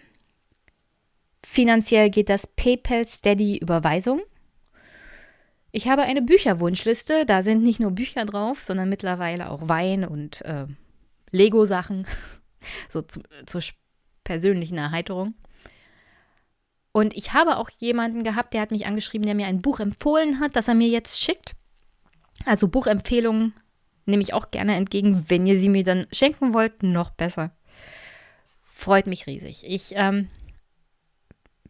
Finanziell 1.44 2.10
geht 2.10 2.28
das 2.28 2.46
PayPal 2.46 3.06
Steady 3.06 3.58
Überweisung. 3.58 4.20
Ich 5.72 5.88
habe 5.88 6.02
eine 6.02 6.22
Bücherwunschliste, 6.22 7.24
da 7.24 7.42
sind 7.42 7.62
nicht 7.62 7.80
nur 7.80 7.92
Bücher 7.92 8.26
drauf, 8.26 8.62
sondern 8.62 8.90
mittlerweile 8.90 9.50
auch 9.50 9.68
Wein 9.68 10.04
und 10.04 10.42
äh, 10.42 10.66
Lego-Sachen, 11.30 12.06
so 12.88 13.02
zu, 13.02 13.22
zur 13.46 13.62
persönlichen 14.22 14.78
Erheiterung. 14.78 15.34
Und 16.92 17.14
ich 17.16 17.32
habe 17.32 17.56
auch 17.56 17.70
jemanden 17.78 18.22
gehabt, 18.22 18.52
der 18.52 18.60
hat 18.60 18.70
mich 18.70 18.86
angeschrieben, 18.86 19.24
der 19.24 19.34
mir 19.34 19.46
ein 19.46 19.62
Buch 19.62 19.80
empfohlen 19.80 20.40
hat, 20.40 20.56
das 20.56 20.68
er 20.68 20.74
mir 20.74 20.88
jetzt 20.88 21.22
schickt. 21.22 21.54
Also 22.44 22.68
Buchempfehlungen 22.68 23.54
nehme 24.04 24.22
ich 24.22 24.34
auch 24.34 24.50
gerne 24.50 24.76
entgegen. 24.76 25.24
Wenn 25.28 25.46
ihr 25.46 25.56
sie 25.56 25.70
mir 25.70 25.84
dann 25.84 26.06
schenken 26.12 26.52
wollt, 26.52 26.82
noch 26.82 27.10
besser. 27.10 27.50
Freut 28.82 29.06
mich 29.06 29.28
riesig. 29.28 29.64
Ich 29.64 29.92
ähm, 29.94 30.28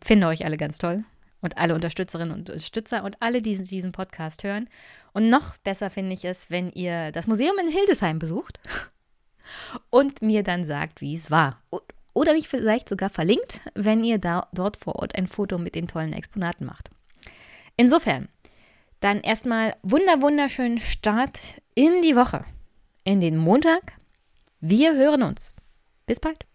finde 0.02 0.28
euch 0.28 0.46
alle 0.46 0.56
ganz 0.56 0.78
toll 0.78 1.04
und 1.42 1.58
alle 1.58 1.74
Unterstützerinnen 1.74 2.32
und 2.32 2.48
Unterstützer 2.48 3.04
und 3.04 3.20
alle, 3.20 3.42
die 3.42 3.54
diesen 3.54 3.92
Podcast 3.92 4.44
hören. 4.44 4.66
Und 5.12 5.28
noch 5.28 5.58
besser 5.58 5.90
finde 5.90 6.14
ich 6.14 6.24
es, 6.24 6.50
wenn 6.50 6.72
ihr 6.72 7.12
das 7.12 7.26
Museum 7.26 7.54
in 7.58 7.70
Hildesheim 7.70 8.18
besucht 8.18 8.60
und 9.90 10.22
mir 10.22 10.42
dann 10.42 10.64
sagt, 10.64 11.02
wie 11.02 11.14
es 11.14 11.30
war. 11.30 11.62
Oder 12.14 12.32
mich 12.32 12.48
vielleicht 12.48 12.88
sogar 12.88 13.10
verlinkt, 13.10 13.60
wenn 13.74 14.04
ihr 14.04 14.16
da, 14.16 14.48
dort 14.54 14.78
vor 14.78 14.96
Ort 14.96 15.14
ein 15.14 15.28
Foto 15.28 15.58
mit 15.58 15.74
den 15.74 15.88
tollen 15.88 16.14
Exponaten 16.14 16.64
macht. 16.64 16.88
Insofern, 17.76 18.30
dann 19.00 19.20
erstmal 19.20 19.76
wunder 19.82 20.22
wunderschönen 20.22 20.80
Start 20.80 21.38
in 21.74 22.00
die 22.00 22.16
Woche, 22.16 22.46
in 23.04 23.20
den 23.20 23.36
Montag. 23.36 23.98
Wir 24.60 24.94
hören 24.94 25.22
uns. 25.22 25.54
Bis 26.06 26.18
bald. 26.18 26.46